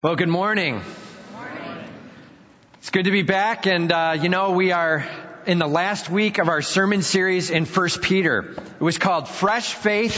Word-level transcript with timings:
Well, 0.00 0.14
good 0.14 0.28
morning. 0.28 0.80
It's 2.74 2.90
good 2.90 3.06
to 3.06 3.10
be 3.10 3.22
back, 3.22 3.66
and 3.66 3.90
uh, 3.90 4.16
you 4.22 4.28
know 4.28 4.52
we 4.52 4.70
are 4.70 5.04
in 5.44 5.58
the 5.58 5.66
last 5.66 6.08
week 6.08 6.38
of 6.38 6.48
our 6.48 6.62
sermon 6.62 7.02
series 7.02 7.50
in 7.50 7.64
First 7.64 8.00
Peter. 8.00 8.52
It 8.52 8.80
was 8.80 8.96
called 8.96 9.26
"Fresh 9.26 9.74
Faith 9.74 10.16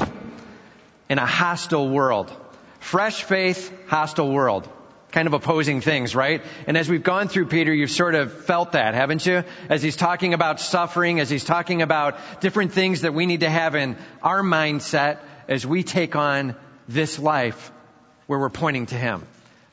in 1.08 1.16
a 1.16 1.24
Hostile 1.24 1.88
World." 1.88 2.30
Fresh 2.78 3.22
faith, 3.22 3.72
hostile 3.88 4.30
world. 4.30 4.68
Kind 5.12 5.26
of 5.26 5.32
opposing 5.32 5.80
things, 5.80 6.14
right? 6.14 6.42
And 6.66 6.76
as 6.76 6.90
we've 6.90 7.02
gone 7.02 7.28
through 7.28 7.46
Peter, 7.46 7.72
you've 7.72 7.90
sort 7.90 8.14
of 8.14 8.44
felt 8.44 8.72
that, 8.72 8.92
haven't 8.92 9.24
you? 9.24 9.44
As 9.70 9.82
he's 9.82 9.96
talking 9.96 10.34
about 10.34 10.60
suffering, 10.60 11.20
as 11.20 11.30
he's 11.30 11.44
talking 11.44 11.80
about 11.80 12.18
different 12.42 12.72
things 12.72 13.00
that 13.00 13.14
we 13.14 13.24
need 13.24 13.40
to 13.40 13.48
have 13.48 13.74
in 13.74 13.96
our 14.22 14.42
mindset 14.42 15.20
as 15.48 15.66
we 15.66 15.84
take 15.84 16.16
on 16.16 16.54
this 16.86 17.18
life 17.18 17.72
where 18.26 18.38
we're 18.38 18.50
pointing 18.50 18.84
to 18.84 18.94
him. 18.94 19.26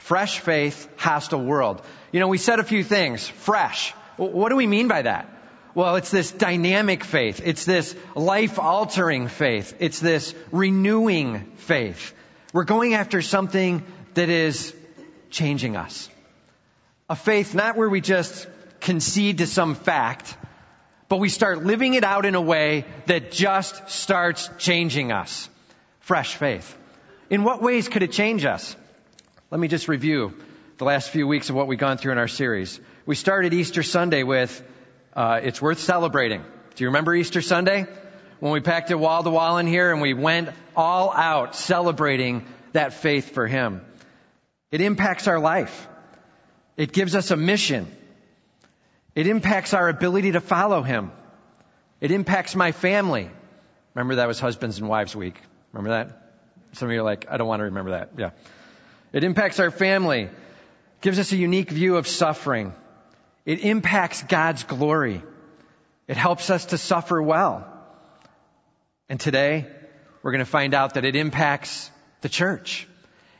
Fresh 0.07 0.39
faith, 0.39 0.87
hostile 0.95 1.43
world. 1.43 1.81
You 2.13 2.21
know, 2.21 2.29
we 2.29 2.37
said 2.37 2.59
a 2.59 2.63
few 2.63 2.81
things. 2.81 3.27
Fresh. 3.27 3.91
What 4.15 4.47
do 4.47 4.55
we 4.55 4.65
mean 4.65 4.87
by 4.87 5.01
that? 5.01 5.29
Well, 5.75 5.97
it's 5.97 6.11
this 6.11 6.31
dynamic 6.31 7.03
faith. 7.03 7.41
It's 7.43 7.65
this 7.65 7.93
life 8.15 8.57
altering 8.57 9.27
faith. 9.27 9.75
It's 9.79 9.99
this 9.99 10.33
renewing 10.49 11.51
faith. 11.57 12.13
We're 12.53 12.63
going 12.63 12.93
after 12.93 13.21
something 13.21 13.83
that 14.13 14.29
is 14.29 14.73
changing 15.29 15.75
us. 15.75 16.09
A 17.09 17.15
faith 17.17 17.53
not 17.53 17.75
where 17.75 17.89
we 17.89 17.99
just 17.99 18.47
concede 18.79 19.39
to 19.39 19.45
some 19.45 19.75
fact, 19.75 20.37
but 21.09 21.17
we 21.17 21.27
start 21.27 21.65
living 21.65 21.95
it 21.95 22.05
out 22.05 22.25
in 22.25 22.35
a 22.35 22.41
way 22.41 22.85
that 23.07 23.33
just 23.33 23.89
starts 23.89 24.49
changing 24.57 25.11
us. 25.11 25.49
Fresh 25.99 26.37
faith. 26.37 26.77
In 27.29 27.43
what 27.43 27.61
ways 27.61 27.89
could 27.89 28.03
it 28.03 28.13
change 28.13 28.45
us? 28.45 28.73
Let 29.49 29.61
me 29.61 29.69
just 29.69 29.87
review 29.87 30.33
the 30.77 30.83
last 30.83 31.09
few 31.09 31.25
weeks 31.25 31.49
of 31.49 31.55
what 31.55 31.67
we've 31.67 31.79
gone 31.79 31.97
through 31.97 32.11
in 32.11 32.17
our 32.17 32.27
series. 32.27 32.81
We 33.05 33.15
started 33.15 33.53
Easter 33.53 33.81
Sunday 33.81 34.23
with, 34.23 34.61
uh, 35.13 35.39
it's 35.41 35.61
worth 35.61 35.79
celebrating. 35.79 36.43
Do 36.75 36.83
you 36.83 36.89
remember 36.89 37.15
Easter 37.15 37.41
Sunday? 37.41 37.87
When 38.41 38.51
we 38.51 38.59
packed 38.59 38.91
it 38.91 38.99
wall 38.99 39.23
to 39.23 39.29
wall 39.29 39.57
in 39.57 39.65
here 39.65 39.93
and 39.93 40.01
we 40.01 40.13
went 40.13 40.49
all 40.75 41.13
out 41.13 41.55
celebrating 41.55 42.45
that 42.73 42.91
faith 42.91 43.33
for 43.33 43.47
Him. 43.47 43.85
It 44.69 44.81
impacts 44.81 45.29
our 45.29 45.39
life. 45.39 45.87
It 46.75 46.91
gives 46.91 47.15
us 47.15 47.31
a 47.31 47.37
mission. 47.37 47.87
It 49.15 49.27
impacts 49.27 49.73
our 49.73 49.87
ability 49.87 50.33
to 50.33 50.41
follow 50.41 50.81
Him. 50.81 51.09
It 52.01 52.11
impacts 52.11 52.53
my 52.53 52.73
family. 52.73 53.29
Remember 53.95 54.15
that 54.15 54.27
was 54.27 54.41
Husbands 54.41 54.77
and 54.77 54.89
Wives 54.89 55.15
Week. 55.15 55.41
Remember 55.71 55.91
that? 55.91 56.33
Some 56.73 56.89
of 56.89 56.93
you 56.93 56.99
are 56.99 57.03
like, 57.03 57.27
I 57.31 57.37
don't 57.37 57.47
want 57.47 57.61
to 57.61 57.65
remember 57.65 57.91
that. 57.91 58.09
Yeah. 58.17 58.31
It 59.13 59.23
impacts 59.23 59.59
our 59.59 59.71
family, 59.71 60.29
gives 61.01 61.19
us 61.19 61.31
a 61.31 61.37
unique 61.37 61.69
view 61.69 61.97
of 61.97 62.07
suffering. 62.07 62.73
It 63.45 63.61
impacts 63.61 64.23
God's 64.23 64.63
glory. 64.63 65.23
It 66.07 66.17
helps 66.17 66.49
us 66.49 66.65
to 66.67 66.77
suffer 66.77 67.21
well. 67.21 67.65
And 69.09 69.19
today, 69.19 69.65
we're 70.21 70.31
going 70.31 70.43
to 70.43 70.45
find 70.45 70.73
out 70.73 70.95
that 70.95 71.05
it 71.05 71.15
impacts 71.15 71.89
the 72.21 72.29
church. 72.29 72.87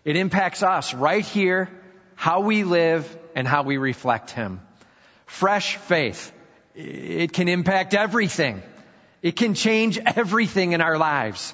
It 0.05 0.15
impacts 0.15 0.63
us 0.63 0.93
right 0.93 1.25
here, 1.25 1.69
how 2.15 2.41
we 2.41 2.63
live 2.63 3.17
and 3.35 3.45
how 3.45 3.63
we 3.63 3.77
reflect 3.77 4.31
Him. 4.31 4.61
Fresh 5.25 5.75
faith. 5.75 6.31
It 6.73 7.33
can 7.33 7.49
impact 7.49 7.93
everything. 7.93 8.61
It 9.21 9.35
can 9.35 9.53
change 9.53 9.97
everything 9.97 10.71
in 10.71 10.79
our 10.79 10.97
lives 10.97 11.53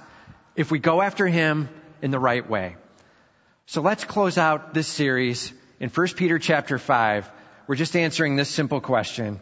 if 0.55 0.69
we 0.69 0.77
go 0.77 1.01
after 1.01 1.25
Him 1.25 1.69
in 2.03 2.11
the 2.11 2.19
right 2.19 2.47
way. 2.47 2.75
So 3.65 3.81
let's 3.81 4.03
close 4.03 4.37
out 4.37 4.73
this 4.73 4.87
series 4.87 5.53
in 5.79 5.89
1 5.89 6.07
Peter 6.17 6.37
chapter 6.37 6.77
5. 6.77 7.31
We're 7.65 7.75
just 7.75 7.95
answering 7.95 8.35
this 8.35 8.49
simple 8.49 8.81
question. 8.81 9.39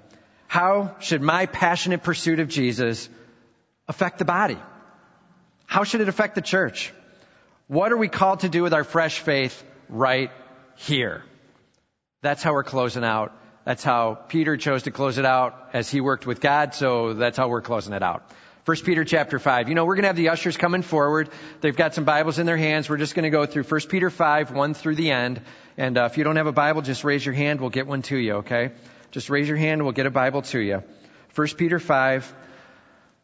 How 0.47 0.95
should 0.99 1.23
my 1.23 1.47
passionate 1.47 2.03
pursuit 2.03 2.39
of 2.39 2.47
Jesus 2.47 3.09
affect 3.87 4.19
the 4.19 4.25
body? 4.25 4.59
How 5.65 5.83
should 5.85 6.01
it 6.01 6.09
affect 6.09 6.35
the 6.35 6.41
church? 6.41 6.93
What 7.67 7.91
are 7.91 7.97
we 7.97 8.09
called 8.09 8.41
to 8.41 8.49
do 8.49 8.61
with 8.61 8.73
our 8.73 8.83
fresh 8.83 9.19
faith 9.19 9.63
right 9.89 10.29
here? 10.75 11.23
That's 12.21 12.43
how 12.43 12.53
we're 12.53 12.63
closing 12.63 13.03
out. 13.03 13.35
That's 13.65 13.83
how 13.83 14.13
Peter 14.13 14.55
chose 14.55 14.83
to 14.83 14.91
close 14.91 15.17
it 15.17 15.25
out 15.25 15.69
as 15.73 15.89
he 15.89 15.99
worked 15.99 16.27
with 16.27 16.41
God, 16.41 16.75
so 16.75 17.13
that's 17.13 17.37
how 17.37 17.47
we're 17.47 17.61
closing 17.61 17.93
it 17.93 18.03
out. 18.03 18.29
1 18.65 18.77
Peter 18.85 19.03
chapter 19.03 19.39
5. 19.39 19.69
You 19.69 19.75
know, 19.75 19.85
we're 19.85 19.95
going 19.95 20.03
to 20.03 20.09
have 20.09 20.15
the 20.15 20.29
ushers 20.29 20.55
coming 20.55 20.83
forward. 20.83 21.29
They've 21.61 21.75
got 21.75 21.95
some 21.95 22.05
Bibles 22.05 22.37
in 22.37 22.45
their 22.45 22.57
hands. 22.57 22.87
We're 22.87 22.97
just 22.97 23.15
going 23.15 23.23
to 23.23 23.31
go 23.31 23.47
through 23.47 23.63
1 23.63 23.81
Peter 23.89 24.11
5, 24.11 24.51
1 24.51 24.73
through 24.75 24.95
the 24.95 25.09
end. 25.09 25.41
And 25.77 25.97
uh, 25.97 26.07
if 26.11 26.19
you 26.19 26.23
don't 26.23 26.35
have 26.35 26.45
a 26.45 26.51
Bible, 26.51 26.83
just 26.83 27.03
raise 27.03 27.25
your 27.25 27.33
hand. 27.33 27.59
We'll 27.59 27.71
get 27.71 27.87
one 27.87 28.03
to 28.03 28.17
you, 28.17 28.33
okay? 28.35 28.69
Just 29.09 29.31
raise 29.31 29.47
your 29.47 29.57
hand 29.57 29.79
and 29.79 29.83
we'll 29.83 29.93
get 29.93 30.05
a 30.05 30.11
Bible 30.11 30.43
to 30.43 30.59
you. 30.59 30.83
1 31.33 31.47
Peter 31.57 31.79
5. 31.79 32.35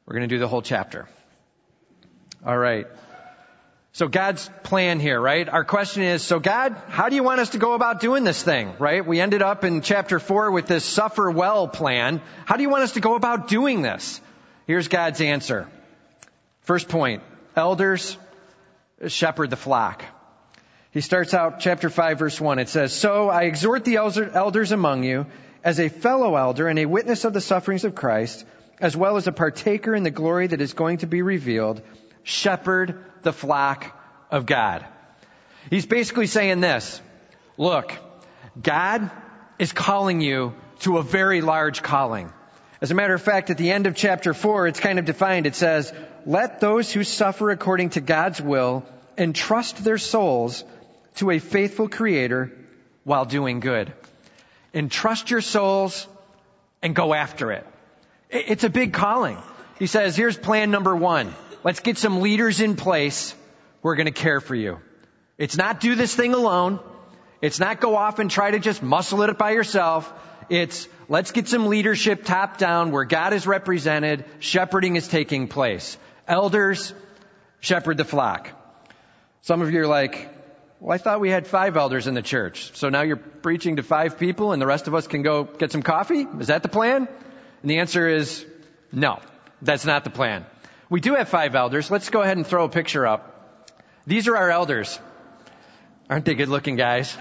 We're 0.07 0.13
going 0.15 0.27
to 0.27 0.35
do 0.35 0.39
the 0.39 0.47
whole 0.47 0.63
chapter. 0.63 1.07
All 2.43 2.57
right. 2.57 2.87
So 3.91 4.07
God's 4.07 4.49
plan 4.63 4.99
here, 4.99 5.19
right? 5.19 5.47
Our 5.47 5.65
question 5.65 6.01
is, 6.01 6.23
so 6.23 6.39
God, 6.39 6.75
how 6.87 7.09
do 7.09 7.15
you 7.15 7.23
want 7.23 7.41
us 7.41 7.49
to 7.49 7.59
go 7.59 7.73
about 7.73 7.99
doing 7.99 8.23
this 8.23 8.41
thing, 8.41 8.73
right? 8.79 9.05
We 9.05 9.19
ended 9.19 9.43
up 9.43 9.63
in 9.63 9.81
chapter 9.81 10.19
4 10.19 10.49
with 10.49 10.65
this 10.65 10.83
suffer 10.83 11.29
well 11.29 11.67
plan. 11.67 12.21
How 12.45 12.55
do 12.55 12.63
you 12.63 12.69
want 12.69 12.83
us 12.83 12.93
to 12.93 13.01
go 13.01 13.15
about 13.15 13.47
doing 13.47 13.83
this? 13.83 14.19
Here's 14.67 14.89
God's 14.89 15.21
answer. 15.21 15.69
First 16.63 16.89
point, 16.89 17.23
elders 17.55 18.17
shepherd 19.07 19.49
the 19.49 19.55
flock. 19.55 20.03
He 20.91 20.99
starts 20.99 21.33
out 21.33 21.61
chapter 21.61 21.89
5 21.89 22.19
verse 22.19 22.41
1. 22.41 22.59
It 22.59 22.67
says, 22.67 22.93
So 22.93 23.29
I 23.29 23.43
exhort 23.43 23.85
the 23.85 23.95
elders 23.95 24.73
among 24.73 25.05
you 25.05 25.25
as 25.63 25.79
a 25.79 25.87
fellow 25.87 26.35
elder 26.35 26.67
and 26.67 26.77
a 26.79 26.85
witness 26.85 27.23
of 27.23 27.31
the 27.31 27.39
sufferings 27.39 27.85
of 27.85 27.95
Christ, 27.95 28.43
as 28.81 28.97
well 28.97 29.15
as 29.15 29.25
a 29.25 29.31
partaker 29.31 29.95
in 29.95 30.03
the 30.03 30.11
glory 30.11 30.47
that 30.47 30.59
is 30.59 30.73
going 30.73 30.97
to 30.97 31.07
be 31.07 31.21
revealed, 31.21 31.81
shepherd 32.23 33.05
the 33.23 33.31
flock 33.31 33.97
of 34.29 34.45
God. 34.45 34.85
He's 35.69 35.85
basically 35.85 36.27
saying 36.27 36.59
this. 36.59 37.01
Look, 37.57 37.93
God 38.61 39.09
is 39.59 39.71
calling 39.71 40.19
you 40.19 40.55
to 40.79 40.97
a 40.97 41.03
very 41.03 41.39
large 41.39 41.81
calling. 41.81 42.33
As 42.79 42.91
a 42.91 42.95
matter 42.95 43.13
of 43.13 43.21
fact, 43.21 43.49
at 43.49 43.57
the 43.57 43.71
end 43.71 43.87
of 43.87 43.95
chapter 43.95 44.33
4, 44.33 44.67
it's 44.67 44.79
kind 44.79 44.99
of 44.99 45.05
defined. 45.05 45.47
It 45.47 45.55
says, 45.55 45.91
Let 46.25 46.59
those 46.59 46.91
who 46.91 47.03
suffer 47.03 47.49
according 47.49 47.91
to 47.91 48.01
God's 48.01 48.41
will 48.41 48.85
entrust 49.17 49.83
their 49.83 49.97
souls 49.97 50.63
to 51.15 51.31
a 51.31 51.39
faithful 51.39 51.89
Creator 51.89 52.51
while 53.03 53.25
doing 53.25 53.59
good. 53.59 53.91
Entrust 54.73 55.31
your 55.31 55.41
souls 55.41 56.07
and 56.83 56.95
go 56.95 57.13
after 57.13 57.51
it. 57.51 57.65
It's 58.29 58.63
a 58.63 58.69
big 58.69 58.93
calling. 58.93 59.37
He 59.79 59.87
says, 59.87 60.15
here's 60.15 60.37
plan 60.37 60.69
number 60.69 60.95
one. 60.95 61.33
Let's 61.63 61.79
get 61.79 61.97
some 61.97 62.21
leaders 62.21 62.61
in 62.61 62.75
place 62.75 63.33
We're 63.81 63.95
going 63.95 64.07
to 64.07 64.11
care 64.11 64.41
for 64.41 64.55
you. 64.55 64.79
It's 65.37 65.55
not 65.55 65.79
do 65.79 65.95
this 65.95 66.15
thing 66.15 66.33
alone. 66.33 66.79
It's 67.41 67.59
not 67.59 67.79
go 67.79 67.95
off 67.95 68.19
and 68.19 68.29
try 68.29 68.51
to 68.51 68.59
just 68.59 68.81
muscle 68.81 69.21
it 69.21 69.37
by 69.37 69.51
yourself. 69.51 70.11
It's 70.49 70.87
let's 71.09 71.31
get 71.31 71.47
some 71.47 71.67
leadership 71.67 72.23
top 72.23 72.57
down 72.57 72.91
where 72.91 73.05
God 73.05 73.33
is 73.33 73.47
represented, 73.47 74.25
shepherding 74.39 74.95
is 74.95 75.07
taking 75.07 75.47
place. 75.47 75.97
Elders, 76.27 76.93
shepherd 77.59 77.97
the 77.97 78.05
flock. 78.05 78.49
Some 79.41 79.61
of 79.61 79.71
you 79.71 79.81
are 79.81 79.87
like, 79.87 80.29
well, 80.79 80.93
I 80.93 80.97
thought 80.97 81.19
we 81.19 81.29
had 81.29 81.47
five 81.47 81.77
elders 81.77 82.07
in 82.07 82.13
the 82.13 82.21
church. 82.21 82.71
So 82.75 82.89
now 82.89 83.01
you're 83.01 83.15
preaching 83.17 83.77
to 83.77 83.83
five 83.83 84.19
people 84.19 84.51
and 84.51 84.61
the 84.61 84.67
rest 84.67 84.87
of 84.87 84.93
us 84.93 85.07
can 85.07 85.21
go 85.21 85.43
get 85.43 85.71
some 85.71 85.81
coffee? 85.81 86.27
Is 86.39 86.47
that 86.47 86.63
the 86.63 86.69
plan? 86.69 87.07
And 87.61 87.71
the 87.71 87.79
answer 87.79 88.07
is 88.07 88.45
no, 88.91 89.19
that's 89.61 89.85
not 89.85 90.03
the 90.03 90.09
plan. 90.09 90.45
We 90.89 91.01
do 91.01 91.15
have 91.15 91.29
five 91.29 91.55
elders. 91.55 91.89
Let's 91.91 92.09
go 92.09 92.21
ahead 92.21 92.37
and 92.37 92.45
throw 92.45 92.65
a 92.65 92.69
picture 92.69 93.05
up. 93.05 93.71
These 94.05 94.27
are 94.27 94.37
our 94.37 94.49
elders. 94.49 94.99
Aren't 96.09 96.25
they 96.25 96.35
good 96.35 96.47
looking 96.47 96.77
guys? 96.77 97.17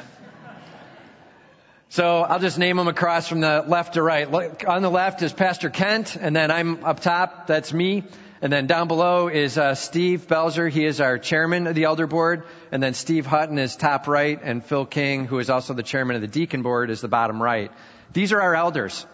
So 1.88 2.22
I'll 2.22 2.40
just 2.40 2.58
name 2.58 2.76
them 2.76 2.88
across 2.88 3.28
from 3.28 3.40
the 3.40 3.64
left 3.66 3.94
to 3.94 4.02
right. 4.02 4.64
On 4.64 4.82
the 4.82 4.90
left 4.90 5.22
is 5.22 5.32
Pastor 5.32 5.70
Kent, 5.70 6.16
and 6.16 6.34
then 6.34 6.50
I'm 6.50 6.84
up 6.84 7.00
top. 7.00 7.46
That's 7.46 7.72
me. 7.72 8.02
And 8.42 8.52
then 8.52 8.66
down 8.66 8.88
below 8.88 9.28
is 9.28 9.56
uh, 9.56 9.76
Steve 9.76 10.26
Belzer. 10.26 10.68
He 10.68 10.84
is 10.84 11.00
our 11.00 11.16
chairman 11.16 11.68
of 11.68 11.74
the 11.76 11.84
elder 11.84 12.08
board. 12.08 12.42
And 12.72 12.82
then 12.82 12.92
Steve 12.92 13.24
Hutton 13.24 13.58
is 13.58 13.76
top 13.76 14.08
right, 14.08 14.38
and 14.42 14.64
Phil 14.64 14.84
King, 14.84 15.26
who 15.26 15.38
is 15.38 15.48
also 15.48 15.74
the 15.74 15.84
chairman 15.84 16.16
of 16.16 16.22
the 16.22 16.28
deacon 16.28 16.62
board, 16.62 16.90
is 16.90 17.00
the 17.00 17.08
bottom 17.08 17.40
right. 17.40 17.70
These 18.12 18.32
are 18.32 18.40
our 18.40 18.54
elders. 18.54 19.06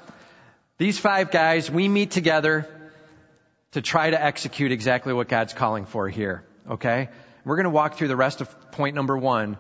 These 0.79 0.99
five 0.99 1.31
guys, 1.31 1.71
we 1.71 1.89
meet 1.89 2.11
together 2.11 2.67
to 3.73 3.83
try 3.83 4.11
to 4.11 4.21
execute 4.21 4.73
exactly 4.73 5.13
what 5.13 5.29
God's 5.29 5.53
calling 5.53 5.85
for 5.85 6.09
here. 6.09 6.43
Okay? 6.69 7.11
We're 7.45 7.57
going 7.57 7.65
to 7.65 7.71
walk 7.71 7.97
through 7.97 8.09
the 8.09 8.17
rest 8.17 8.41
of 8.41 8.73
point 8.73 8.95
number 8.95 9.17
one 9.17 9.59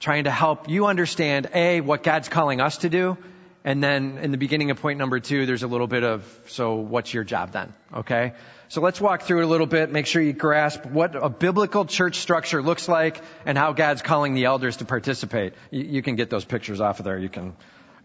trying 0.00 0.24
to 0.24 0.30
help 0.30 0.68
you 0.68 0.86
understand 0.86 1.50
A, 1.54 1.80
what 1.80 2.02
God's 2.02 2.28
calling 2.28 2.60
us 2.60 2.78
to 2.78 2.88
do, 2.88 3.16
And 3.62 3.82
then 3.82 4.16
in 4.18 4.30
the 4.30 4.38
beginning 4.38 4.70
of 4.70 4.80
point 4.80 4.98
number 4.98 5.20
two, 5.20 5.44
there's 5.44 5.62
a 5.62 5.66
little 5.66 5.86
bit 5.86 6.02
of, 6.02 6.24
so 6.46 6.76
what's 6.76 7.12
your 7.12 7.24
job 7.24 7.52
then? 7.52 7.74
Okay? 7.94 8.32
So 8.68 8.80
let's 8.80 9.00
walk 9.00 9.22
through 9.22 9.40
it 9.40 9.44
a 9.44 9.48
little 9.48 9.66
bit, 9.66 9.92
make 9.92 10.06
sure 10.06 10.22
you 10.22 10.32
grasp 10.32 10.86
what 10.86 11.14
a 11.14 11.28
biblical 11.28 11.84
church 11.84 12.16
structure 12.16 12.62
looks 12.62 12.88
like 12.88 13.20
and 13.44 13.58
how 13.58 13.72
God's 13.72 14.00
calling 14.00 14.32
the 14.32 14.46
elders 14.46 14.78
to 14.78 14.86
participate. 14.86 15.52
You, 15.70 15.82
you 15.82 16.02
can 16.02 16.16
get 16.16 16.30
those 16.30 16.44
pictures 16.44 16.80
off 16.80 17.00
of 17.00 17.04
there. 17.04 17.18
You 17.18 17.28
can 17.28 17.54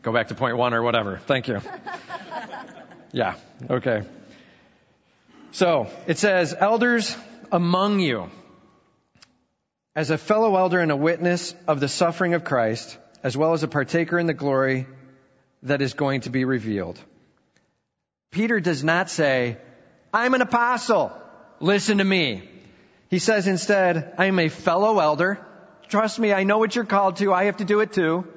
go 0.02 0.12
back 0.12 0.28
to 0.28 0.36
point 0.36 0.58
one 0.58 0.74
or 0.74 0.84
whatever. 0.84 1.22
Thank 1.26 1.48
you. 1.48 1.62
Yeah, 3.12 3.36
okay. 3.70 4.02
So 5.54 5.88
it 6.06 6.18
says, 6.18 6.54
elders 6.54 7.16
among 7.50 8.02
you, 8.02 8.30
as 9.96 10.10
a 10.10 10.18
fellow 10.18 10.56
elder 10.58 10.80
and 10.80 10.92
a 10.92 10.96
witness 10.96 11.56
of 11.68 11.80
the 11.80 11.88
suffering 11.88 12.34
of 12.34 12.44
Christ, 12.44 12.98
as 13.24 13.38
well 13.38 13.54
as 13.54 13.64
a 13.64 13.68
partaker 13.68 14.20
in 14.20 14.26
the 14.26 14.34
glory 14.34 14.88
that 15.64 15.82
is 15.82 15.94
going 15.94 16.22
to 16.22 16.30
be 16.30 16.44
revealed. 16.46 17.00
Peter 18.32 18.60
does 18.60 18.84
not 18.84 19.10
say, 19.10 19.58
I'm 20.14 20.34
an 20.34 20.42
apostle. 20.42 21.12
Listen 21.60 22.00
to 22.00 22.04
me. 22.04 22.50
He 23.10 23.20
says 23.20 23.48
instead, 23.48 24.16
I'm 24.18 24.38
a 24.40 24.50
fellow 24.50 25.00
elder. 25.00 25.40
Trust 25.88 26.20
me, 26.20 26.34
I 26.34 26.44
know 26.44 26.58
what 26.58 26.76
you're 26.76 26.86
called 26.86 27.18
to. 27.18 27.34
I 27.34 27.46
have 27.46 27.58
to 27.58 27.66
do 27.66 27.80
it 27.80 27.94
too. 27.94 28.28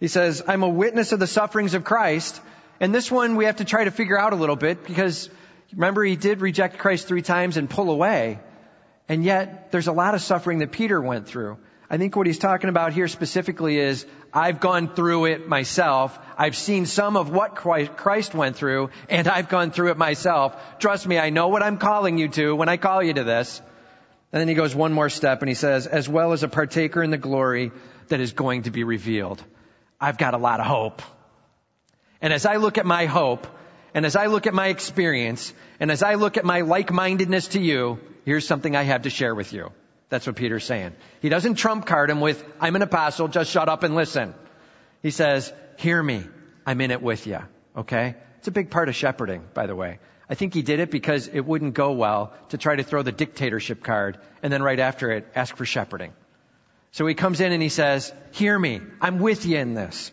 He 0.00 0.08
says, 0.08 0.42
I'm 0.46 0.62
a 0.62 0.68
witness 0.68 1.12
of 1.12 1.20
the 1.20 1.26
sufferings 1.26 1.74
of 1.74 1.84
Christ. 1.84 2.40
And 2.80 2.94
this 2.94 3.10
one 3.10 3.36
we 3.36 3.46
have 3.46 3.56
to 3.56 3.64
try 3.64 3.84
to 3.84 3.90
figure 3.90 4.18
out 4.18 4.32
a 4.32 4.36
little 4.36 4.56
bit 4.56 4.86
because 4.86 5.28
remember 5.72 6.02
he 6.04 6.16
did 6.16 6.40
reject 6.40 6.78
Christ 6.78 7.08
three 7.08 7.22
times 7.22 7.56
and 7.56 7.68
pull 7.68 7.90
away. 7.90 8.38
And 9.08 9.24
yet 9.24 9.70
there's 9.70 9.86
a 9.86 9.92
lot 9.92 10.14
of 10.14 10.20
suffering 10.20 10.58
that 10.58 10.72
Peter 10.72 11.00
went 11.00 11.26
through. 11.26 11.58
I 11.88 11.98
think 11.98 12.16
what 12.16 12.26
he's 12.26 12.38
talking 12.38 12.68
about 12.68 12.92
here 12.92 13.06
specifically 13.06 13.78
is 13.78 14.04
I've 14.32 14.58
gone 14.58 14.92
through 14.92 15.26
it 15.26 15.46
myself. 15.46 16.18
I've 16.36 16.56
seen 16.56 16.84
some 16.84 17.16
of 17.16 17.30
what 17.30 17.54
Christ 17.54 18.34
went 18.34 18.56
through 18.56 18.90
and 19.08 19.28
I've 19.28 19.48
gone 19.48 19.70
through 19.70 19.92
it 19.92 19.96
myself. 19.96 20.56
Trust 20.80 21.06
me, 21.06 21.18
I 21.18 21.30
know 21.30 21.48
what 21.48 21.62
I'm 21.62 21.78
calling 21.78 22.18
you 22.18 22.28
to 22.30 22.56
when 22.56 22.68
I 22.68 22.76
call 22.76 23.02
you 23.02 23.14
to 23.14 23.24
this. 23.24 23.62
And 24.32 24.40
then 24.40 24.48
he 24.48 24.54
goes 24.54 24.74
one 24.74 24.92
more 24.92 25.08
step 25.08 25.42
and 25.42 25.48
he 25.48 25.54
says, 25.54 25.86
as 25.86 26.08
well 26.08 26.32
as 26.32 26.42
a 26.42 26.48
partaker 26.48 27.02
in 27.02 27.10
the 27.10 27.18
glory 27.18 27.70
that 28.08 28.18
is 28.18 28.32
going 28.32 28.62
to 28.62 28.72
be 28.72 28.82
revealed. 28.82 29.42
I've 30.00 30.18
got 30.18 30.34
a 30.34 30.38
lot 30.38 30.58
of 30.58 30.66
hope. 30.66 31.02
And 32.20 32.32
as 32.32 32.46
I 32.46 32.56
look 32.56 32.78
at 32.78 32.86
my 32.86 33.06
hope, 33.06 33.46
and 33.96 34.04
as 34.04 34.14
I 34.14 34.26
look 34.26 34.46
at 34.46 34.52
my 34.52 34.66
experience, 34.66 35.54
and 35.80 35.90
as 35.90 36.02
I 36.02 36.16
look 36.16 36.36
at 36.36 36.44
my 36.44 36.60
like-mindedness 36.60 37.48
to 37.48 37.60
you, 37.62 37.98
here's 38.26 38.46
something 38.46 38.76
I 38.76 38.82
have 38.82 39.02
to 39.02 39.10
share 39.10 39.34
with 39.34 39.54
you. 39.54 39.72
That's 40.10 40.26
what 40.26 40.36
Peter's 40.36 40.64
saying. 40.64 40.92
He 41.22 41.30
doesn't 41.30 41.54
trump 41.54 41.86
card 41.86 42.10
him 42.10 42.20
with, 42.20 42.44
I'm 42.60 42.76
an 42.76 42.82
apostle, 42.82 43.28
just 43.28 43.50
shut 43.50 43.70
up 43.70 43.84
and 43.84 43.94
listen. 43.94 44.34
He 45.02 45.10
says, 45.10 45.50
hear 45.78 46.02
me. 46.02 46.24
I'm 46.66 46.78
in 46.82 46.90
it 46.90 47.00
with 47.00 47.26
you. 47.26 47.38
Okay? 47.74 48.16
It's 48.36 48.48
a 48.48 48.50
big 48.50 48.68
part 48.68 48.90
of 48.90 48.94
shepherding, 48.94 49.46
by 49.54 49.66
the 49.66 49.74
way. 49.74 49.98
I 50.28 50.34
think 50.34 50.52
he 50.52 50.60
did 50.60 50.78
it 50.80 50.90
because 50.90 51.28
it 51.28 51.46
wouldn't 51.46 51.72
go 51.72 51.92
well 51.92 52.34
to 52.50 52.58
try 52.58 52.76
to 52.76 52.82
throw 52.82 53.00
the 53.00 53.12
dictatorship 53.12 53.82
card 53.82 54.18
and 54.42 54.52
then 54.52 54.62
right 54.62 54.78
after 54.78 55.10
it 55.10 55.26
ask 55.34 55.56
for 55.56 55.64
shepherding. 55.64 56.12
So 56.90 57.06
he 57.06 57.14
comes 57.14 57.40
in 57.40 57.50
and 57.50 57.62
he 57.62 57.70
says, 57.70 58.12
hear 58.32 58.58
me. 58.58 58.82
I'm 59.00 59.20
with 59.20 59.46
you 59.46 59.56
in 59.56 59.72
this. 59.72 60.12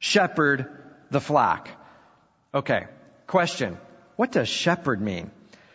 Shepherd 0.00 0.66
the 1.10 1.20
flock. 1.22 1.70
Okay. 2.52 2.88
Question. 3.26 3.78
What 4.16 4.32
does 4.32 4.48
shepherd 4.48 5.00
mean? 5.00 5.30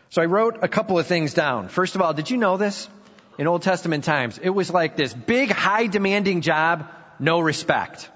So 0.09 0.21
I 0.21 0.25
wrote 0.25 0.59
a 0.61 0.67
couple 0.67 0.97
of 0.99 1.07
things 1.07 1.33
down. 1.33 1.69
First 1.69 1.95
of 1.95 2.01
all, 2.01 2.13
did 2.13 2.29
you 2.29 2.37
know 2.37 2.57
this? 2.57 2.89
In 3.37 3.47
Old 3.47 3.61
Testament 3.61 4.03
times, 4.03 4.37
it 4.37 4.49
was 4.49 4.69
like 4.69 4.97
this 4.97 5.13
big, 5.13 5.49
high 5.49 5.87
demanding 5.87 6.41
job, 6.41 6.91
no 7.17 7.39
respect. 7.39 8.09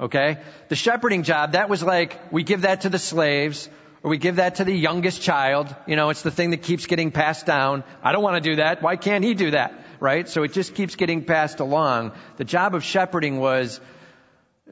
Okay? 0.00 0.38
The 0.68 0.76
shepherding 0.76 1.24
job, 1.24 1.52
that 1.52 1.68
was 1.68 1.82
like, 1.82 2.32
we 2.32 2.44
give 2.44 2.62
that 2.62 2.82
to 2.82 2.88
the 2.88 2.98
slaves, 2.98 3.68
or 4.02 4.10
we 4.10 4.16
give 4.16 4.36
that 4.36 4.56
to 4.56 4.64
the 4.64 4.72
youngest 4.72 5.22
child. 5.22 5.74
You 5.86 5.96
know, 5.96 6.10
it's 6.10 6.22
the 6.22 6.30
thing 6.30 6.50
that 6.50 6.62
keeps 6.62 6.86
getting 6.86 7.10
passed 7.10 7.46
down. 7.46 7.84
I 8.02 8.12
don't 8.12 8.22
want 8.22 8.42
to 8.42 8.50
do 8.50 8.56
that. 8.56 8.80
Why 8.80 8.96
can't 8.96 9.24
he 9.24 9.34
do 9.34 9.50
that? 9.50 9.74
Right? 9.98 10.28
So 10.28 10.44
it 10.44 10.52
just 10.52 10.74
keeps 10.74 10.96
getting 10.96 11.24
passed 11.24 11.60
along. 11.60 12.12
The 12.36 12.44
job 12.44 12.74
of 12.74 12.82
shepherding 12.82 13.38
was 13.38 13.80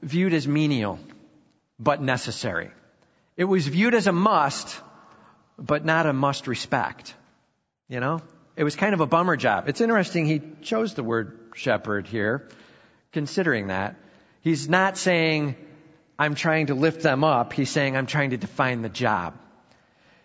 viewed 0.01 0.33
as 0.33 0.49
menial, 0.49 0.99
but 1.79 2.01
necessary. 2.01 2.71
It 3.39 3.45
was 3.45 3.69
viewed 3.69 3.95
as 3.95 4.09
a 4.09 4.13
must, 4.13 4.81
but 5.57 5.85
not 5.85 6.07
a 6.07 6.13
must 6.13 6.49
respect. 6.49 7.15
You 7.89 8.01
know? 8.01 8.21
It 8.57 8.65
was 8.65 8.75
kind 8.75 8.95
of 8.95 9.01
a 9.01 9.07
bummer 9.07 9.37
job. 9.37 9.69
It's 9.69 9.81
interesting 9.81 10.27
he 10.27 10.43
chose 10.63 10.95
the 10.95 11.05
word 11.05 11.39
shepherd 11.55 12.09
here, 12.09 12.49
considering 13.13 13.69
that. 13.69 13.95
He's 14.41 14.69
not 14.69 14.99
saying, 14.99 15.55
I'm 16.19 16.35
trying 16.35 16.67
to 16.67 16.75
lift 16.75 17.03
them 17.03 17.23
up. 17.23 17.53
He's 17.53 17.71
saying, 17.71 17.97
I'm 17.97 18.07
trying 18.07 18.31
to 18.31 18.37
define 18.37 18.83
the 18.83 18.89
job. 18.89 19.39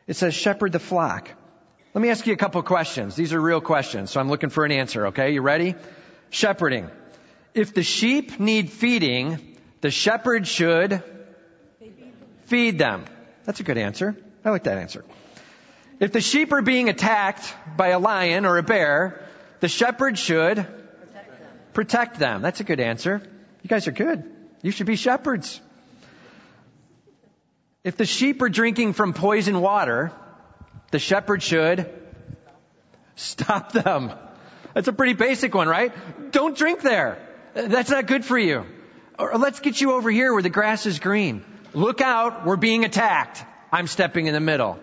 It 0.07 0.15
says, 0.15 0.33
shepherd 0.33 0.71
the 0.71 0.79
flock. 0.79 1.29
Let 1.93 2.01
me 2.01 2.09
ask 2.09 2.25
you 2.25 2.33
a 2.33 2.37
couple 2.37 2.63
questions. 2.63 3.15
These 3.15 3.31
are 3.33 3.39
real 3.39 3.61
questions, 3.61 4.09
so 4.09 4.19
I'm 4.19 4.29
looking 4.29 4.49
for 4.49 4.65
an 4.65 4.71
answer, 4.71 5.07
okay? 5.07 5.33
You 5.33 5.43
ready? 5.43 5.75
Shepherding. 6.31 6.89
If 7.53 7.75
the 7.75 7.83
sheep 7.83 8.39
need 8.39 8.71
feeding, 8.71 9.55
the 9.81 9.91
shepherd 9.91 10.47
should 10.47 11.03
feed 12.45 12.77
them. 12.77 13.05
That's 13.45 13.59
a 13.59 13.63
good 13.63 13.77
answer. 13.77 14.15
I 14.45 14.49
like 14.49 14.63
that 14.63 14.77
answer. 14.77 15.03
If 15.99 16.11
the 16.11 16.21
sheep 16.21 16.51
are 16.51 16.61
being 16.61 16.89
attacked 16.89 17.53
by 17.77 17.89
a 17.89 17.99
lion 17.99 18.45
or 18.45 18.57
a 18.57 18.63
bear, 18.63 19.25
the 19.59 19.67
shepherd 19.67 20.17
should 20.17 20.65
protect 21.73 22.19
them. 22.19 22.41
That's 22.41 22.59
a 22.59 22.63
good 22.63 22.79
answer. 22.79 23.21
You 23.61 23.67
guys 23.67 23.87
are 23.87 23.91
good. 23.91 24.23
You 24.61 24.71
should 24.71 24.87
be 24.87 24.95
shepherds. 24.95 25.61
If 27.83 27.97
the 27.97 28.05
sheep 28.05 28.41
are 28.41 28.49
drinking 28.49 28.93
from 28.93 29.13
poison 29.13 29.59
water, 29.59 30.11
the 30.91 30.99
shepherd 30.99 31.43
should 31.43 31.89
stop 33.15 33.71
them. 33.71 34.11
That's 34.73 34.87
a 34.87 34.93
pretty 34.93 35.13
basic 35.13 35.53
one, 35.53 35.67
right? 35.67 35.93
Don't 36.31 36.57
drink 36.57 36.81
there. 36.81 37.17
That's 37.53 37.89
not 37.89 38.07
good 38.07 38.25
for 38.25 38.37
you. 38.37 38.65
Or 39.19 39.37
let's 39.37 39.59
get 39.59 39.79
you 39.79 39.93
over 39.93 40.09
here 40.09 40.33
where 40.33 40.41
the 40.41 40.49
grass 40.49 40.85
is 40.85 40.99
green. 40.99 41.43
Look 41.73 42.01
out, 42.01 42.45
we're 42.45 42.55
being 42.55 42.85
attacked. 42.85 43.43
I'm 43.71 43.87
stepping 43.87 44.27
in 44.27 44.33
the 44.33 44.39
middle. 44.39 44.79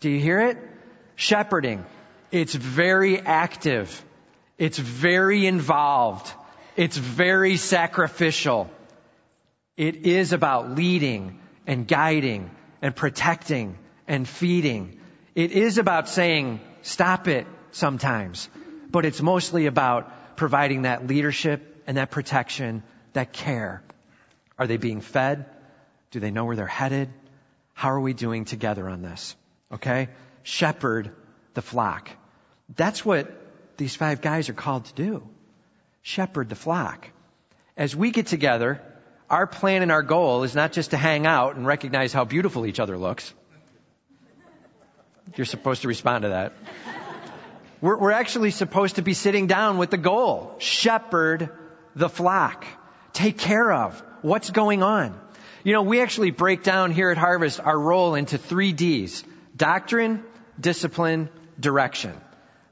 Do 0.00 0.10
you 0.10 0.18
hear 0.18 0.40
it? 0.40 0.58
Shepherding. 1.14 1.84
It's 2.32 2.54
very 2.54 3.20
active. 3.20 4.04
It's 4.58 4.78
very 4.78 5.46
involved. 5.46 6.32
It's 6.76 6.96
very 6.96 7.56
sacrificial. 7.56 8.68
It 9.76 10.06
is 10.06 10.32
about 10.32 10.72
leading 10.72 11.40
and 11.66 11.86
guiding 11.86 12.50
and 12.82 12.96
protecting 12.96 13.78
and 14.08 14.28
feeding. 14.28 14.98
It 15.36 15.52
is 15.52 15.78
about 15.78 16.08
saying, 16.08 16.60
stop 16.82 17.28
it 17.28 17.46
sometimes. 17.70 18.48
But 18.90 19.04
it's 19.04 19.22
mostly 19.22 19.66
about 19.66 20.36
providing 20.36 20.82
that 20.82 21.06
leadership 21.06 21.82
and 21.86 21.96
that 21.96 22.10
protection, 22.10 22.82
that 23.12 23.32
care. 23.32 23.82
Are 24.58 24.66
they 24.66 24.76
being 24.76 25.00
fed? 25.00 25.46
Do 26.14 26.20
they 26.20 26.30
know 26.30 26.44
where 26.44 26.54
they're 26.54 26.64
headed? 26.68 27.08
How 27.72 27.90
are 27.90 28.00
we 28.00 28.12
doing 28.12 28.44
together 28.44 28.88
on 28.88 29.02
this? 29.02 29.34
Okay? 29.72 30.10
Shepherd 30.44 31.10
the 31.54 31.60
flock. 31.60 32.08
That's 32.76 33.04
what 33.04 33.28
these 33.78 33.96
five 33.96 34.20
guys 34.20 34.48
are 34.48 34.54
called 34.54 34.84
to 34.84 34.94
do. 34.94 35.28
Shepherd 36.02 36.50
the 36.50 36.54
flock. 36.54 37.10
As 37.76 37.96
we 37.96 38.12
get 38.12 38.28
together, 38.28 38.80
our 39.28 39.48
plan 39.48 39.82
and 39.82 39.90
our 39.90 40.04
goal 40.04 40.44
is 40.44 40.54
not 40.54 40.70
just 40.70 40.92
to 40.92 40.96
hang 40.96 41.26
out 41.26 41.56
and 41.56 41.66
recognize 41.66 42.12
how 42.12 42.24
beautiful 42.24 42.64
each 42.64 42.78
other 42.78 42.96
looks. 42.96 43.34
You're 45.34 45.46
supposed 45.46 45.82
to 45.82 45.88
respond 45.88 46.22
to 46.22 46.28
that. 46.28 46.52
We're, 47.80 47.98
we're 47.98 48.12
actually 48.12 48.52
supposed 48.52 48.94
to 48.96 49.02
be 49.02 49.14
sitting 49.14 49.48
down 49.48 49.78
with 49.78 49.90
the 49.90 49.98
goal. 49.98 50.54
Shepherd 50.58 51.50
the 51.96 52.08
flock. 52.08 52.64
Take 53.12 53.36
care 53.36 53.72
of 53.72 54.00
what's 54.22 54.50
going 54.50 54.84
on. 54.84 55.20
You 55.64 55.72
know, 55.72 55.82
we 55.82 56.02
actually 56.02 56.30
break 56.30 56.62
down 56.62 56.90
here 56.90 57.10
at 57.10 57.16
Harvest 57.16 57.58
our 57.58 57.78
role 57.78 58.14
into 58.14 58.36
three 58.36 58.72
D's. 58.72 59.24
Doctrine, 59.56 60.22
discipline, 60.60 61.30
direction. 61.58 62.12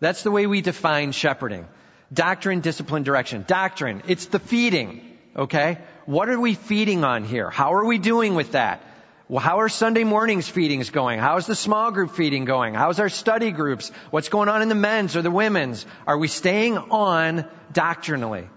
That's 0.01 0.23
the 0.23 0.31
way 0.31 0.47
we 0.47 0.61
define 0.61 1.13
shepherding. 1.13 1.67
Doctrine, 2.13 2.61
discipline, 2.61 3.03
direction. 3.03 3.47
Doctrine, 3.49 4.03
it's 4.09 4.27
the 4.27 4.39
feeding. 4.39 5.19
Okay? 5.35 5.79
What 6.05 6.29
are 6.29 6.39
we 6.39 6.53
feeding 6.53 7.03
on 7.03 7.25
here? 7.25 7.49
How 7.49 7.73
are 7.73 7.85
we 7.87 7.97
doing 7.97 8.35
with 8.35 8.53
that? 8.53 8.83
Well, 9.27 9.41
how 9.41 9.61
are 9.61 9.71
Sunday 9.71 10.05
mornings 10.05 10.47
feedings 10.47 10.91
going? 10.91 11.19
How's 11.19 11.47
the 11.47 11.55
small 11.55 11.93
group 11.93 12.11
feeding 12.11 12.45
going? 12.45 12.75
How's 12.75 13.01
our 13.01 13.09
study 13.09 13.53
groups? 13.53 13.91
What's 14.11 14.29
going 14.29 14.51
on 14.51 14.61
in 14.61 14.69
the 14.69 14.75
men's 14.75 15.17
or 15.17 15.23
the 15.23 15.31
women's? 15.31 15.87
Are 16.07 16.19
we 16.19 16.29
staying 16.29 16.77
on 16.77 17.47
doctrinally? 17.73 18.51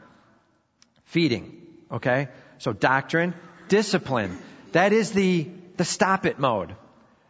Feeding. 1.06 1.62
Okay? 1.90 2.28
So 2.58 2.74
doctrine, 2.74 3.34
discipline. 3.68 4.38
That 4.72 4.94
is 4.94 5.12
the, 5.12 5.50
the 5.78 5.86
stop 5.86 6.26
it 6.26 6.40
mode. 6.40 6.76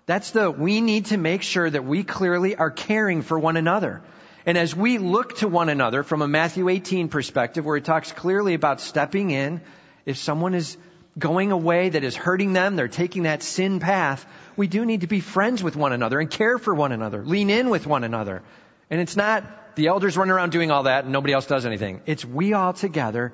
That's 0.06 0.32
the, 0.32 0.52
we 0.52 0.82
need 0.82 1.08
to 1.08 1.18
make 1.18 1.42
sure 1.42 1.70
that 1.70 1.84
we 1.84 2.04
clearly 2.04 2.56
are 2.56 2.72
caring 2.72 3.22
for 3.22 3.40
one 3.40 3.58
another. 3.58 4.02
And 4.46 4.58
as 4.58 4.76
we 4.76 5.00
look 5.00 5.38
to 5.38 5.48
one 5.48 5.70
another 5.70 6.04
from 6.04 6.22
a 6.22 6.28
Matthew 6.28 6.70
18 6.70 7.10
perspective, 7.10 7.66
where 7.66 7.78
it 7.78 7.86
talks 7.86 8.12
clearly 8.12 8.54
about 8.54 8.80
stepping 8.80 9.32
in, 9.32 9.62
if 10.06 10.18
someone 10.18 10.54
is 10.54 10.78
going 11.18 11.52
away 11.52 11.90
that 11.90 12.04
is 12.04 12.16
hurting 12.16 12.54
them, 12.54 12.76
they're 12.76 12.88
taking 12.88 13.24
that 13.24 13.42
sin 13.42 13.80
path, 13.80 14.26
we 14.56 14.68
do 14.68 14.86
need 14.86 15.02
to 15.02 15.08
be 15.08 15.20
friends 15.20 15.64
with 15.64 15.76
one 15.76 15.94
another 15.94 16.20
and 16.20 16.30
care 16.30 16.60
for 16.60 16.76
one 16.76 16.92
another, 16.92 17.26
lean 17.26 17.50
in 17.50 17.70
with 17.70 17.88
one 17.88 18.04
another. 18.04 18.44
And 18.92 19.02
it's 19.02 19.16
not 19.16 19.76
the 19.76 19.88
elders 19.88 20.16
running 20.16 20.32
around 20.32 20.52
doing 20.52 20.70
all 20.70 20.84
that 20.84 21.06
and 21.06 21.14
nobody 21.14 21.34
else 21.34 21.48
does 21.48 21.66
anything. 21.66 22.02
It's 22.06 22.24
we 22.24 22.54
all 22.54 22.74
together 22.74 23.34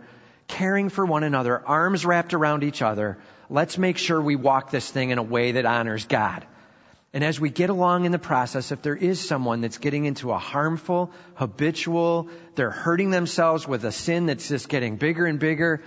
caring 0.52 0.90
for 0.90 1.06
one 1.06 1.24
another, 1.24 1.60
arms 1.66 2.06
wrapped 2.06 2.34
around 2.34 2.64
each 2.64 2.82
other. 2.82 3.18
Let's 3.50 3.78
make 3.78 3.98
sure 3.98 4.22
we 4.22 4.36
walk 4.36 4.70
this 4.70 4.90
thing 4.90 5.10
in 5.10 5.18
a 5.18 5.24
way 5.24 5.54
that 5.54 5.66
honors 5.66 6.06
God. 6.06 6.46
And 7.14 7.24
as 7.24 7.40
we 7.40 7.50
get 7.50 7.70
along 7.70 8.06
in 8.06 8.12
the 8.12 8.20
process, 8.20 8.72
if 8.72 8.82
there 8.82 8.96
is 8.96 9.20
someone 9.20 9.62
that's 9.62 9.80
getting 9.80 10.06
into 10.06 10.32
a 10.32 10.38
harmful, 10.38 11.12
habitual, 11.36 12.30
they're 12.56 12.70
hurting 12.70 13.10
themselves 13.10 13.68
with 13.68 13.84
a 13.84 13.92
sin 13.92 14.28
that's 14.28 14.48
just 14.48 14.70
getting 14.70 14.96
bigger 14.96 15.26
and 15.26 15.40
bigger, 15.40 15.82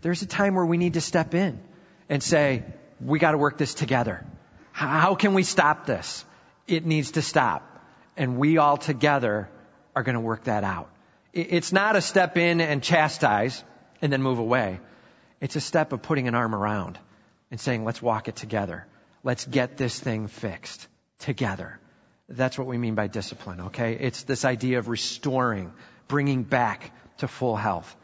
there's 0.00 0.22
a 0.22 0.26
time 0.26 0.54
where 0.54 0.64
we 0.64 0.78
need 0.78 0.94
to 0.94 1.00
step 1.00 1.34
in 1.34 1.60
and 2.08 2.22
say, 2.22 2.62
we 3.00 3.18
got 3.18 3.32
to 3.32 3.38
work 3.38 3.58
this 3.58 3.74
together. 3.74 4.24
How 4.72 5.14
can 5.14 5.34
we 5.34 5.42
stop 5.42 5.86
this? 5.86 6.24
It 6.66 6.86
needs 6.86 7.12
to 7.12 7.22
stop. 7.22 7.62
And 8.16 8.38
we 8.38 8.58
all 8.58 8.76
together 8.76 9.50
are 9.94 10.02
going 10.02 10.14
to 10.14 10.20
work 10.20 10.44
that 10.44 10.64
out. 10.64 10.88
It's 11.32 11.72
not 11.72 11.96
a 11.96 12.00
step 12.00 12.36
in 12.36 12.60
and 12.60 12.82
chastise 12.82 13.62
and 14.04 14.12
then 14.12 14.22
move 14.22 14.38
away. 14.38 14.80
It's 15.40 15.56
a 15.56 15.60
step 15.60 15.94
of 15.94 16.02
putting 16.02 16.28
an 16.28 16.34
arm 16.34 16.54
around 16.54 16.98
and 17.50 17.58
saying, 17.58 17.84
let's 17.84 18.02
walk 18.02 18.28
it 18.28 18.36
together. 18.36 18.86
Let's 19.24 19.46
get 19.46 19.78
this 19.78 19.98
thing 19.98 20.28
fixed 20.28 20.86
together. 21.20 21.80
That's 22.28 22.58
what 22.58 22.66
we 22.66 22.76
mean 22.76 22.94
by 22.94 23.06
discipline, 23.06 23.60
okay? 23.68 23.94
It's 23.94 24.24
this 24.24 24.44
idea 24.44 24.78
of 24.78 24.88
restoring, 24.88 25.72
bringing 26.06 26.42
back 26.42 26.92
to 27.18 27.28
full 27.28 27.56
health. 27.56 27.96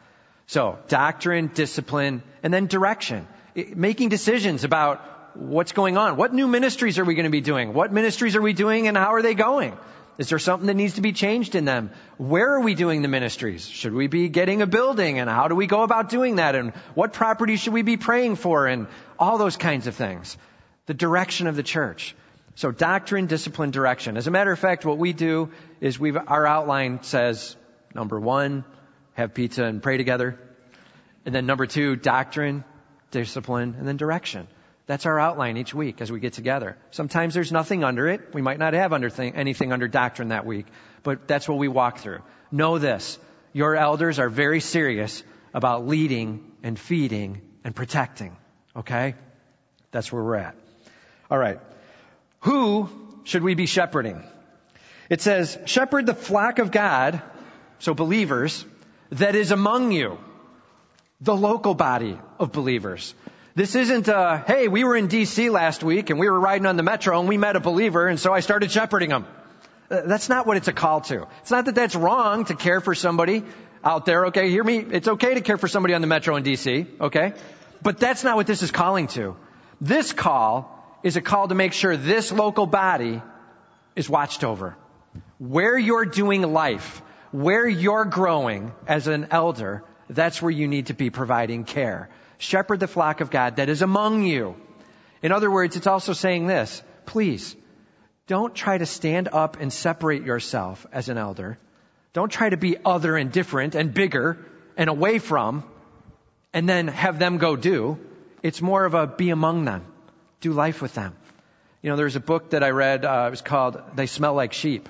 So, 0.47 0.79
doctrine, 0.87 1.51
discipline, 1.53 2.23
and 2.41 2.51
then 2.51 2.65
direction. 2.65 3.27
Making 3.55 4.09
decisions 4.09 4.63
about 4.63 5.37
what's 5.37 5.71
going 5.71 5.97
on. 5.97 6.17
What 6.17 6.33
new 6.33 6.47
ministries 6.47 6.97
are 6.97 7.05
we 7.05 7.13
going 7.13 7.25
to 7.25 7.31
be 7.31 7.41
doing? 7.41 7.73
What 7.73 7.93
ministries 7.93 8.35
are 8.35 8.41
we 8.41 8.53
doing 8.53 8.87
and 8.87 8.97
how 8.97 9.13
are 9.13 9.21
they 9.21 9.35
going? 9.35 9.77
Is 10.21 10.29
there 10.29 10.37
something 10.37 10.67
that 10.67 10.75
needs 10.75 10.93
to 10.93 11.01
be 11.01 11.13
changed 11.13 11.55
in 11.55 11.65
them? 11.65 11.89
Where 12.17 12.53
are 12.53 12.59
we 12.59 12.75
doing 12.75 13.01
the 13.01 13.07
ministries? 13.07 13.67
Should 13.67 13.91
we 13.91 14.05
be 14.05 14.29
getting 14.29 14.61
a 14.61 14.67
building 14.67 15.17
and 15.17 15.27
how 15.27 15.47
do 15.47 15.55
we 15.55 15.65
go 15.65 15.81
about 15.81 16.09
doing 16.09 16.35
that? 16.35 16.53
And 16.53 16.73
what 16.93 17.11
property 17.11 17.55
should 17.55 17.73
we 17.73 17.81
be 17.81 17.97
praying 17.97 18.35
for? 18.35 18.67
And 18.67 18.85
all 19.17 19.39
those 19.39 19.57
kinds 19.57 19.87
of 19.87 19.95
things 19.95 20.37
the 20.85 20.93
direction 20.93 21.47
of 21.47 21.55
the 21.55 21.63
church. 21.63 22.15
So 22.53 22.69
doctrine, 22.69 23.25
discipline, 23.25 23.71
direction. 23.71 24.15
As 24.15 24.27
a 24.27 24.31
matter 24.31 24.51
of 24.51 24.59
fact, 24.59 24.85
what 24.85 24.99
we 24.99 25.11
do 25.11 25.49
is 25.79 25.99
we've 25.99 26.15
our 26.15 26.45
outline 26.45 27.01
says, 27.01 27.55
number 27.95 28.19
one, 28.19 28.63
have 29.13 29.33
pizza 29.33 29.63
and 29.63 29.81
pray 29.81 29.97
together. 29.97 30.37
And 31.25 31.33
then 31.33 31.47
number 31.47 31.65
two, 31.65 31.95
doctrine, 31.95 32.63
discipline, 33.09 33.73
and 33.79 33.87
then 33.87 33.97
direction. 33.97 34.47
That's 34.91 35.05
our 35.05 35.17
outline 35.17 35.55
each 35.55 35.73
week 35.73 36.01
as 36.01 36.11
we 36.11 36.19
get 36.19 36.33
together. 36.33 36.75
Sometimes 36.89 37.33
there's 37.33 37.49
nothing 37.49 37.85
under 37.85 38.09
it. 38.09 38.33
We 38.33 38.41
might 38.41 38.59
not 38.59 38.73
have 38.73 38.91
under 38.91 39.09
th- 39.09 39.31
anything 39.37 39.71
under 39.71 39.87
doctrine 39.87 40.27
that 40.27 40.45
week, 40.45 40.65
but 41.01 41.29
that's 41.29 41.47
what 41.47 41.57
we 41.57 41.69
walk 41.69 41.99
through. 41.99 42.19
Know 42.51 42.77
this. 42.77 43.17
Your 43.53 43.77
elders 43.77 44.19
are 44.19 44.27
very 44.27 44.59
serious 44.59 45.23
about 45.53 45.87
leading 45.87 46.51
and 46.61 46.77
feeding 46.77 47.41
and 47.63 47.73
protecting. 47.73 48.35
Okay? 48.75 49.15
That's 49.91 50.11
where 50.11 50.21
we're 50.21 50.35
at. 50.35 50.55
All 51.29 51.37
right. 51.37 51.61
Who 52.41 52.89
should 53.23 53.43
we 53.43 53.55
be 53.55 53.67
shepherding? 53.67 54.21
It 55.09 55.21
says, 55.21 55.57
shepherd 55.67 56.05
the 56.05 56.13
flock 56.13 56.59
of 56.59 56.69
God, 56.69 57.21
so 57.79 57.93
believers, 57.93 58.65
that 59.11 59.37
is 59.37 59.51
among 59.51 59.93
you. 59.93 60.17
The 61.21 61.33
local 61.33 61.75
body 61.75 62.19
of 62.39 62.51
believers. 62.51 63.15
This 63.53 63.75
isn't, 63.75 64.07
uh, 64.07 64.45
hey, 64.45 64.69
we 64.69 64.85
were 64.85 64.95
in 64.95 65.09
DC 65.09 65.51
last 65.51 65.83
week 65.83 66.09
and 66.09 66.17
we 66.17 66.29
were 66.29 66.39
riding 66.39 66.65
on 66.65 66.77
the 66.77 66.83
metro 66.83 67.19
and 67.19 67.27
we 67.27 67.37
met 67.37 67.57
a 67.57 67.59
believer 67.59 68.07
and 68.07 68.17
so 68.17 68.31
I 68.31 68.39
started 68.39 68.71
shepherding 68.71 69.09
him. 69.09 69.25
Uh, 69.89 70.03
that's 70.05 70.29
not 70.29 70.47
what 70.47 70.55
it's 70.55 70.69
a 70.69 70.73
call 70.73 71.01
to. 71.01 71.27
It's 71.41 71.51
not 71.51 71.65
that 71.65 71.75
that's 71.75 71.93
wrong 71.93 72.45
to 72.45 72.55
care 72.55 72.79
for 72.79 72.95
somebody 72.95 73.43
out 73.83 74.05
there, 74.05 74.27
okay? 74.27 74.49
Hear 74.49 74.63
me? 74.63 74.77
It's 74.77 75.09
okay 75.09 75.33
to 75.33 75.41
care 75.41 75.57
for 75.57 75.67
somebody 75.67 75.93
on 75.93 75.99
the 75.99 76.07
metro 76.07 76.37
in 76.37 76.43
DC, 76.43 77.01
okay? 77.01 77.33
But 77.81 77.97
that's 77.97 78.23
not 78.23 78.37
what 78.37 78.47
this 78.47 78.63
is 78.63 78.71
calling 78.71 79.07
to. 79.07 79.35
This 79.81 80.13
call 80.13 80.97
is 81.03 81.17
a 81.17 81.21
call 81.21 81.49
to 81.49 81.55
make 81.55 81.73
sure 81.73 81.97
this 81.97 82.31
local 82.31 82.67
body 82.67 83.21
is 83.97 84.09
watched 84.09 84.45
over. 84.45 84.77
Where 85.39 85.77
you're 85.77 86.05
doing 86.05 86.41
life, 86.53 87.01
where 87.31 87.67
you're 87.67 88.05
growing 88.05 88.71
as 88.87 89.07
an 89.07 89.27
elder, 89.31 89.83
that's 90.09 90.41
where 90.41 90.51
you 90.51 90.69
need 90.69 90.85
to 90.85 90.93
be 90.93 91.09
providing 91.09 91.65
care. 91.65 92.09
Shepherd 92.41 92.79
the 92.79 92.87
flock 92.87 93.21
of 93.21 93.29
God 93.29 93.57
that 93.57 93.69
is 93.69 93.83
among 93.83 94.23
you. 94.23 94.55
In 95.21 95.31
other 95.31 95.51
words, 95.51 95.75
it's 95.75 95.85
also 95.85 96.13
saying 96.13 96.47
this, 96.47 96.81
please, 97.05 97.55
don't 98.25 98.55
try 98.55 98.79
to 98.79 98.87
stand 98.87 99.29
up 99.31 99.61
and 99.61 99.71
separate 99.71 100.23
yourself 100.23 100.87
as 100.91 101.07
an 101.07 101.19
elder. 101.19 101.59
Don't 102.13 102.31
try 102.31 102.49
to 102.49 102.57
be 102.57 102.77
other 102.83 103.15
and 103.15 103.31
different 103.31 103.75
and 103.75 103.93
bigger 103.93 104.43
and 104.75 104.89
away 104.89 105.19
from 105.19 105.63
and 106.51 106.67
then 106.67 106.87
have 106.87 107.19
them 107.19 107.37
go 107.37 107.55
do. 107.55 107.99
It's 108.41 108.59
more 108.59 108.85
of 108.85 108.95
a 108.95 109.05
be 109.05 109.29
among 109.29 109.65
them 109.65 109.85
do 110.39 110.51
life 110.51 110.81
with 110.81 110.95
them. 110.95 111.15
You 111.83 111.91
know, 111.91 111.95
there's 111.95 112.15
a 112.15 112.19
book 112.19 112.49
that 112.49 112.63
I 112.63 112.71
read, 112.71 113.05
uh, 113.05 113.25
it 113.27 113.29
was 113.29 113.43
called 113.43 113.79
They 113.95 114.07
Smell 114.07 114.33
Like 114.33 114.53
Sheep. 114.53 114.89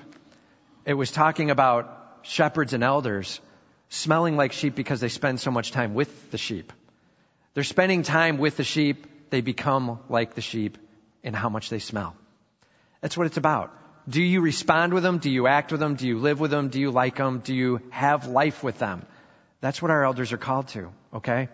It 0.86 0.94
was 0.94 1.10
talking 1.10 1.50
about 1.50 2.18
shepherds 2.22 2.72
and 2.72 2.82
elders 2.82 3.40
smelling 3.90 4.38
like 4.38 4.52
sheep 4.52 4.74
because 4.74 5.00
they 5.00 5.10
spend 5.10 5.38
so 5.38 5.50
much 5.50 5.70
time 5.70 5.92
with 5.92 6.30
the 6.30 6.38
sheep. 6.38 6.72
They're 7.54 7.64
spending 7.64 8.02
time 8.02 8.38
with 8.38 8.56
the 8.56 8.64
sheep, 8.64 9.30
they 9.30 9.40
become 9.40 10.00
like 10.08 10.34
the 10.34 10.40
sheep 10.40 10.78
in 11.22 11.34
how 11.34 11.48
much 11.48 11.70
they 11.70 11.78
smell. 11.78 12.16
That's 13.00 13.16
what 13.16 13.26
it's 13.26 13.36
about. 13.36 13.76
Do 14.08 14.22
you 14.22 14.40
respond 14.40 14.94
with 14.94 15.02
them? 15.02 15.18
Do 15.18 15.30
you 15.30 15.46
act 15.46 15.70
with 15.70 15.80
them? 15.80 15.94
Do 15.94 16.06
you 16.06 16.18
live 16.18 16.40
with 16.40 16.50
them? 16.50 16.68
Do 16.68 16.80
you 16.80 16.90
like 16.90 17.16
them? 17.16 17.38
Do 17.38 17.54
you 17.54 17.80
have 17.90 18.26
life 18.26 18.62
with 18.64 18.78
them? 18.78 19.06
That's 19.60 19.80
what 19.80 19.90
our 19.90 20.04
elders 20.04 20.32
are 20.32 20.38
called 20.38 20.68
to, 20.68 20.92
okay? 21.14 21.48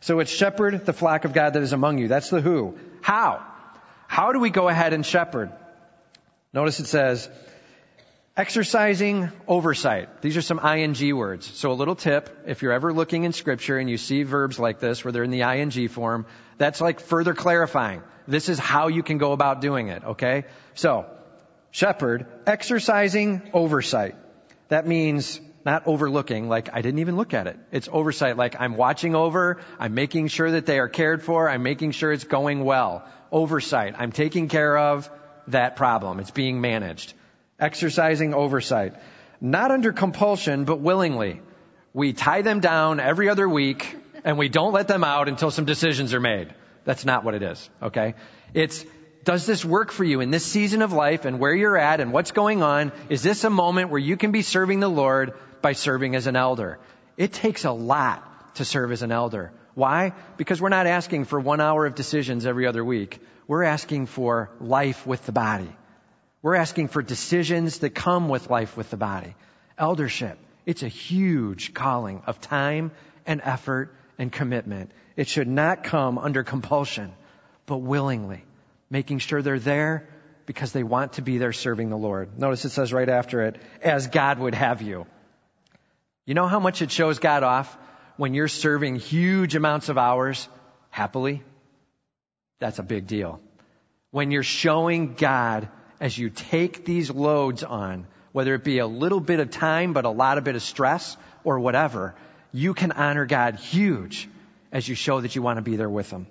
So 0.00 0.18
it's 0.20 0.30
shepherd 0.30 0.84
the 0.84 0.92
flock 0.92 1.24
of 1.24 1.32
God 1.32 1.54
that 1.54 1.62
is 1.62 1.72
among 1.72 1.98
you. 1.98 2.08
That's 2.08 2.30
the 2.30 2.40
who. 2.40 2.76
How? 3.00 3.46
How 4.08 4.32
do 4.32 4.40
we 4.40 4.50
go 4.50 4.68
ahead 4.68 4.92
and 4.92 5.06
shepherd? 5.06 5.52
Notice 6.52 6.80
it 6.80 6.86
says, 6.86 7.28
exercising 8.36 9.30
oversight. 9.46 10.20
These 10.20 10.36
are 10.36 10.42
some 10.42 10.58
ing 10.58 11.16
words. 11.16 11.46
So 11.46 11.70
a 11.70 11.74
little 11.74 11.94
tip, 11.94 12.36
if 12.46 12.62
you're 12.62 12.72
ever 12.72 12.92
looking 12.92 13.22
in 13.24 13.32
scripture 13.32 13.78
and 13.78 13.88
you 13.88 13.96
see 13.96 14.24
verbs 14.24 14.58
like 14.58 14.80
this 14.80 15.04
where 15.04 15.12
they're 15.12 15.22
in 15.22 15.30
the 15.30 15.42
ing 15.42 15.88
form, 15.88 16.26
that's 16.58 16.80
like 16.80 16.98
further 16.98 17.34
clarifying. 17.34 18.02
This 18.26 18.48
is 18.48 18.58
how 18.58 18.88
you 18.88 19.02
can 19.02 19.18
go 19.18 19.32
about 19.32 19.60
doing 19.60 19.88
it, 19.88 20.02
okay? 20.02 20.44
So, 20.74 21.06
shepherd, 21.70 22.26
exercising 22.46 23.50
oversight. 23.52 24.16
That 24.68 24.86
means 24.86 25.40
not 25.64 25.86
overlooking, 25.86 26.48
like 26.48 26.70
I 26.72 26.82
didn't 26.82 27.00
even 27.00 27.16
look 27.16 27.34
at 27.34 27.46
it. 27.46 27.56
It's 27.70 27.88
oversight, 27.90 28.36
like 28.36 28.56
I'm 28.58 28.76
watching 28.76 29.14
over, 29.14 29.60
I'm 29.78 29.94
making 29.94 30.28
sure 30.28 30.50
that 30.50 30.66
they 30.66 30.78
are 30.78 30.88
cared 30.88 31.22
for, 31.22 31.48
I'm 31.48 31.62
making 31.62 31.92
sure 31.92 32.12
it's 32.12 32.24
going 32.24 32.64
well. 32.64 33.06
Oversight, 33.30 33.94
I'm 33.96 34.10
taking 34.10 34.48
care 34.48 34.76
of 34.76 35.08
that 35.48 35.76
problem. 35.76 36.18
It's 36.18 36.32
being 36.32 36.60
managed. 36.60 37.14
Exercising 37.58 38.34
oversight. 38.34 38.94
Not 39.40 39.70
under 39.70 39.92
compulsion, 39.92 40.64
but 40.64 40.80
willingly. 40.80 41.40
We 41.92 42.12
tie 42.12 42.42
them 42.42 42.60
down 42.60 43.00
every 43.00 43.28
other 43.28 43.48
week 43.48 43.96
and 44.24 44.38
we 44.38 44.48
don't 44.48 44.72
let 44.72 44.88
them 44.88 45.04
out 45.04 45.28
until 45.28 45.50
some 45.50 45.64
decisions 45.64 46.14
are 46.14 46.20
made. 46.20 46.54
That's 46.84 47.04
not 47.04 47.24
what 47.24 47.34
it 47.34 47.42
is, 47.42 47.70
okay? 47.82 48.14
It's, 48.52 48.84
does 49.22 49.46
this 49.46 49.64
work 49.64 49.92
for 49.92 50.04
you 50.04 50.20
in 50.20 50.30
this 50.30 50.44
season 50.44 50.82
of 50.82 50.92
life 50.92 51.24
and 51.24 51.38
where 51.38 51.54
you're 51.54 51.76
at 51.76 52.00
and 52.00 52.12
what's 52.12 52.32
going 52.32 52.62
on? 52.62 52.92
Is 53.08 53.22
this 53.22 53.44
a 53.44 53.50
moment 53.50 53.90
where 53.90 54.00
you 54.00 54.16
can 54.16 54.32
be 54.32 54.42
serving 54.42 54.80
the 54.80 54.88
Lord 54.88 55.34
by 55.64 55.72
serving 55.72 56.14
as 56.14 56.26
an 56.26 56.36
elder. 56.36 56.78
It 57.16 57.32
takes 57.32 57.64
a 57.64 57.72
lot 57.72 58.54
to 58.56 58.66
serve 58.66 58.92
as 58.92 59.00
an 59.00 59.10
elder. 59.10 59.50
Why? 59.74 60.12
Because 60.36 60.60
we're 60.60 60.68
not 60.68 60.86
asking 60.86 61.24
for 61.24 61.40
one 61.40 61.58
hour 61.58 61.86
of 61.86 61.94
decisions 61.94 62.44
every 62.44 62.66
other 62.66 62.84
week. 62.84 63.18
We're 63.48 63.62
asking 63.62 64.06
for 64.06 64.50
life 64.60 65.06
with 65.06 65.24
the 65.24 65.32
body. 65.32 65.74
We're 66.44 66.56
asking 66.56 66.88
for 66.88 67.00
decisions 67.00 67.78
that 67.78 67.94
come 67.94 68.28
with 68.28 68.50
life 68.50 68.76
with 68.76 68.90
the 68.90 68.98
body. 68.98 69.34
Eldership, 69.78 70.38
it's 70.66 70.82
a 70.82 70.88
huge 70.88 71.72
calling 71.72 72.20
of 72.26 72.38
time 72.38 72.92
and 73.24 73.40
effort 73.42 73.96
and 74.18 74.30
commitment. 74.30 74.90
It 75.16 75.26
should 75.26 75.48
not 75.48 75.84
come 75.84 76.18
under 76.18 76.44
compulsion, 76.44 77.14
but 77.64 77.78
willingly, 77.78 78.44
making 78.90 79.20
sure 79.20 79.40
they're 79.40 79.58
there 79.58 80.06
because 80.44 80.72
they 80.72 80.82
want 80.82 81.14
to 81.14 81.22
be 81.22 81.38
there 81.38 81.54
serving 81.54 81.88
the 81.88 81.96
Lord. 81.96 82.38
Notice 82.38 82.66
it 82.66 82.72
says 82.72 82.92
right 82.92 83.08
after 83.08 83.40
it, 83.44 83.56
as 83.80 84.08
God 84.08 84.38
would 84.38 84.54
have 84.54 84.82
you. 84.82 85.06
You 86.26 86.34
know 86.34 86.46
how 86.46 86.60
much 86.60 86.82
it 86.82 86.90
shows 86.90 87.20
God 87.20 87.42
off 87.42 87.74
when 88.18 88.34
you're 88.34 88.48
serving 88.48 88.96
huge 88.96 89.56
amounts 89.56 89.88
of 89.88 89.96
hours 89.96 90.46
happily? 90.90 91.42
That's 92.58 92.80
a 92.80 92.82
big 92.82 93.06
deal. 93.06 93.40
When 94.10 94.30
you're 94.30 94.42
showing 94.42 95.14
God 95.14 95.70
as 96.00 96.16
you 96.16 96.30
take 96.30 96.84
these 96.84 97.10
loads 97.10 97.62
on, 97.62 98.06
whether 98.32 98.54
it 98.54 98.64
be 98.64 98.78
a 98.78 98.86
little 98.86 99.20
bit 99.20 99.40
of 99.40 99.50
time, 99.50 99.92
but 99.92 100.04
a 100.04 100.10
lot 100.10 100.38
of 100.38 100.44
bit 100.44 100.56
of 100.56 100.62
stress 100.62 101.16
or 101.44 101.60
whatever, 101.60 102.14
you 102.52 102.74
can 102.74 102.92
honor 102.92 103.26
God 103.26 103.56
huge 103.56 104.28
as 104.72 104.88
you 104.88 104.94
show 104.94 105.20
that 105.20 105.36
you 105.36 105.42
want 105.42 105.58
to 105.58 105.62
be 105.62 105.76
there 105.76 105.88
with 105.88 106.10
them. 106.10 106.26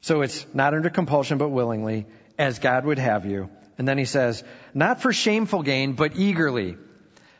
So 0.00 0.22
it's 0.22 0.46
not 0.54 0.74
under 0.74 0.90
compulsion, 0.90 1.38
but 1.38 1.48
willingly, 1.48 2.06
as 2.38 2.58
God 2.58 2.84
would 2.84 2.98
have 2.98 3.26
you. 3.26 3.48
And 3.78 3.88
then 3.88 3.98
he 3.98 4.04
says, 4.04 4.44
not 4.74 5.00
for 5.00 5.12
shameful 5.12 5.62
gain, 5.62 5.94
but 5.94 6.16
eagerly. 6.16 6.76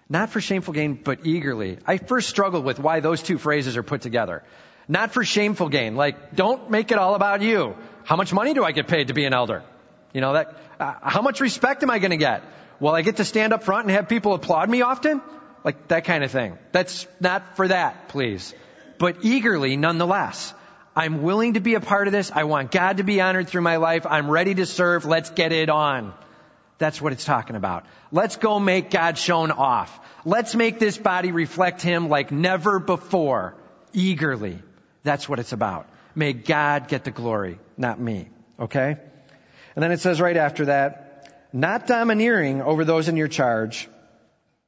Not 0.08 0.30
for 0.30 0.40
shameful 0.40 0.74
gain, 0.74 0.94
but 0.94 1.26
eagerly. 1.26 1.78
I 1.86 1.98
first 1.98 2.28
struggled 2.28 2.64
with 2.64 2.78
why 2.78 3.00
those 3.00 3.22
two 3.22 3.38
phrases 3.38 3.76
are 3.76 3.82
put 3.82 4.00
together. 4.00 4.42
Not 4.88 5.12
for 5.12 5.24
shameful 5.24 5.68
gain. 5.68 5.94
Like, 5.96 6.34
don't 6.34 6.70
make 6.70 6.90
it 6.90 6.98
all 6.98 7.14
about 7.14 7.42
you. 7.42 7.76
How 8.04 8.16
much 8.16 8.32
money 8.32 8.54
do 8.54 8.64
I 8.64 8.72
get 8.72 8.88
paid 8.88 9.08
to 9.08 9.14
be 9.14 9.24
an 9.24 9.32
elder? 9.32 9.62
You 10.14 10.22
know, 10.22 10.32
that, 10.32 10.56
uh, 10.80 10.94
how 11.02 11.20
much 11.20 11.40
respect 11.40 11.82
am 11.82 11.90
I 11.90 11.98
going 11.98 12.12
to 12.12 12.16
get? 12.16 12.42
Will 12.80 12.94
I 12.94 13.02
get 13.02 13.16
to 13.16 13.24
stand 13.24 13.52
up 13.52 13.64
front 13.64 13.82
and 13.86 13.90
have 13.90 14.08
people 14.08 14.32
applaud 14.32 14.70
me 14.70 14.80
often? 14.80 15.20
Like 15.64 15.88
that 15.88 16.04
kind 16.04 16.24
of 16.24 16.30
thing. 16.30 16.56
That's 16.72 17.06
not 17.20 17.56
for 17.56 17.68
that, 17.68 18.08
please. 18.08 18.54
But 18.98 19.24
eagerly 19.24 19.76
nonetheless. 19.76 20.54
I'm 20.96 21.22
willing 21.22 21.54
to 21.54 21.60
be 21.60 21.74
a 21.74 21.80
part 21.80 22.06
of 22.06 22.12
this. 22.12 22.30
I 22.30 22.44
want 22.44 22.70
God 22.70 22.98
to 22.98 23.02
be 23.02 23.20
honored 23.20 23.48
through 23.48 23.62
my 23.62 23.76
life. 23.76 24.06
I'm 24.08 24.30
ready 24.30 24.54
to 24.54 24.66
serve. 24.66 25.04
Let's 25.04 25.30
get 25.30 25.50
it 25.50 25.68
on. 25.68 26.14
That's 26.78 27.00
what 27.00 27.12
it's 27.12 27.24
talking 27.24 27.56
about. 27.56 27.84
Let's 28.12 28.36
go 28.36 28.60
make 28.60 28.90
God 28.90 29.18
shown 29.18 29.50
off. 29.50 29.98
Let's 30.24 30.54
make 30.54 30.78
this 30.78 30.96
body 30.96 31.32
reflect 31.32 31.82
Him 31.82 32.08
like 32.08 32.30
never 32.30 32.78
before. 32.78 33.56
Eagerly. 33.92 34.60
That's 35.02 35.28
what 35.28 35.40
it's 35.40 35.52
about. 35.52 35.88
May 36.14 36.32
God 36.32 36.86
get 36.86 37.02
the 37.02 37.10
glory, 37.10 37.58
not 37.76 37.98
me. 37.98 38.28
Okay? 38.60 38.98
And 39.74 39.82
then 39.82 39.92
it 39.92 40.00
says 40.00 40.20
right 40.20 40.36
after 40.36 40.66
that, 40.66 41.50
not 41.52 41.86
domineering 41.86 42.62
over 42.62 42.84
those 42.84 43.08
in 43.08 43.16
your 43.16 43.28
charge. 43.28 43.88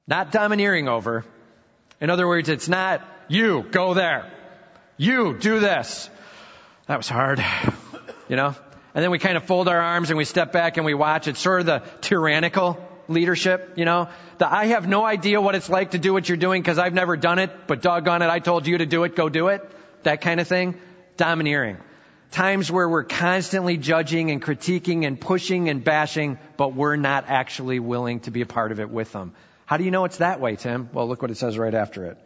Not 0.07 0.31
domineering 0.31 0.89
over. 0.89 1.25
In 2.01 2.11
other 2.11 2.27
words, 2.27 2.49
it's 2.49 2.69
not 2.69 3.03
you, 3.29 3.65
go 3.71 3.95
there. 3.95 4.31
You, 4.97 5.37
do 5.39 5.61
this. 5.61 6.09
That 6.87 6.97
was 6.97 7.09
hard. 7.09 7.45
You 8.29 8.35
know? 8.35 8.57
And 8.93 9.05
then 9.05 9.13
we 9.13 9.21
kind 9.21 9.37
of 9.37 9.45
fold 9.45 9.69
our 9.69 9.81
arms 9.81 10.11
and 10.11 10.17
we 10.17 10.25
step 10.25 10.51
back 10.51 10.79
and 10.79 10.85
we 10.87 10.95
watch. 10.95 11.29
It's 11.29 11.39
sort 11.39 11.61
of 11.61 11.67
the 11.67 11.83
tyrannical 12.01 12.77
leadership, 13.07 13.75
you 13.77 13.85
know? 13.85 14.09
The 14.39 14.53
I 14.53 14.67
have 14.67 14.89
no 14.89 15.05
idea 15.05 15.41
what 15.41 15.55
it's 15.55 15.69
like 15.69 15.93
to 15.93 15.99
do 15.99 16.13
what 16.13 16.29
you're 16.29 16.37
doing 16.37 16.61
because 16.61 16.79
I've 16.79 16.93
never 16.93 17.17
done 17.17 17.39
it, 17.39 17.51
but 17.69 17.83
doggone 17.83 18.23
it, 18.23 18.31
I 18.31 18.41
told 18.41 18.67
you 18.67 18.79
to 18.79 18.87
do 18.87 19.05
it, 19.05 19.15
go 19.15 19.29
do 19.29 19.47
it. 19.47 19.63
That 20.03 20.23
kind 20.23 20.41
of 20.41 20.49
thing. 20.49 20.81
Domineering. 21.17 21.77
Times 22.30 22.71
where 22.71 22.88
we're 22.88 23.04
constantly 23.04 23.76
judging 23.76 24.30
and 24.30 24.42
critiquing 24.42 25.06
and 25.06 25.21
pushing 25.21 25.68
and 25.68 25.83
bashing, 25.83 26.38
but 26.56 26.75
we're 26.75 26.97
not 26.97 27.25
actually 27.28 27.78
willing 27.78 28.21
to 28.21 28.30
be 28.30 28.42
a 28.42 28.47
part 28.47 28.73
of 28.73 28.80
it 28.80 28.90
with 28.90 29.12
them. 29.12 29.33
How 29.64 29.76
do 29.76 29.85
you 29.85 29.90
know 29.90 30.04
it's 30.04 30.18
that 30.18 30.40
way, 30.40 30.56
Tim? 30.56 30.90
Well, 30.92 31.09
look 31.09 31.23
what 31.23 31.30
it 31.30 31.37
says 31.37 31.56
right 31.56 31.75
after 31.75 32.04
it. 32.04 32.18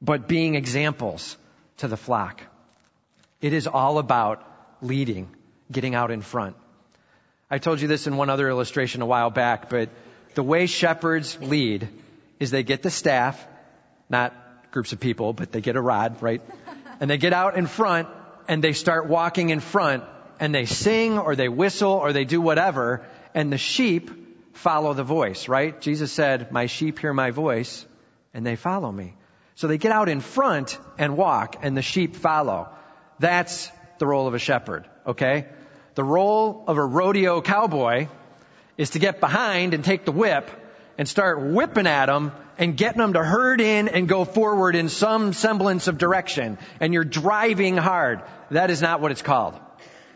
But 0.00 0.28
being 0.28 0.54
examples 0.54 1.36
to 1.78 1.88
the 1.88 1.96
flock. 1.96 2.42
It 3.40 3.52
is 3.52 3.66
all 3.66 3.98
about 3.98 4.42
leading, 4.80 5.28
getting 5.70 5.94
out 5.94 6.10
in 6.10 6.22
front. 6.22 6.56
I 7.50 7.58
told 7.58 7.80
you 7.80 7.88
this 7.88 8.06
in 8.06 8.16
one 8.16 8.30
other 8.30 8.48
illustration 8.48 9.02
a 9.02 9.06
while 9.06 9.30
back, 9.30 9.68
but 9.68 9.90
the 10.34 10.42
way 10.42 10.66
shepherds 10.66 11.38
lead 11.40 11.88
is 12.40 12.50
they 12.50 12.62
get 12.62 12.82
the 12.82 12.90
staff, 12.90 13.46
not 14.08 14.34
groups 14.70 14.92
of 14.92 15.00
people, 15.00 15.32
but 15.32 15.52
they 15.52 15.60
get 15.60 15.76
a 15.76 15.80
rod, 15.80 16.22
right? 16.22 16.42
And 17.00 17.10
they 17.10 17.18
get 17.18 17.32
out 17.32 17.56
in 17.56 17.66
front 17.66 18.08
and 18.48 18.62
they 18.62 18.72
start 18.72 19.06
walking 19.06 19.50
in 19.50 19.60
front 19.60 20.04
and 20.40 20.54
they 20.54 20.66
sing 20.66 21.18
or 21.18 21.36
they 21.36 21.48
whistle 21.48 21.92
or 21.92 22.12
they 22.12 22.24
do 22.24 22.40
whatever 22.40 23.06
and 23.34 23.52
the 23.52 23.58
sheep 23.58 24.10
follow 24.56 24.94
the 24.94 25.04
voice, 25.04 25.48
right? 25.48 25.80
Jesus 25.80 26.12
said, 26.12 26.52
my 26.52 26.66
sheep 26.66 26.98
hear 26.98 27.12
my 27.12 27.30
voice 27.30 27.84
and 28.32 28.46
they 28.46 28.56
follow 28.56 28.90
me. 28.90 29.14
So 29.56 29.68
they 29.68 29.78
get 29.78 29.92
out 29.92 30.08
in 30.08 30.20
front 30.20 30.78
and 30.98 31.16
walk 31.16 31.56
and 31.62 31.76
the 31.76 31.82
sheep 31.82 32.16
follow. 32.16 32.68
That's 33.18 33.70
the 33.98 34.06
role 34.06 34.26
of 34.26 34.34
a 34.34 34.38
shepherd, 34.38 34.88
okay? 35.06 35.46
The 35.94 36.04
role 36.04 36.64
of 36.66 36.76
a 36.76 36.84
rodeo 36.84 37.40
cowboy 37.40 38.08
is 38.76 38.90
to 38.90 38.98
get 38.98 39.20
behind 39.20 39.74
and 39.74 39.84
take 39.84 40.04
the 40.04 40.12
whip 40.12 40.50
and 40.98 41.08
start 41.08 41.40
whipping 41.40 41.86
at 41.86 42.06
them 42.06 42.32
and 42.58 42.76
getting 42.76 42.98
them 42.98 43.12
to 43.14 43.22
herd 43.22 43.60
in 43.60 43.88
and 43.88 44.08
go 44.08 44.24
forward 44.24 44.76
in 44.76 44.88
some 44.88 45.32
semblance 45.32 45.88
of 45.88 45.98
direction. 45.98 46.58
And 46.80 46.92
you're 46.92 47.04
driving 47.04 47.76
hard. 47.76 48.22
That 48.50 48.70
is 48.70 48.80
not 48.82 49.00
what 49.00 49.10
it's 49.10 49.22
called. 49.22 49.54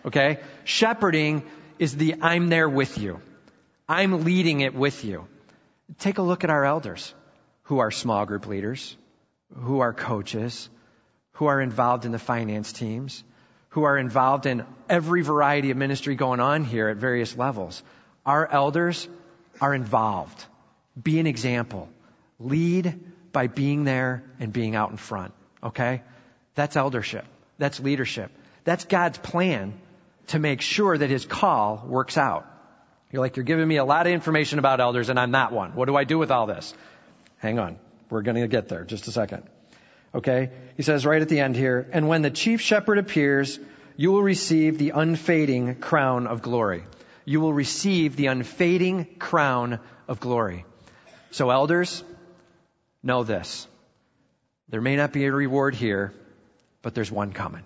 Okay? 0.05 0.39
Shepherding 0.65 1.43
is 1.79 1.97
the 1.97 2.17
I'm 2.21 2.49
there 2.49 2.69
with 2.69 2.99
you. 2.99 3.21
I'm 3.89 4.25
leading 4.25 4.61
it 4.61 4.75
with 4.75 5.05
you. 5.05 5.27
Take 5.99 6.19
a 6.19 6.23
look 6.23 6.45
at 6.45 6.51
our 6.51 6.65
elders 6.65 7.15
who 7.65 7.79
are 7.79 7.91
small 7.91 8.27
group 8.27 8.47
leaders, 8.47 8.97
who 9.55 9.81
are 9.81 9.93
coaches, 9.93 10.69
who 11.33 11.47
are 11.47 11.61
involved 11.61 12.05
in 12.05 12.13
the 12.13 12.19
finance 12.19 12.73
teams, 12.73 13.25
who 13.71 13.85
are 13.85 13.97
involved 13.97 14.47
in 14.47 14.65
every 14.89 15.23
variety 15.23 15.71
of 15.71 15.77
ministry 15.77 16.15
going 16.15 16.41
on 16.41 16.65
here 16.65 16.89
at 16.89 16.97
various 16.97 17.37
levels. 17.37 17.83
Our 18.27 18.47
elders 18.47 19.09
are 19.61 19.75
involved. 19.75 20.45
Be 21.01 21.19
an 21.21 21.27
example. 21.27 21.89
Lead 22.39 23.01
by 23.33 23.47
being 23.47 23.85
there 23.85 24.25
and 24.41 24.53
being 24.53 24.75
out 24.75 24.91
in 24.91 24.97
front. 24.97 25.33
Okay? 25.63 26.03
That's 26.55 26.77
eldership. 26.77 27.25
That's 27.59 27.81
leadership. 27.81 28.31
That's 28.65 28.85
God's 28.85 29.19
plan 29.19 29.75
to 30.29 30.39
make 30.39 30.61
sure 30.61 30.97
that 30.97 31.11
his 31.11 31.25
call 31.25 31.85
works 31.87 32.17
out. 32.17 32.47
You're 33.11 33.23
like, 33.23 33.37
you're 33.37 33.45
giving 33.45 33.67
me 33.67 33.77
a 33.77 33.85
lot 33.85 34.07
of 34.07 34.13
information 34.13 34.59
about 34.59 34.81
elders 34.81 35.09
and 35.09 35.19
I'm 35.19 35.31
not 35.31 35.53
one. 35.53 35.75
What 35.75 35.87
do 35.87 35.97
I 35.97 36.05
do 36.05 36.19
with 36.19 36.31
all 36.31 36.47
this? 36.47 36.75
Hang 37.39 37.59
on. 37.59 37.79
We're 38.11 38.23
going 38.23 38.37
to 38.37 38.49
get 38.49 38.69
there. 38.69 38.85
Just 38.85 39.09
a 39.09 39.13
second. 39.13 39.45
Okay? 40.15 40.51
He 40.77 40.83
says 40.83 41.07
right 41.07 41.21
at 41.21 41.29
the 41.29 41.41
end 41.41 41.57
here, 41.57 41.89
and 41.93 42.09
when 42.09 42.23
the 42.23 42.31
chief 42.31 42.61
shepherd 42.61 42.99
appears, 42.99 43.59
you 43.97 44.13
will 44.13 44.23
receive 44.23 44.79
the 44.79 44.91
unfading 44.91 45.77
crown 45.77 46.27
of 46.27 46.43
glory. 46.43 46.85
You 47.25 47.41
will 47.41 47.53
receive 47.53 48.17
the 48.17 48.27
unfading 48.27 49.07
crown 49.19 49.81
of 50.07 50.21
glory. 50.21 50.65
So 51.31 51.51
elders, 51.51 52.03
know 53.03 53.25
this. 53.25 53.67
There 54.69 54.81
may 54.81 54.97
not 54.97 55.13
be 55.13 55.25
a 55.25 55.33
reward 55.33 55.75
here, 55.75 56.13
but 56.83 56.95
there's 56.95 57.11
one 57.11 57.33
coming. 57.33 57.65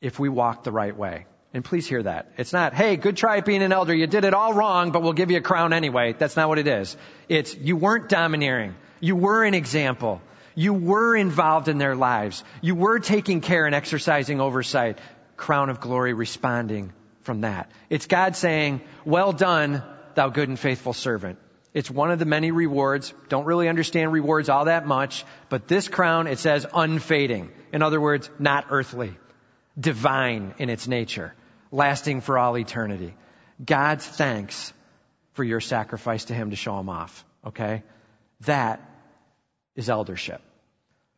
If 0.00 0.18
we 0.18 0.28
walk 0.28 0.64
the 0.64 0.72
right 0.72 0.96
way. 0.96 1.26
And 1.54 1.64
please 1.64 1.86
hear 1.86 2.02
that. 2.02 2.32
It's 2.36 2.52
not, 2.52 2.74
hey, 2.74 2.96
good 2.96 3.16
try 3.16 3.40
being 3.40 3.62
an 3.62 3.72
elder. 3.72 3.94
You 3.94 4.06
did 4.06 4.24
it 4.24 4.34
all 4.34 4.52
wrong, 4.52 4.90
but 4.90 5.02
we'll 5.02 5.14
give 5.14 5.30
you 5.30 5.38
a 5.38 5.42
crown 5.42 5.72
anyway. 5.72 6.14
That's 6.18 6.36
not 6.36 6.48
what 6.48 6.58
it 6.58 6.68
is. 6.68 6.96
It's, 7.28 7.56
you 7.56 7.76
weren't 7.76 8.10
domineering. 8.10 8.74
You 9.00 9.16
were 9.16 9.42
an 9.42 9.54
example. 9.54 10.20
You 10.54 10.74
were 10.74 11.16
involved 11.16 11.68
in 11.68 11.78
their 11.78 11.96
lives. 11.96 12.44
You 12.60 12.74
were 12.74 12.98
taking 12.98 13.40
care 13.40 13.64
and 13.64 13.74
exercising 13.74 14.40
oversight. 14.40 14.98
Crown 15.36 15.70
of 15.70 15.80
glory 15.80 16.12
responding 16.12 16.92
from 17.22 17.40
that. 17.42 17.70
It's 17.90 18.06
God 18.06 18.36
saying, 18.36 18.82
well 19.04 19.32
done, 19.32 19.82
thou 20.14 20.28
good 20.28 20.48
and 20.48 20.58
faithful 20.58 20.92
servant. 20.92 21.38
It's 21.76 21.90
one 21.90 22.10
of 22.10 22.18
the 22.18 22.24
many 22.24 22.52
rewards. 22.52 23.12
Don't 23.28 23.44
really 23.44 23.68
understand 23.68 24.10
rewards 24.10 24.48
all 24.48 24.64
that 24.64 24.86
much, 24.86 25.26
but 25.50 25.68
this 25.68 25.88
crown, 25.88 26.26
it 26.26 26.38
says 26.38 26.64
unfading. 26.72 27.50
In 27.70 27.82
other 27.82 28.00
words, 28.00 28.30
not 28.38 28.68
earthly. 28.70 29.14
Divine 29.78 30.54
in 30.56 30.70
its 30.70 30.88
nature. 30.88 31.34
Lasting 31.70 32.22
for 32.22 32.38
all 32.38 32.56
eternity. 32.56 33.14
God's 33.62 34.06
thanks 34.06 34.72
for 35.34 35.44
your 35.44 35.60
sacrifice 35.60 36.24
to 36.24 36.34
Him 36.34 36.48
to 36.48 36.56
show 36.56 36.80
Him 36.80 36.88
off. 36.88 37.26
Okay? 37.48 37.82
That 38.46 38.80
is 39.74 39.90
eldership. 39.90 40.40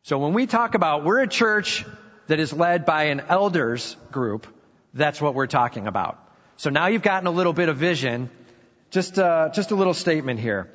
So 0.03 0.17
when 0.17 0.33
we 0.33 0.45
talk 0.45 0.75
about 0.75 1.05
we're 1.05 1.21
a 1.21 1.27
church 1.29 1.85
that 2.27 2.41
is 2.41 2.51
led 2.51 2.85
by 2.85 3.03
an 3.03 3.21
elders 3.29 3.95
group, 4.11 4.45
that's 4.93 5.21
what 5.21 5.35
we're 5.35 5.47
talking 5.47 5.87
about. 5.87 6.21
So 6.57 6.69
now 6.69 6.87
you've 6.87 7.01
gotten 7.01 7.27
a 7.27 7.31
little 7.31 7.53
bit 7.53 7.69
of 7.69 7.77
vision. 7.77 8.29
Just, 8.91 9.19
uh, 9.19 9.49
just 9.53 9.69
a 9.69 9.75
little 9.75 9.93
statement 9.93 10.39
here. 10.39 10.67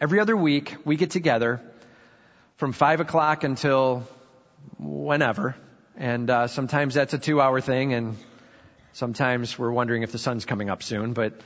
Every 0.00 0.20
other 0.20 0.34
week 0.34 0.74
we 0.86 0.96
get 0.96 1.10
together 1.10 1.60
from 2.56 2.72
five 2.72 3.00
o'clock 3.00 3.44
until 3.44 4.08
whenever, 4.78 5.54
and 5.98 6.30
uh, 6.30 6.46
sometimes 6.46 6.94
that's 6.94 7.12
a 7.12 7.18
two-hour 7.18 7.60
thing, 7.60 7.92
and 7.92 8.16
sometimes 8.94 9.58
we're 9.58 9.70
wondering 9.70 10.02
if 10.02 10.12
the 10.12 10.18
sun's 10.18 10.46
coming 10.46 10.70
up 10.70 10.82
soon. 10.82 11.12
But 11.12 11.38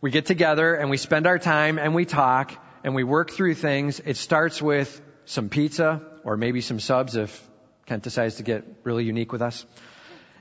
we 0.00 0.12
get 0.12 0.26
together 0.26 0.76
and 0.76 0.90
we 0.90 0.96
spend 0.96 1.26
our 1.26 1.40
time 1.40 1.80
and 1.80 1.92
we 1.92 2.04
talk 2.04 2.52
and 2.84 2.94
we 2.94 3.02
work 3.02 3.32
through 3.32 3.54
things. 3.54 3.98
It 3.98 4.16
starts 4.16 4.62
with 4.62 5.00
some 5.24 5.48
pizza 5.48 6.02
or 6.22 6.36
maybe 6.36 6.60
some 6.60 6.78
subs 6.78 7.16
if 7.16 7.48
Kent 7.86 8.04
decides 8.04 8.36
to 8.36 8.44
get 8.44 8.64
really 8.84 9.02
unique 9.02 9.32
with 9.32 9.42
us. 9.42 9.66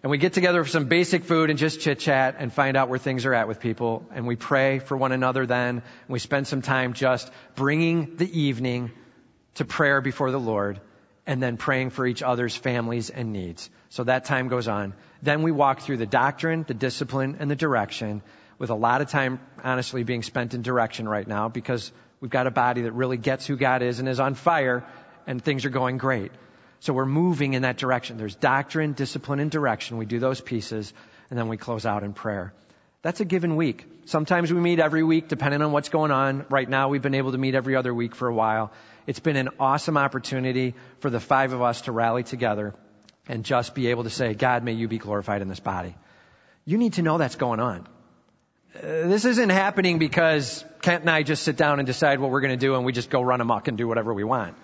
And 0.04 0.10
we 0.10 0.18
get 0.18 0.34
together 0.34 0.64
for 0.64 0.70
some 0.70 0.86
basic 0.86 1.26
food 1.26 1.50
and 1.50 1.60
just 1.60 1.80
chit 1.80 2.00
chat 2.00 2.36
and 2.40 2.52
find 2.52 2.76
out 2.76 2.90
where 2.90 2.98
things 2.98 3.26
are 3.26 3.34
at 3.34 3.48
with 3.48 3.60
people. 3.60 4.06
And 4.14 4.26
we 4.26 4.36
pray 4.36 4.80
for 4.80 4.98
one 4.98 5.12
another 5.12 5.46
then. 5.46 5.78
And 5.78 6.10
we 6.10 6.20
spend 6.20 6.48
some 6.48 6.62
time 6.62 6.94
just 6.94 7.32
bringing 7.56 8.16
the 8.16 8.40
evening 8.40 8.92
to 9.56 9.66
prayer 9.66 10.02
before 10.02 10.32
the 10.32 10.40
Lord 10.40 10.82
and 11.28 11.42
then 11.42 11.58
praying 11.58 11.92
for 11.92 12.08
each 12.08 12.24
other's 12.24 12.56
families 12.56 13.12
and 13.12 13.32
needs. 13.32 13.70
So 13.90 14.06
that 14.06 14.26
time 14.26 14.48
goes 14.48 14.68
on. 14.68 14.94
Then 15.22 15.44
we 15.44 15.52
walk 15.52 15.82
through 15.82 15.98
the 15.98 16.08
doctrine, 16.08 16.66
the 16.68 16.74
discipline, 16.74 17.38
and 17.40 17.52
the 17.52 17.56
direction 17.56 18.24
with 18.58 18.72
a 18.72 18.76
lot 18.76 19.02
of 19.02 19.10
time 19.10 19.40
honestly 19.64 20.04
being 20.04 20.24
spent 20.24 20.56
in 20.56 20.64
direction 20.64 21.08
right 21.08 21.28
now 21.28 21.48
because 21.48 21.92
We've 22.22 22.30
got 22.30 22.46
a 22.46 22.52
body 22.52 22.84
that 22.84 22.92
really 22.92 23.18
gets 23.18 23.48
who 23.48 23.58
God 23.58 23.82
is 23.82 24.00
and 24.00 24.08
is 24.08 24.20
on 24.20 24.36
fire, 24.36 24.86
and 25.26 25.44
things 25.44 25.66
are 25.66 25.72
going 25.72 25.98
great. 25.98 26.32
So 26.82 26.94
we're 26.94 27.06
moving 27.06 27.54
in 27.54 27.62
that 27.62 27.78
direction. 27.78 28.18
There's 28.18 28.36
doctrine, 28.36 28.94
discipline, 28.94 29.40
and 29.40 29.52
direction. 29.52 29.98
We 29.98 30.08
do 30.08 30.18
those 30.18 30.42
pieces, 30.42 30.92
and 31.30 31.38
then 31.38 31.48
we 31.48 31.56
close 31.56 31.86
out 31.86 32.02
in 32.04 32.14
prayer. 32.14 32.54
That's 33.04 33.20
a 33.20 33.26
given 33.26 33.56
week. 33.56 33.86
Sometimes 34.06 34.52
we 34.52 34.60
meet 34.60 34.80
every 34.80 35.04
week, 35.04 35.28
depending 35.28 35.62
on 35.62 35.72
what's 35.72 35.90
going 35.90 36.10
on. 36.10 36.44
Right 36.50 36.68
now, 36.68 36.90
we've 36.90 37.02
been 37.02 37.14
able 37.14 37.34
to 37.34 37.38
meet 37.38 37.54
every 37.54 37.76
other 37.76 37.94
week 37.94 38.16
for 38.16 38.28
a 38.28 38.34
while. 38.34 38.72
It's 39.06 39.20
been 39.20 39.36
an 39.36 39.50
awesome 39.60 39.96
opportunity 39.96 40.74
for 41.00 41.12
the 41.12 41.20
five 41.20 41.54
of 41.54 41.62
us 41.62 41.82
to 41.82 41.92
rally 41.92 42.24
together 42.24 42.74
and 43.28 43.46
just 43.46 43.76
be 43.76 43.88
able 43.88 44.04
to 44.06 44.10
say, 44.10 44.34
God, 44.34 44.64
may 44.64 44.74
you 44.74 44.88
be 44.88 44.98
glorified 44.98 45.44
in 45.44 45.50
this 45.50 45.60
body. 45.60 45.96
You 46.66 46.80
need 46.80 46.94
to 46.94 47.04
know 47.04 47.20
that's 47.20 47.36
going 47.36 47.60
on. 47.60 47.88
This 48.74 49.26
isn't 49.26 49.50
happening 49.50 50.00
because 50.00 50.66
Kent 50.82 51.02
and 51.02 51.12
I 51.12 51.22
just 51.22 51.44
sit 51.44 51.58
down 51.58 51.80
and 51.80 51.86
decide 51.86 52.20
what 52.20 52.32
we're 52.32 52.42
going 52.42 52.58
to 52.58 52.66
do 52.66 52.74
and 52.74 52.86
we 52.86 52.92
just 52.92 53.12
go 53.12 53.22
run 53.22 53.40
amok 53.40 53.68
and 53.68 53.78
do 53.78 53.88
whatever 53.88 54.14
we 54.14 54.24
want. 54.24 54.56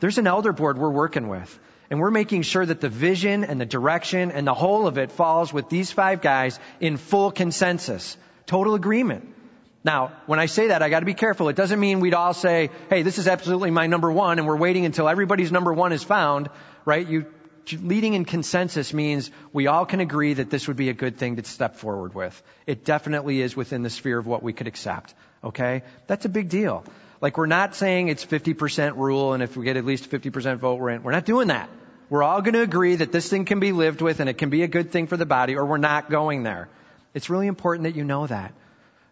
There's 0.00 0.18
an 0.18 0.26
elder 0.26 0.52
board 0.52 0.78
we're 0.78 0.90
working 0.90 1.28
with. 1.28 1.58
And 1.90 1.98
we're 1.98 2.12
making 2.12 2.42
sure 2.42 2.64
that 2.64 2.80
the 2.80 2.88
vision 2.88 3.42
and 3.42 3.60
the 3.60 3.66
direction 3.66 4.30
and 4.30 4.46
the 4.46 4.54
whole 4.54 4.86
of 4.86 4.96
it 4.96 5.10
falls 5.10 5.52
with 5.52 5.68
these 5.68 5.90
five 5.90 6.20
guys 6.20 6.58
in 6.80 6.96
full 6.96 7.32
consensus. 7.32 8.16
Total 8.46 8.74
agreement. 8.74 9.34
Now, 9.82 10.12
when 10.26 10.38
I 10.38 10.46
say 10.46 10.68
that, 10.68 10.82
I 10.82 10.88
gotta 10.88 11.06
be 11.06 11.14
careful. 11.14 11.48
It 11.48 11.56
doesn't 11.56 11.80
mean 11.80 12.00
we'd 12.00 12.14
all 12.14 12.34
say, 12.34 12.70
hey, 12.90 13.02
this 13.02 13.18
is 13.18 13.26
absolutely 13.26 13.70
my 13.70 13.86
number 13.86 14.12
one, 14.12 14.38
and 14.38 14.46
we're 14.46 14.56
waiting 14.56 14.84
until 14.84 15.08
everybody's 15.08 15.50
number 15.50 15.72
one 15.72 15.92
is 15.92 16.04
found, 16.04 16.48
right? 16.84 17.06
You, 17.06 17.26
leading 17.72 18.14
in 18.14 18.24
consensus 18.24 18.92
means 18.92 19.30
we 19.52 19.66
all 19.66 19.86
can 19.86 20.00
agree 20.00 20.34
that 20.34 20.50
this 20.50 20.68
would 20.68 20.76
be 20.76 20.90
a 20.90 20.94
good 20.94 21.16
thing 21.16 21.36
to 21.36 21.44
step 21.44 21.76
forward 21.76 22.14
with. 22.14 22.40
It 22.66 22.84
definitely 22.84 23.40
is 23.40 23.56
within 23.56 23.82
the 23.82 23.90
sphere 23.90 24.18
of 24.18 24.26
what 24.26 24.42
we 24.42 24.52
could 24.52 24.66
accept. 24.66 25.14
Okay? 25.42 25.82
That's 26.06 26.24
a 26.24 26.28
big 26.28 26.48
deal. 26.48 26.84
Like 27.20 27.36
we're 27.36 27.46
not 27.46 27.74
saying 27.74 28.08
it's 28.08 28.24
50% 28.24 28.96
rule 28.96 29.34
and 29.34 29.42
if 29.42 29.56
we 29.56 29.64
get 29.64 29.76
at 29.76 29.84
least 29.84 30.10
50% 30.10 30.58
vote 30.58 30.80
we're 30.80 30.90
in. 30.90 31.02
We're 31.02 31.12
not 31.12 31.26
doing 31.26 31.48
that. 31.48 31.68
We're 32.08 32.22
all 32.22 32.42
going 32.42 32.54
to 32.54 32.62
agree 32.62 32.96
that 32.96 33.12
this 33.12 33.28
thing 33.28 33.44
can 33.44 33.60
be 33.60 33.72
lived 33.72 34.00
with 34.00 34.20
and 34.20 34.28
it 34.28 34.38
can 34.38 34.50
be 34.50 34.62
a 34.62 34.68
good 34.68 34.90
thing 34.90 35.06
for 35.06 35.16
the 35.16 35.26
body 35.26 35.56
or 35.56 35.64
we're 35.64 35.76
not 35.76 36.10
going 36.10 36.42
there. 36.42 36.68
It's 37.14 37.30
really 37.30 37.46
important 37.46 37.84
that 37.84 37.94
you 37.94 38.04
know 38.04 38.26
that. 38.26 38.54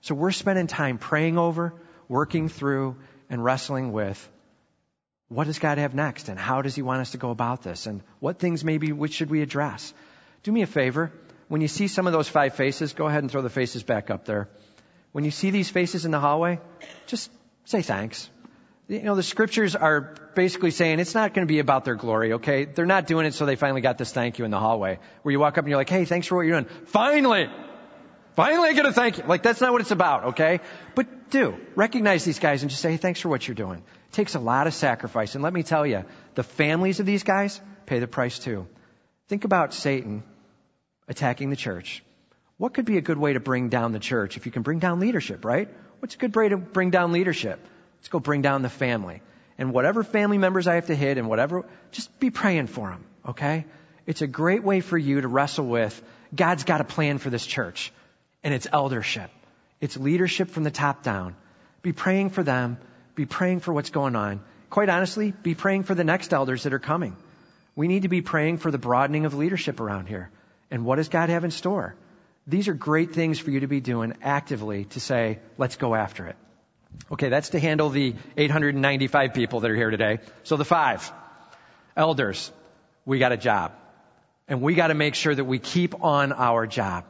So 0.00 0.14
we're 0.14 0.32
spending 0.32 0.66
time 0.66 0.98
praying 0.98 1.38
over, 1.38 1.74
working 2.08 2.48
through, 2.48 2.96
and 3.30 3.44
wrestling 3.44 3.92
with 3.92 4.28
what 5.28 5.46
does 5.46 5.58
God 5.58 5.78
have 5.78 5.94
next 5.94 6.28
and 6.28 6.38
how 6.38 6.62
does 6.62 6.74
He 6.74 6.82
want 6.82 7.00
us 7.00 7.10
to 7.10 7.18
go 7.18 7.30
about 7.30 7.62
this 7.62 7.86
and 7.86 8.02
what 8.20 8.38
things 8.38 8.64
maybe 8.64 8.92
which 8.92 9.12
should 9.12 9.30
we 9.30 9.42
address. 9.42 9.92
Do 10.42 10.52
me 10.52 10.62
a 10.62 10.66
favor. 10.66 11.12
When 11.48 11.60
you 11.60 11.68
see 11.68 11.88
some 11.88 12.06
of 12.06 12.12
those 12.12 12.28
five 12.28 12.54
faces, 12.54 12.94
go 12.94 13.06
ahead 13.06 13.22
and 13.22 13.30
throw 13.30 13.42
the 13.42 13.50
faces 13.50 13.82
back 13.82 14.10
up 14.10 14.24
there. 14.24 14.48
When 15.12 15.24
you 15.24 15.30
see 15.30 15.50
these 15.50 15.70
faces 15.70 16.04
in 16.04 16.10
the 16.10 16.20
hallway, 16.20 16.60
just 17.06 17.30
say 17.68 17.82
thanks 17.82 18.28
you 18.88 19.02
know, 19.02 19.14
the 19.14 19.22
scriptures 19.22 19.76
are 19.76 20.14
basically 20.34 20.70
saying 20.70 20.98
it's 20.98 21.14
not 21.14 21.34
going 21.34 21.46
to 21.46 21.52
be 21.52 21.58
about 21.58 21.84
their 21.84 21.94
glory, 21.94 22.32
okay? 22.34 22.64
They're 22.64 22.86
not 22.86 23.06
doing 23.06 23.26
it 23.26 23.34
so 23.34 23.44
they 23.44 23.56
finally 23.56 23.82
got 23.82 23.98
this 23.98 24.12
thank 24.12 24.38
you 24.38 24.46
in 24.46 24.50
the 24.50 24.58
hallway 24.58 24.98
where 25.22 25.32
you 25.32 25.38
walk 25.38 25.58
up 25.58 25.64
and 25.64 25.68
you're 25.68 25.76
like, 25.76 25.90
hey, 25.90 26.06
thanks 26.06 26.26
for 26.26 26.36
what 26.36 26.46
you're 26.46 26.60
doing. 26.60 26.74
Finally! 26.86 27.50
Finally 28.34 28.68
I 28.68 28.72
get 28.72 28.86
a 28.86 28.92
thank 28.92 29.18
you. 29.18 29.24
Like 29.24 29.42
that's 29.42 29.60
not 29.60 29.72
what 29.72 29.82
it's 29.82 29.90
about, 29.90 30.24
okay? 30.26 30.60
But 30.94 31.28
do. 31.28 31.58
Recognize 31.74 32.24
these 32.24 32.38
guys 32.38 32.62
and 32.62 32.70
just 32.70 32.80
say, 32.80 32.92
hey, 32.92 32.96
thanks 32.96 33.20
for 33.20 33.28
what 33.28 33.46
you're 33.46 33.54
doing. 33.54 33.78
It 33.78 34.12
takes 34.12 34.34
a 34.34 34.40
lot 34.40 34.66
of 34.66 34.74
sacrifice. 34.74 35.34
And 35.34 35.44
let 35.44 35.52
me 35.52 35.62
tell 35.62 35.86
you, 35.86 36.04
the 36.34 36.42
families 36.42 36.98
of 36.98 37.04
these 37.04 37.24
guys 37.24 37.60
pay 37.84 37.98
the 37.98 38.06
price 38.06 38.38
too. 38.38 38.66
Think 39.26 39.44
about 39.44 39.74
Satan 39.74 40.22
attacking 41.08 41.50
the 41.50 41.56
church. 41.56 42.02
What 42.56 42.72
could 42.72 42.86
be 42.86 42.96
a 42.96 43.02
good 43.02 43.18
way 43.18 43.34
to 43.34 43.40
bring 43.40 43.68
down 43.68 43.92
the 43.92 43.98
church 43.98 44.38
if 44.38 44.46
you 44.46 44.52
can 44.52 44.62
bring 44.62 44.78
down 44.78 44.98
leadership, 44.98 45.44
right? 45.44 45.68
What's 46.00 46.14
a 46.14 46.18
good 46.18 46.34
way 46.34 46.48
to 46.48 46.56
bring 46.56 46.90
down 46.90 47.12
leadership? 47.12 47.58
Let's 47.98 48.08
go 48.08 48.20
bring 48.20 48.42
down 48.42 48.62
the 48.62 48.68
family. 48.68 49.22
And 49.58 49.72
whatever 49.72 50.04
family 50.04 50.38
members 50.38 50.68
I 50.68 50.76
have 50.76 50.86
to 50.86 50.94
hit 50.94 51.18
and 51.18 51.28
whatever, 51.28 51.64
just 51.90 52.20
be 52.20 52.30
praying 52.30 52.68
for 52.68 52.88
them, 52.88 53.04
okay? 53.30 53.64
It's 54.06 54.22
a 54.22 54.26
great 54.26 54.62
way 54.62 54.80
for 54.80 54.96
you 54.96 55.20
to 55.20 55.28
wrestle 55.28 55.66
with 55.66 56.00
God's 56.34 56.64
got 56.64 56.80
a 56.80 56.84
plan 56.84 57.18
for 57.18 57.30
this 57.30 57.44
church, 57.44 57.92
and 58.44 58.52
it's 58.54 58.66
eldership. 58.72 59.30
It's 59.80 59.96
leadership 59.96 60.50
from 60.50 60.64
the 60.64 60.70
top 60.70 61.02
down. 61.02 61.34
Be 61.82 61.92
praying 61.92 62.30
for 62.30 62.42
them. 62.42 62.78
Be 63.14 63.26
praying 63.26 63.60
for 63.60 63.72
what's 63.72 63.90
going 63.90 64.14
on. 64.14 64.40
Quite 64.70 64.90
honestly, 64.90 65.32
be 65.32 65.54
praying 65.54 65.84
for 65.84 65.94
the 65.94 66.04
next 66.04 66.32
elders 66.32 66.64
that 66.64 66.72
are 66.72 66.78
coming. 66.78 67.16
We 67.74 67.88
need 67.88 68.02
to 68.02 68.08
be 68.08 68.20
praying 68.20 68.58
for 68.58 68.70
the 68.70 68.78
broadening 68.78 69.24
of 69.24 69.34
leadership 69.34 69.80
around 69.80 70.06
here. 70.06 70.30
And 70.70 70.84
what 70.84 70.96
does 70.96 71.08
God 71.08 71.30
have 71.30 71.44
in 71.44 71.50
store? 71.50 71.94
These 72.48 72.68
are 72.68 72.74
great 72.74 73.12
things 73.12 73.38
for 73.38 73.50
you 73.50 73.60
to 73.60 73.66
be 73.66 73.80
doing 73.80 74.14
actively 74.22 74.86
to 74.86 75.00
say, 75.00 75.38
let's 75.58 75.76
go 75.76 75.94
after 75.94 76.26
it. 76.26 76.36
Okay, 77.12 77.28
that's 77.28 77.50
to 77.50 77.60
handle 77.60 77.90
the 77.90 78.14
895 78.38 79.34
people 79.34 79.60
that 79.60 79.70
are 79.70 79.76
here 79.76 79.90
today. 79.90 80.20
So 80.44 80.56
the 80.56 80.64
five 80.64 81.12
elders, 81.94 82.50
we 83.04 83.18
got 83.18 83.32
a 83.32 83.36
job. 83.36 83.72
And 84.48 84.62
we 84.62 84.74
got 84.74 84.86
to 84.86 84.94
make 84.94 85.14
sure 85.14 85.34
that 85.34 85.44
we 85.44 85.58
keep 85.58 86.02
on 86.02 86.32
our 86.32 86.66
job. 86.66 87.04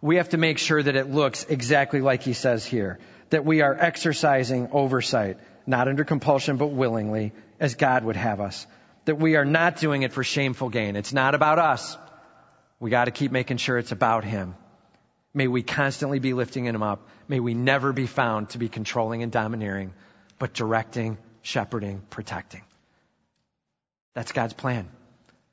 We 0.00 0.16
have 0.16 0.28
to 0.28 0.36
make 0.36 0.58
sure 0.58 0.80
that 0.80 0.94
it 0.94 1.10
looks 1.10 1.42
exactly 1.42 2.00
like 2.00 2.22
he 2.22 2.32
says 2.32 2.64
here. 2.64 3.00
That 3.30 3.44
we 3.44 3.62
are 3.62 3.74
exercising 3.74 4.68
oversight, 4.70 5.38
not 5.66 5.88
under 5.88 6.04
compulsion, 6.04 6.56
but 6.56 6.68
willingly, 6.68 7.32
as 7.58 7.74
God 7.74 8.04
would 8.04 8.14
have 8.14 8.40
us. 8.40 8.64
That 9.06 9.16
we 9.16 9.34
are 9.34 9.44
not 9.44 9.76
doing 9.76 10.02
it 10.02 10.12
for 10.12 10.22
shameful 10.22 10.68
gain. 10.68 10.94
It's 10.94 11.12
not 11.12 11.34
about 11.34 11.58
us. 11.58 11.98
We 12.78 12.90
got 12.90 13.06
to 13.06 13.10
keep 13.10 13.32
making 13.32 13.56
sure 13.56 13.76
it's 13.76 13.90
about 13.90 14.22
Him. 14.22 14.54
May 15.34 15.48
we 15.48 15.62
constantly 15.62 16.20
be 16.20 16.32
lifting 16.32 16.64
him 16.64 16.82
up. 16.82 17.08
May 17.26 17.40
we 17.40 17.54
never 17.54 17.92
be 17.92 18.06
found 18.06 18.50
to 18.50 18.58
be 18.58 18.68
controlling 18.68 19.24
and 19.24 19.32
domineering, 19.32 19.92
but 20.38 20.54
directing, 20.54 21.18
shepherding, 21.42 22.02
protecting. 22.08 22.62
That's 24.14 24.30
God's 24.30 24.54
plan. 24.54 24.88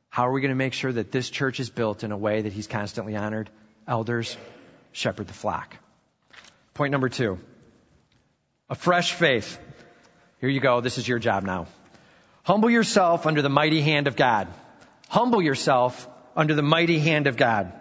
How 0.10 0.28
are 0.28 0.32
we 0.32 0.42
going 0.42 0.50
to 0.50 0.56
make 0.56 0.74
sure 0.74 0.92
that 0.92 1.12
this 1.12 1.30
church 1.30 1.60
is 1.60 1.70
built 1.70 2.04
in 2.04 2.12
a 2.12 2.18
way 2.18 2.44
that 2.44 2.54
he's 2.54 2.68
constantly 2.68 3.16
honored? 3.16 3.50
Elders, 3.88 4.38
shepherd 4.92 5.28
the 5.28 5.34
flock. 5.34 5.76
Point 6.76 6.92
number 6.92 7.10
two. 7.10 7.40
A 8.70 8.76
fresh 8.76 9.14
faith. 9.14 9.60
Here 10.40 10.50
you 10.50 10.60
go. 10.60 10.80
This 10.82 10.98
is 10.98 11.08
your 11.08 11.20
job 11.20 11.44
now. 11.44 11.68
Humble 12.44 12.70
yourself 12.70 13.26
under 13.26 13.42
the 13.42 13.50
mighty 13.50 13.82
hand 13.82 14.08
of 14.08 14.16
God. 14.16 14.48
Humble 15.10 15.42
yourself 15.42 16.08
under 16.36 16.54
the 16.54 16.62
mighty 16.62 17.00
hand 17.00 17.28
of 17.28 17.36
God. 17.36 17.74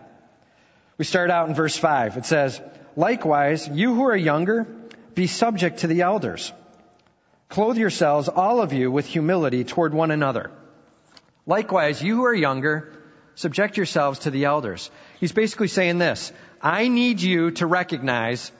We 1.01 1.05
start 1.05 1.31
out 1.31 1.49
in 1.49 1.55
verse 1.55 1.79
5. 1.79 2.19
It 2.19 2.27
says, 2.27 2.61
Likewise, 2.95 3.67
you 3.67 3.95
who 3.95 4.05
are 4.09 4.15
younger, 4.15 4.67
be 5.15 5.29
subject 5.29 5.79
to 5.79 5.87
the 5.87 6.03
elders. 6.03 6.53
Clothe 7.49 7.79
yourselves, 7.79 8.29
all 8.29 8.61
of 8.61 8.75
you, 8.75 8.91
with 8.91 9.07
humility 9.07 9.65
toward 9.65 9.95
one 9.95 10.11
another. 10.11 10.51
Likewise, 11.47 12.03
you 12.03 12.17
who 12.17 12.25
are 12.27 12.35
younger, 12.35 12.93
subject 13.35 13.79
yourselves 13.79 14.19
to 14.19 14.31
the 14.31 14.45
elders. 14.45 14.91
He's 15.21 15.33
basically 15.33 15.69
saying 15.69 15.97
this. 15.97 16.35
I 16.61 16.89
need 16.89 17.23
you 17.23 17.53
to 17.53 17.67
recognize 17.67 18.53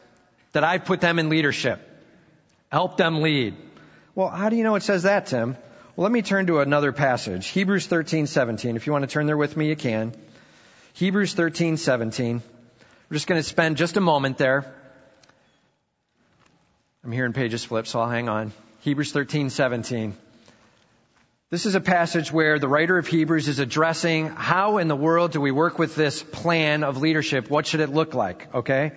that 0.53 0.65
I've 0.65 0.87
put 0.87 1.03
them 1.03 1.19
in 1.19 1.29
leadership. 1.29 1.79
Help 2.73 2.97
them 2.97 3.21
lead. 3.21 3.55
Well, 4.15 4.29
how 4.31 4.49
do 4.49 4.57
you 4.57 4.65
know 4.65 4.77
it 4.77 4.83
says 4.83 5.03
that, 5.03 5.27
Tim? 5.27 5.59
Well, 5.95 6.05
let 6.05 6.13
me 6.13 6.23
turn 6.23 6.47
to 6.47 6.61
another 6.61 6.93
passage. 6.93 7.49
Hebrews 7.49 7.87
13, 7.87 8.27
17. 8.27 8.77
If 8.77 8.87
you 8.87 8.95
want 8.95 9.03
to 9.03 9.13
turn 9.13 9.27
there 9.27 9.37
with 9.37 9.59
me, 9.59 9.69
you 9.69 9.77
can. 9.77 10.15
Hebrews 10.95 11.35
13, 11.35 11.77
17. 11.77 12.43
We're 13.09 13.15
just 13.15 13.27
going 13.27 13.41
to 13.41 13.47
spend 13.47 13.77
just 13.77 13.97
a 13.97 14.01
moment 14.01 14.39
there. 14.39 14.73
I'm 17.05 17.13
hearing 17.13 17.33
pages 17.33 17.65
flip, 17.65 17.87
so 17.87 18.01
I'll 18.01 18.11
hang 18.11 18.29
on. 18.29 18.53
Hebrews 18.81 19.13
13, 19.13 19.51
17. 19.51 20.17
This 21.49 21.67
is 21.67 21.75
a 21.75 21.81
passage 21.81 22.31
where 22.33 22.59
the 22.59 22.69
writer 22.69 22.99
of 22.99 23.07
Hebrews 23.07 23.49
is 23.49 23.59
addressing 23.59 24.29
how 24.29 24.79
in 24.79 24.89
the 24.89 24.97
world 24.97 25.33
do 25.33 25.41
we 25.41 25.51
work 25.51 25.79
with 25.79 25.95
this 25.95 26.23
plan 26.23 26.85
of 26.85 26.99
leadership? 26.99 27.51
What 27.51 27.67
should 27.67 27.81
it 27.81 27.91
look 27.91 28.15
like? 28.15 28.55
Okay? 28.55 28.93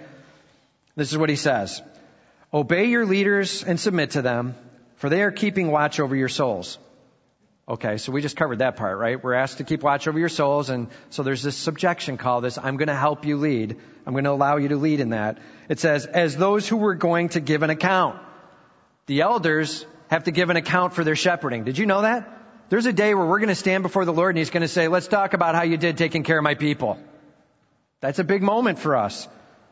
This 0.95 1.11
is 1.11 1.17
what 1.17 1.29
he 1.29 1.35
says. 1.35 1.81
Obey 2.53 2.85
your 2.85 3.05
leaders 3.05 3.63
and 3.63 3.79
submit 3.79 4.11
to 4.11 4.21
them, 4.21 4.55
for 4.97 5.09
they 5.09 5.23
are 5.23 5.31
keeping 5.31 5.71
watch 5.71 5.99
over 5.99 6.15
your 6.15 6.29
souls 6.29 6.77
Okay, 7.65 7.97
so 7.97 8.11
we 8.11 8.21
just 8.21 8.35
covered 8.35 8.59
that 8.59 8.75
part, 8.75 8.97
right? 8.97 9.23
We're 9.23 9.35
asked 9.35 9.59
to 9.59 9.63
keep 9.63 9.83
watch 9.83 10.07
over 10.09 10.19
your 10.19 10.27
souls, 10.27 10.69
and 10.69 10.89
so 11.09 11.23
there's 11.23 11.41
this 11.41 11.55
subjection 11.55 12.17
call, 12.17 12.41
this 12.41 12.57
I'm 12.57 12.75
going 12.75 12.89
to 12.89 12.95
help 12.95 13.25
you 13.25 13.37
lead. 13.37 13.77
I'm 14.05 14.13
going 14.13 14.25
to 14.25 14.31
allow 14.31 14.57
you 14.57 14.67
to 14.69 14.75
lead 14.75 14.99
in 14.99 15.09
that. 15.09 15.37
It 15.69 15.79
says, 15.79 16.05
as 16.05 16.35
those 16.35 16.67
who 16.67 16.75
were 16.75 16.95
going 16.95 17.29
to 17.29 17.39
give 17.39 17.63
an 17.63 17.69
account. 17.69 18.19
The 19.05 19.21
elders 19.21 19.85
have 20.09 20.25
to 20.25 20.31
give 20.31 20.49
an 20.49 20.57
account 20.57 20.93
for 20.93 21.03
their 21.03 21.15
shepherding. 21.15 21.63
Did 21.63 21.77
you 21.77 21.85
know 21.85 22.01
that? 22.01 22.29
There's 22.69 22.85
a 22.85 22.93
day 22.93 23.13
where 23.13 23.25
we're 23.25 23.39
going 23.39 23.49
to 23.49 23.55
stand 23.55 23.83
before 23.83 24.03
the 24.03 24.13
Lord 24.13 24.31
and 24.31 24.37
He's 24.37 24.49
going 24.49 24.61
to 24.61 24.67
say, 24.67 24.87
let's 24.87 25.07
talk 25.07 25.33
about 25.33 25.55
how 25.55 25.63
you 25.63 25.77
did 25.77 25.97
taking 25.97 26.23
care 26.23 26.37
of 26.37 26.43
my 26.43 26.55
people. 26.55 26.99
That's 28.01 28.19
a 28.19 28.23
big 28.23 28.43
moment 28.43 28.79
for 28.79 28.97
us. 28.97 29.27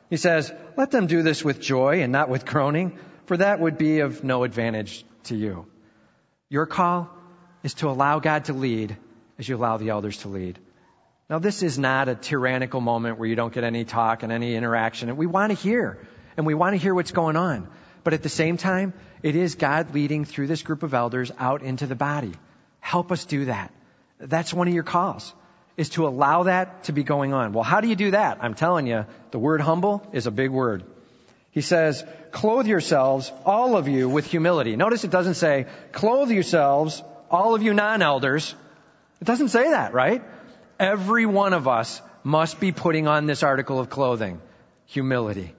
He 0.09 0.17
says, 0.17 0.51
let 0.77 0.91
them 0.91 1.07
do 1.07 1.23
this 1.23 1.43
with 1.43 1.59
joy 1.59 2.03
and 2.03 2.11
not 2.11 2.29
with 2.29 2.45
groaning, 2.45 2.97
for 3.25 3.37
that 3.37 3.59
would 3.59 3.77
be 3.77 3.99
of 3.99 4.23
no 4.23 4.43
advantage 4.43 5.05
to 5.25 5.35
you. 5.35 5.65
Your 6.49 6.65
call 6.65 7.09
is 7.63 7.73
to 7.75 7.89
allow 7.89 8.19
God 8.19 8.45
to 8.45 8.53
lead 8.53 8.97
as 9.37 9.47
you 9.47 9.55
allow 9.55 9.77
the 9.77 9.89
elders 9.89 10.17
to 10.17 10.27
lead. 10.27 10.59
Now, 11.29 11.39
this 11.39 11.63
is 11.63 11.79
not 11.79 12.09
a 12.09 12.15
tyrannical 12.15 12.81
moment 12.81 13.17
where 13.17 13.27
you 13.27 13.35
don't 13.35 13.53
get 13.53 13.63
any 13.63 13.85
talk 13.85 14.23
and 14.23 14.31
any 14.31 14.55
interaction. 14.55 15.09
And 15.09 15.17
we 15.17 15.27
want 15.27 15.51
to 15.51 15.57
hear, 15.57 15.97
and 16.35 16.45
we 16.45 16.53
want 16.53 16.73
to 16.73 16.77
hear 16.77 16.93
what's 16.93 17.11
going 17.11 17.37
on. 17.37 17.69
But 18.03 18.13
at 18.13 18.23
the 18.23 18.29
same 18.29 18.57
time, 18.57 18.93
it 19.23 19.35
is 19.35 19.55
God 19.55 19.93
leading 19.93 20.25
through 20.25 20.47
this 20.47 20.61
group 20.61 20.83
of 20.83 20.93
elders 20.93 21.31
out 21.37 21.61
into 21.61 21.87
the 21.87 21.95
body. 21.95 22.33
Help 22.79 23.11
us 23.11 23.25
do 23.25 23.45
that. 23.45 23.71
That's 24.19 24.53
one 24.53 24.67
of 24.67 24.73
your 24.73 24.83
calls, 24.83 25.33
is 25.77 25.89
to 25.89 26.07
allow 26.07 26.43
that 26.43 26.83
to 26.85 26.91
be 26.91 27.03
going 27.03 27.33
on. 27.33 27.53
Well, 27.53 27.63
how 27.63 27.79
do 27.79 27.87
you 27.87 27.95
do 27.95 28.11
that? 28.11 28.39
I'm 28.41 28.55
telling 28.55 28.87
you, 28.87 29.05
the 29.31 29.39
word 29.39 29.61
humble 29.61 30.05
is 30.11 30.27
a 30.27 30.31
big 30.31 30.49
word. 30.51 30.83
He 31.51 31.61
says, 31.61 32.03
clothe 32.31 32.67
yourselves, 32.67 33.31
all 33.45 33.77
of 33.77 33.87
you, 33.87 34.09
with 34.09 34.25
humility. 34.25 34.75
Notice 34.75 35.03
it 35.03 35.11
doesn't 35.11 35.35
say, 35.35 35.67
clothe 35.91 36.31
yourselves, 36.31 37.03
all 37.31 37.55
of 37.55 37.63
you 37.63 37.73
non-elders. 37.73 38.53
It 39.21 39.25
doesn't 39.25 39.49
say 39.49 39.71
that, 39.71 39.93
right? 39.93 40.21
Every 40.79 41.25
one 41.25 41.53
of 41.53 41.67
us 41.67 42.01
must 42.23 42.59
be 42.59 42.71
putting 42.71 43.07
on 43.07 43.25
this 43.25 43.41
article 43.41 43.79
of 43.79 43.89
clothing. 43.89 44.41
Humility. 44.87 45.55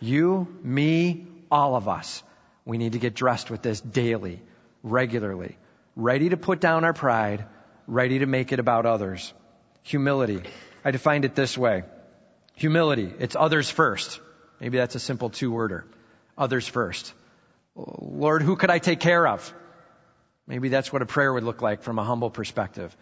You, 0.00 0.46
me, 0.62 1.26
all 1.50 1.76
of 1.76 1.88
us. 1.88 2.22
We 2.64 2.78
need 2.78 2.92
to 2.92 2.98
get 2.98 3.14
dressed 3.14 3.50
with 3.50 3.62
this 3.62 3.80
daily, 3.80 4.40
regularly. 4.82 5.56
Ready 5.96 6.28
to 6.28 6.36
put 6.36 6.60
down 6.60 6.84
our 6.84 6.92
pride, 6.92 7.46
ready 7.86 8.18
to 8.18 8.26
make 8.26 8.52
it 8.52 8.58
about 8.58 8.84
others. 8.84 9.32
Humility. 9.82 10.42
I 10.84 10.90
defined 10.90 11.24
it 11.24 11.34
this 11.34 11.56
way. 11.56 11.84
Humility. 12.56 13.12
It's 13.18 13.36
others 13.36 13.70
first. 13.70 14.20
Maybe 14.60 14.78
that's 14.78 14.94
a 14.94 15.00
simple 15.00 15.30
two-worder. 15.30 15.86
Others 16.36 16.68
first. 16.68 17.12
Lord, 17.74 18.42
who 18.42 18.56
could 18.56 18.70
I 18.70 18.78
take 18.78 19.00
care 19.00 19.26
of? 19.26 19.52
Maybe 20.46 20.68
that's 20.68 20.92
what 20.92 21.02
a 21.02 21.06
prayer 21.06 21.32
would 21.32 21.44
look 21.44 21.62
like 21.62 21.82
from 21.82 21.98
a 21.98 22.04
humble 22.04 22.30
perspective. 22.30 22.94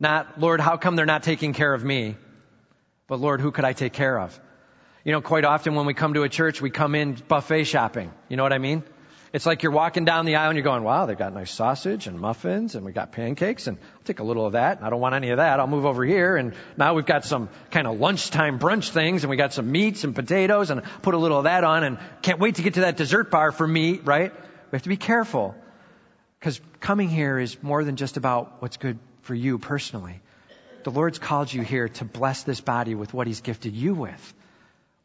Not, 0.00 0.40
Lord, 0.40 0.60
how 0.60 0.76
come 0.76 0.96
they're 0.96 1.06
not 1.06 1.22
taking 1.22 1.52
care 1.52 1.72
of 1.72 1.84
me? 1.84 2.16
But 3.06 3.20
Lord, 3.20 3.40
who 3.40 3.52
could 3.52 3.64
I 3.64 3.72
take 3.72 3.92
care 3.92 4.18
of? 4.18 4.38
You 5.04 5.12
know, 5.12 5.20
quite 5.20 5.44
often 5.44 5.74
when 5.74 5.86
we 5.86 5.94
come 5.94 6.14
to 6.14 6.22
a 6.22 6.28
church, 6.28 6.60
we 6.60 6.70
come 6.70 6.94
in 6.94 7.14
buffet 7.14 7.64
shopping. 7.64 8.12
You 8.28 8.36
know 8.36 8.42
what 8.42 8.52
I 8.52 8.58
mean? 8.58 8.82
It's 9.32 9.44
like 9.44 9.62
you're 9.62 9.72
walking 9.72 10.04
down 10.04 10.24
the 10.24 10.36
aisle 10.36 10.50
and 10.50 10.56
you're 10.56 10.64
going, 10.64 10.82
wow, 10.82 11.04
they've 11.04 11.18
got 11.18 11.34
nice 11.34 11.52
sausage 11.52 12.06
and 12.06 12.18
muffins 12.18 12.74
and 12.74 12.86
we 12.86 12.92
got 12.92 13.12
pancakes 13.12 13.66
and 13.66 13.76
I'll 13.76 14.02
take 14.04 14.20
a 14.20 14.24
little 14.24 14.46
of 14.46 14.52
that. 14.52 14.82
I 14.82 14.88
don't 14.88 15.00
want 15.00 15.14
any 15.14 15.30
of 15.30 15.36
that. 15.36 15.60
I'll 15.60 15.66
move 15.66 15.84
over 15.84 16.04
here. 16.04 16.36
And 16.36 16.54
now 16.76 16.94
we've 16.94 17.06
got 17.06 17.24
some 17.24 17.50
kind 17.70 17.86
of 17.86 18.00
lunchtime 18.00 18.58
brunch 18.58 18.88
things 18.90 19.24
and 19.24 19.30
we 19.30 19.36
got 19.36 19.52
some 19.52 19.70
meats 19.70 20.04
and 20.04 20.14
potatoes 20.14 20.70
and 20.70 20.82
put 21.02 21.14
a 21.14 21.18
little 21.18 21.38
of 21.38 21.44
that 21.44 21.64
on 21.64 21.84
and 21.84 21.98
can't 22.22 22.38
wait 22.38 22.54
to 22.56 22.62
get 22.62 22.74
to 22.74 22.80
that 22.80 22.96
dessert 22.96 23.30
bar 23.30 23.52
for 23.52 23.66
meat, 23.66 24.02
right? 24.04 24.32
We 24.32 24.76
have 24.76 24.82
to 24.82 24.88
be 24.88 24.96
careful 24.96 25.54
because 26.46 26.60
coming 26.78 27.08
here 27.08 27.40
is 27.40 27.60
more 27.60 27.82
than 27.82 27.96
just 27.96 28.16
about 28.16 28.62
what's 28.62 28.76
good 28.76 29.00
for 29.22 29.34
you 29.34 29.58
personally. 29.58 30.20
The 30.84 30.92
Lord's 30.92 31.18
called 31.18 31.52
you 31.52 31.62
here 31.62 31.88
to 31.88 32.04
bless 32.04 32.44
this 32.44 32.60
body 32.60 32.94
with 32.94 33.12
what 33.12 33.26
He's 33.26 33.40
gifted 33.40 33.74
you 33.74 33.94
with. 33.94 34.34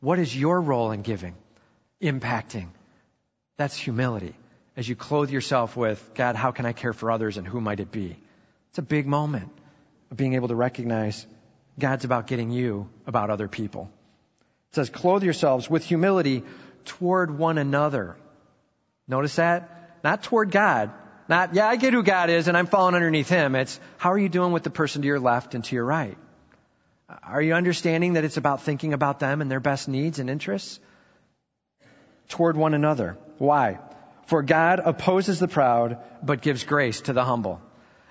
What 0.01 0.19
is 0.19 0.37
your 0.37 0.61
role 0.61 0.91
in 0.91 1.01
giving? 1.01 1.33
Impacting 1.99 2.67
that's 3.57 3.75
humility. 3.75 4.35
As 4.77 4.87
you 4.87 4.95
clothe 4.95 5.31
yourself 5.31 5.75
with, 5.75 6.11
God, 6.13 6.35
how 6.35 6.51
can 6.51 6.67
I 6.67 6.73
care 6.73 6.93
for 6.93 7.09
others 7.09 7.37
and 7.37 7.47
who 7.47 7.59
might 7.59 7.79
it 7.79 7.91
be? 7.91 8.17
It's 8.69 8.77
a 8.77 8.83
big 8.83 9.07
moment 9.07 9.49
of 10.11 10.17
being 10.17 10.35
able 10.35 10.49
to 10.49 10.55
recognize 10.55 11.25
God's 11.79 12.05
about 12.05 12.27
getting 12.27 12.51
you 12.51 12.87
about 13.07 13.31
other 13.31 13.47
people. 13.47 13.89
It 14.69 14.75
says, 14.75 14.89
clothe 14.91 15.23
yourselves 15.23 15.67
with 15.67 15.85
humility 15.85 16.43
toward 16.85 17.35
one 17.35 17.57
another. 17.57 18.15
Notice 19.07 19.35
that? 19.37 19.99
Not 20.03 20.23
toward 20.23 20.51
God. 20.51 20.91
Not, 21.31 21.55
yeah, 21.55 21.65
I 21.65 21.77
get 21.77 21.93
who 21.93 22.03
God 22.03 22.29
is 22.29 22.49
and 22.49 22.57
I'm 22.57 22.67
falling 22.67 22.93
underneath 22.93 23.29
Him. 23.29 23.55
It's, 23.55 23.79
how 23.97 24.11
are 24.11 24.17
you 24.17 24.27
doing 24.27 24.51
with 24.51 24.63
the 24.63 24.69
person 24.69 25.01
to 25.01 25.07
your 25.07 25.17
left 25.17 25.55
and 25.55 25.63
to 25.63 25.75
your 25.75 25.85
right? 25.85 26.17
Are 27.23 27.41
you 27.41 27.53
understanding 27.53 28.13
that 28.13 28.25
it's 28.25 28.35
about 28.35 28.63
thinking 28.63 28.91
about 28.91 29.19
them 29.19 29.39
and 29.39 29.49
their 29.49 29.61
best 29.61 29.87
needs 29.87 30.19
and 30.19 30.29
interests? 30.29 30.81
Toward 32.27 32.57
one 32.57 32.73
another. 32.73 33.17
Why? 33.37 33.79
For 34.25 34.43
God 34.43 34.81
opposes 34.83 35.39
the 35.39 35.47
proud, 35.47 35.99
but 36.21 36.41
gives 36.41 36.65
grace 36.65 36.99
to 37.03 37.13
the 37.13 37.23
humble. 37.23 37.61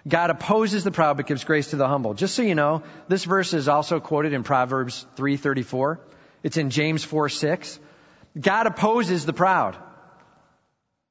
God 0.09 0.31
opposes 0.31 0.83
the 0.83 0.91
proud, 0.91 1.19
but 1.19 1.27
gives 1.27 1.45
grace 1.45 1.73
to 1.73 1.77
the 1.77 1.89
humble. 1.89 2.15
Just 2.15 2.35
so 2.35 2.41
you 2.41 2.55
know, 2.55 2.85
this 3.09 3.27
verse 3.27 3.53
is 3.53 3.69
also 3.69 4.01
quoted 4.01 4.33
in 4.33 4.45
Proverbs 4.45 5.07
3.34. 5.17 5.99
It's 6.43 6.57
in 6.57 6.71
James 6.71 7.05
4.6. 7.05 7.81
God 8.41 8.67
opposes 8.67 9.27
the 9.27 9.35
proud. 9.35 9.77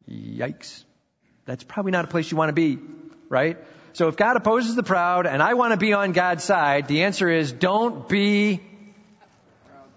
Yikes. 0.09 0.85
That's 1.49 1.63
probably 1.63 1.91
not 1.91 2.05
a 2.05 2.07
place 2.07 2.29
you 2.29 2.37
want 2.37 2.49
to 2.49 2.53
be, 2.53 2.77
right? 3.27 3.57
So 3.93 4.07
if 4.07 4.15
God 4.15 4.37
opposes 4.37 4.75
the 4.75 4.83
proud 4.83 5.25
and 5.25 5.41
I 5.41 5.55
want 5.55 5.71
to 5.71 5.77
be 5.77 5.93
on 5.93 6.11
God's 6.11 6.43
side, 6.43 6.87
the 6.87 7.05
answer 7.05 7.27
is 7.27 7.51
don't 7.51 8.07
be 8.07 8.61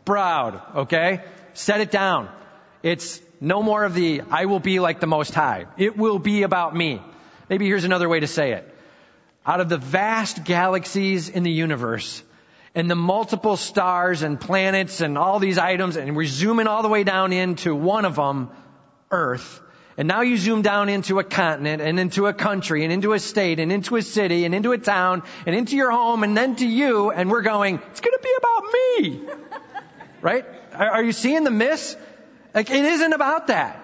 proud, 0.07 0.63
okay? 0.77 1.21
Set 1.53 1.83
it 1.83 1.91
down. 1.91 2.31
It's 2.83 3.21
no 3.39 3.63
more 3.63 3.85
of 3.85 3.93
the, 3.93 4.23
I 4.31 4.47
will 4.47 4.61
be 4.61 4.81
like 4.81 4.99
the 4.99 5.07
Most 5.07 5.35
High. 5.35 5.67
It 5.77 5.95
will 5.95 6.19
be 6.19 6.43
about 6.43 6.75
me. 6.75 7.03
Maybe 7.51 7.67
here's 7.67 7.85
another 7.85 8.09
way 8.09 8.21
to 8.21 8.27
say 8.27 8.53
it. 8.53 8.75
Out 9.45 9.61
of 9.61 9.69
the 9.69 9.77
vast 9.77 10.45
galaxies 10.45 11.29
in 11.29 11.43
the 11.43 11.53
universe, 11.53 12.23
and 12.75 12.91
the 12.91 12.97
multiple 12.97 13.59
stars 13.59 14.23
and 14.23 14.41
planets 14.41 15.03
and 15.03 15.19
all 15.19 15.39
these 15.39 15.59
items, 15.59 15.99
and 15.99 16.17
we're 16.17 16.25
zooming 16.25 16.67
all 16.67 16.81
the 16.81 16.89
way 16.89 17.05
down 17.05 17.35
into 17.35 17.75
one 17.75 18.07
of 18.07 18.17
them, 18.17 18.49
Earth. 19.11 19.61
And 19.97 20.09
now 20.09 20.23
you 20.23 20.39
zoom 20.39 20.63
down 20.63 20.89
into 20.89 21.19
a 21.19 21.25
continent 21.25 21.83
and 21.83 22.01
into 22.01 22.27
a 22.27 22.33
country 22.33 22.85
and 22.85 22.93
into 22.93 23.13
a 23.13 23.19
state 23.19 23.61
and 23.61 23.71
into 23.71 23.97
a 23.97 24.03
city 24.03 24.45
and 24.45 24.55
into 24.55 24.73
a 24.73 24.79
town 24.79 25.23
and 25.45 25.55
into 25.55 25.77
your 25.77 25.91
home 25.91 26.23
and 26.25 26.37
then 26.37 26.57
to 26.57 26.67
you 26.67 27.11
and 27.11 27.31
we're 27.31 27.43
going, 27.43 27.81
it's 27.91 28.01
gonna 28.01 28.19
be 28.23 28.35
about 28.39 28.65
me. 28.73 29.23
right? 30.23 30.45
Are 30.73 31.03
you 31.03 31.13
seeing 31.13 31.45
the 31.45 31.51
miss? 31.51 31.97
Like, 32.55 32.71
it 32.71 32.85
isn't 32.85 33.13
about 33.13 33.49
that. 33.49 33.79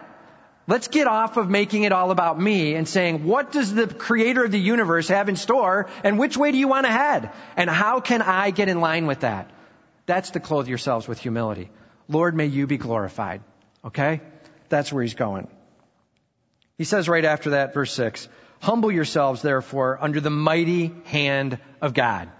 Let's 0.67 0.89
get 0.89 1.07
off 1.07 1.39
of 1.39 1.49
making 1.49 1.85
it 1.85 1.93
all 1.93 2.11
about 2.11 2.39
me 2.39 2.75
and 2.75 2.87
saying, 2.87 3.25
what 3.25 3.53
does 3.53 3.73
the 3.73 3.87
creator 3.87 4.45
of 4.45 4.51
the 4.51 4.61
universe 4.61 5.09
have 5.09 5.31
in 5.31 5.37
store 5.37 5.89
and 6.05 6.19
which 6.19 6.37
way 6.37 6.53
do 6.53 6.59
you 6.59 6.69
want 6.69 6.85
to 6.85 6.93
head? 6.93 7.31
And 7.57 7.71
how 7.71 8.01
can 8.01 8.21
I 8.21 8.51
get 8.51 8.69
in 8.69 8.81
line 8.81 9.07
with 9.07 9.21
that? 9.21 9.51
That's 10.05 10.31
to 10.31 10.41
clothe 10.41 10.69
yourselves 10.69 11.09
with 11.09 11.19
humility. 11.19 11.71
Lord, 12.07 12.35
may 12.35 12.47
you 12.47 12.67
be 12.67 12.77
glorified. 12.77 13.43
Okay? 13.85 14.21
That's 14.69 14.93
where 14.93 15.03
he's 15.03 15.15
going. 15.15 15.49
He 16.79 16.85
says 16.85 17.09
right 17.09 17.25
after 17.25 17.51
that, 17.51 17.75
verse 17.75 17.93
6, 17.93 18.29
Humble 18.61 18.93
yourselves, 18.93 19.43
therefore, 19.43 19.99
under 20.01 20.21
the 20.21 20.31
mighty 20.31 20.95
hand 21.05 21.59
of 21.83 21.93
God. 21.93 22.31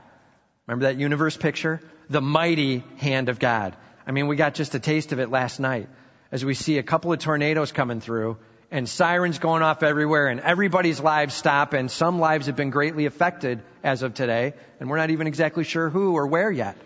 Remember 0.67 0.87
that 0.87 0.97
universe 0.97 1.37
picture? 1.37 1.81
The 2.09 2.21
mighty 2.21 2.85
hand 2.99 3.29
of 3.29 3.41
God. 3.41 3.77
I 4.07 4.13
mean, 4.13 4.29
we 4.29 4.37
got 4.37 4.55
just 4.55 4.75
a 4.75 4.79
taste 4.79 5.13
of 5.13 5.19
it 5.19 5.31
last 5.31 5.59
night 5.59 5.89
as 6.31 6.45
we 6.45 6.55
see 6.55 6.79
a 6.79 6.83
couple 6.83 7.13
of 7.13 7.19
tornadoes 7.19 7.73
coming 7.73 8.01
through 8.01 8.39
and 8.71 8.89
sirens 8.89 9.39
going 9.39 9.63
off 9.63 9.83
everywhere 9.83 10.29
and 10.29 10.41
everybody's 10.41 11.01
lives 11.01 11.35
stop 11.35 11.73
and 11.73 11.91
some 11.91 12.19
lives 12.19 12.47
have 12.47 12.57
been 12.57 12.71
greatly 12.71 13.07
affected 13.07 13.63
as 13.83 14.03
of 14.03 14.15
today 14.15 14.55
and 14.79 14.89
we're 14.89 14.99
not 14.99 15.11
even 15.11 15.27
exactly 15.27 15.65
sure 15.65 15.89
who 15.91 16.15
or 16.15 16.27
where 16.27 16.51
yet. 16.51 16.77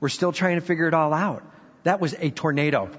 We're 0.00 0.08
still 0.08 0.32
trying 0.32 0.56
to 0.56 0.66
figure 0.66 0.88
it 0.88 0.94
all 0.94 1.12
out. 1.12 1.42
That 1.84 2.00
was 2.00 2.14
a 2.18 2.30
tornado. 2.30 2.90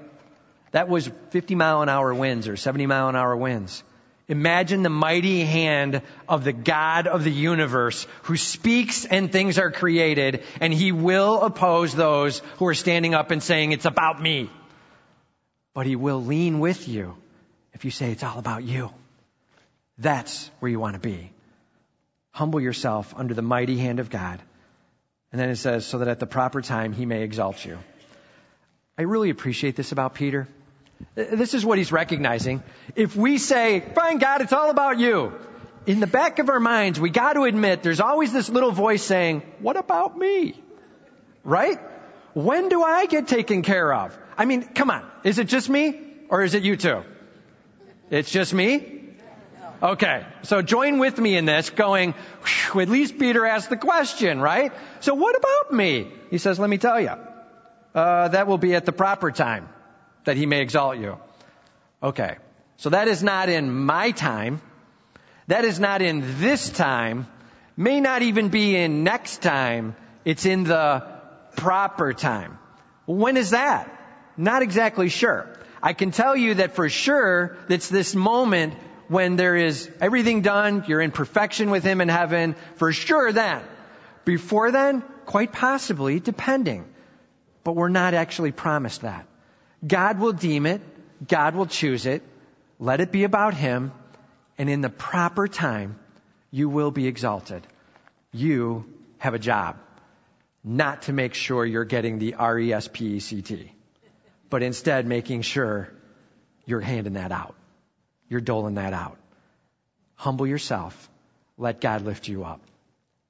That 0.72 0.88
was 0.88 1.10
50 1.30 1.54
mile 1.54 1.82
an 1.82 1.88
hour 1.88 2.14
winds 2.14 2.48
or 2.48 2.56
70 2.56 2.86
mile 2.86 3.08
an 3.08 3.16
hour 3.16 3.36
winds. 3.36 3.82
Imagine 4.30 4.82
the 4.82 4.88
mighty 4.88 5.44
hand 5.44 6.00
of 6.28 6.44
the 6.44 6.52
God 6.52 7.06
of 7.06 7.24
the 7.24 7.32
universe 7.32 8.06
who 8.22 8.36
speaks 8.38 9.04
and 9.04 9.30
things 9.30 9.58
are 9.58 9.70
created 9.70 10.44
and 10.60 10.72
he 10.72 10.92
will 10.92 11.42
oppose 11.42 11.94
those 11.94 12.38
who 12.58 12.66
are 12.66 12.74
standing 12.74 13.12
up 13.12 13.30
and 13.30 13.42
saying 13.42 13.72
it's 13.72 13.84
about 13.84 14.22
me 14.22 14.48
but 15.74 15.86
he 15.86 15.96
will 15.96 16.22
lean 16.22 16.60
with 16.60 16.88
you 16.88 17.16
if 17.72 17.84
you 17.84 17.90
say 17.90 18.10
it's 18.10 18.22
all 18.22 18.38
about 18.38 18.64
you. 18.64 18.90
That's 19.98 20.50
where 20.58 20.70
you 20.70 20.80
want 20.80 20.94
to 20.94 21.00
be. 21.00 21.30
Humble 22.32 22.60
yourself 22.60 23.14
under 23.16 23.34
the 23.34 23.42
mighty 23.42 23.78
hand 23.78 24.00
of 24.00 24.10
God. 24.10 24.40
And 25.32 25.40
then 25.40 25.50
it 25.50 25.56
says, 25.56 25.86
so 25.86 25.98
that 25.98 26.08
at 26.08 26.18
the 26.18 26.26
proper 26.26 26.60
time 26.60 26.92
he 26.92 27.06
may 27.06 27.22
exalt 27.22 27.64
you. 27.64 27.78
I 28.98 29.02
really 29.02 29.30
appreciate 29.30 29.76
this 29.76 29.92
about 29.92 30.14
Peter. 30.14 30.48
This 31.14 31.54
is 31.54 31.64
what 31.64 31.78
he's 31.78 31.92
recognizing. 31.92 32.62
If 32.94 33.16
we 33.16 33.38
say, 33.38 33.80
fine 33.80 34.18
God, 34.18 34.42
it's 34.42 34.52
all 34.52 34.70
about 34.70 34.98
you. 34.98 35.32
In 35.86 36.00
the 36.00 36.06
back 36.06 36.38
of 36.38 36.48
our 36.48 36.60
minds, 36.60 37.00
we 37.00 37.10
got 37.10 37.34
to 37.34 37.42
admit 37.44 37.82
there's 37.82 38.00
always 38.00 38.32
this 38.32 38.48
little 38.48 38.70
voice 38.70 39.02
saying, 39.02 39.42
what 39.60 39.76
about 39.76 40.16
me? 40.16 40.54
Right? 41.42 41.78
When 42.34 42.68
do 42.68 42.82
I 42.82 43.06
get 43.06 43.28
taken 43.28 43.62
care 43.62 43.92
of? 43.92 44.16
I 44.38 44.44
mean, 44.44 44.62
come 44.62 44.90
on. 44.90 45.04
Is 45.24 45.38
it 45.38 45.48
just 45.48 45.68
me 45.68 46.00
or 46.28 46.42
is 46.42 46.54
it 46.54 46.62
you 46.62 46.76
too? 46.76 47.02
It's 48.10 48.30
just 48.30 48.54
me? 48.54 48.98
Okay. 49.82 50.26
So 50.42 50.62
join 50.62 50.98
with 50.98 51.18
me 51.18 51.36
in 51.36 51.46
this 51.46 51.70
going, 51.70 52.14
at 52.74 52.88
least 52.88 53.18
Peter 53.18 53.46
asked 53.46 53.70
the 53.70 53.76
question, 53.76 54.40
right? 54.40 54.72
So 55.00 55.14
what 55.14 55.34
about 55.34 55.74
me? 55.74 56.12
He 56.30 56.38
says, 56.38 56.58
let 56.58 56.70
me 56.70 56.78
tell 56.78 57.00
you. 57.00 57.12
Uh, 57.94 58.28
that 58.28 58.46
will 58.46 58.58
be 58.58 58.74
at 58.74 58.84
the 58.84 58.92
proper 58.92 59.32
time 59.32 59.68
that 60.24 60.36
he 60.36 60.46
may 60.46 60.60
exalt 60.60 60.98
you. 60.98 61.18
Okay. 62.02 62.36
So 62.76 62.90
that 62.90 63.08
is 63.08 63.22
not 63.22 63.48
in 63.48 63.70
my 63.72 64.10
time. 64.10 64.60
That 65.48 65.64
is 65.64 65.78
not 65.80 66.02
in 66.02 66.40
this 66.40 66.70
time. 66.70 67.26
May 67.76 68.00
not 68.00 68.22
even 68.22 68.48
be 68.48 68.76
in 68.76 69.04
next 69.04 69.42
time. 69.42 69.96
It's 70.24 70.46
in 70.46 70.64
the 70.64 71.06
proper 71.56 72.12
time. 72.12 72.58
When 73.06 73.36
is 73.36 73.50
that? 73.50 73.90
Not 74.36 74.62
exactly 74.62 75.08
sure. 75.08 75.48
I 75.82 75.92
can 75.92 76.10
tell 76.10 76.36
you 76.36 76.54
that 76.54 76.74
for 76.74 76.88
sure 76.88 77.56
it's 77.68 77.88
this 77.88 78.14
moment 78.14 78.74
when 79.08 79.36
there 79.36 79.56
is 79.56 79.90
everything 80.00 80.42
done, 80.42 80.84
you're 80.86 81.00
in 81.00 81.10
perfection 81.10 81.70
with 81.70 81.82
Him 81.82 82.00
in 82.00 82.08
heaven, 82.08 82.54
for 82.76 82.92
sure 82.92 83.32
then. 83.32 83.62
Before 84.24 84.70
then, 84.70 85.02
quite 85.26 85.52
possibly, 85.52 86.20
depending. 86.20 86.84
But 87.64 87.74
we're 87.74 87.88
not 87.88 88.14
actually 88.14 88.52
promised 88.52 89.02
that. 89.02 89.26
God 89.86 90.18
will 90.18 90.32
deem 90.32 90.66
it, 90.66 90.82
God 91.26 91.54
will 91.54 91.66
choose 91.66 92.06
it, 92.06 92.22
let 92.78 93.00
it 93.00 93.12
be 93.12 93.24
about 93.24 93.54
Him, 93.54 93.92
and 94.58 94.68
in 94.68 94.80
the 94.80 94.90
proper 94.90 95.48
time, 95.48 95.98
you 96.50 96.68
will 96.68 96.90
be 96.90 97.06
exalted. 97.06 97.66
You 98.32 98.84
have 99.18 99.34
a 99.34 99.38
job. 99.38 99.76
Not 100.62 101.02
to 101.02 101.12
make 101.12 101.32
sure 101.32 101.64
you're 101.64 101.86
getting 101.86 102.18
the 102.18 102.34
R-E-S-P-E-C-T, 102.34 103.72
but 104.50 104.62
instead 104.62 105.06
making 105.06 105.42
sure 105.42 105.90
you're 106.66 106.80
handing 106.80 107.14
that 107.14 107.32
out. 107.32 107.54
You're 108.28 108.42
doling 108.42 108.74
that 108.74 108.92
out. 108.92 109.16
Humble 110.16 110.46
yourself. 110.46 111.08
Let 111.56 111.80
God 111.80 112.02
lift 112.02 112.28
you 112.28 112.44
up. 112.44 112.60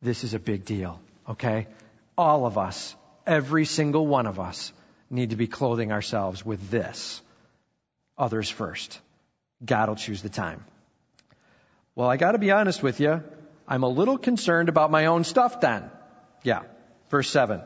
This 0.02 0.24
is 0.24 0.34
a 0.34 0.40
big 0.40 0.64
deal, 0.64 1.00
okay? 1.28 1.68
All 2.18 2.46
of 2.46 2.58
us, 2.58 2.96
every 3.26 3.64
single 3.64 4.06
one 4.06 4.26
of 4.26 4.40
us, 4.40 4.72
need 5.10 5.30
to 5.30 5.36
be 5.36 5.48
clothing 5.48 5.92
ourselves 5.92 6.44
with 6.46 6.70
this. 6.70 7.20
Others 8.16 8.48
first. 8.48 9.00
God 9.64 9.88
will 9.88 9.96
choose 9.96 10.22
the 10.22 10.28
time. 10.28 10.64
Well, 11.94 12.08
I 12.08 12.16
gotta 12.16 12.38
be 12.38 12.52
honest 12.52 12.82
with 12.82 13.00
you. 13.00 13.22
I'm 13.66 13.82
a 13.82 13.88
little 13.88 14.18
concerned 14.18 14.68
about 14.68 14.90
my 14.90 15.06
own 15.06 15.24
stuff 15.24 15.60
then. 15.60 15.90
Yeah. 16.42 16.62
Verse 17.10 17.28
7. 17.28 17.60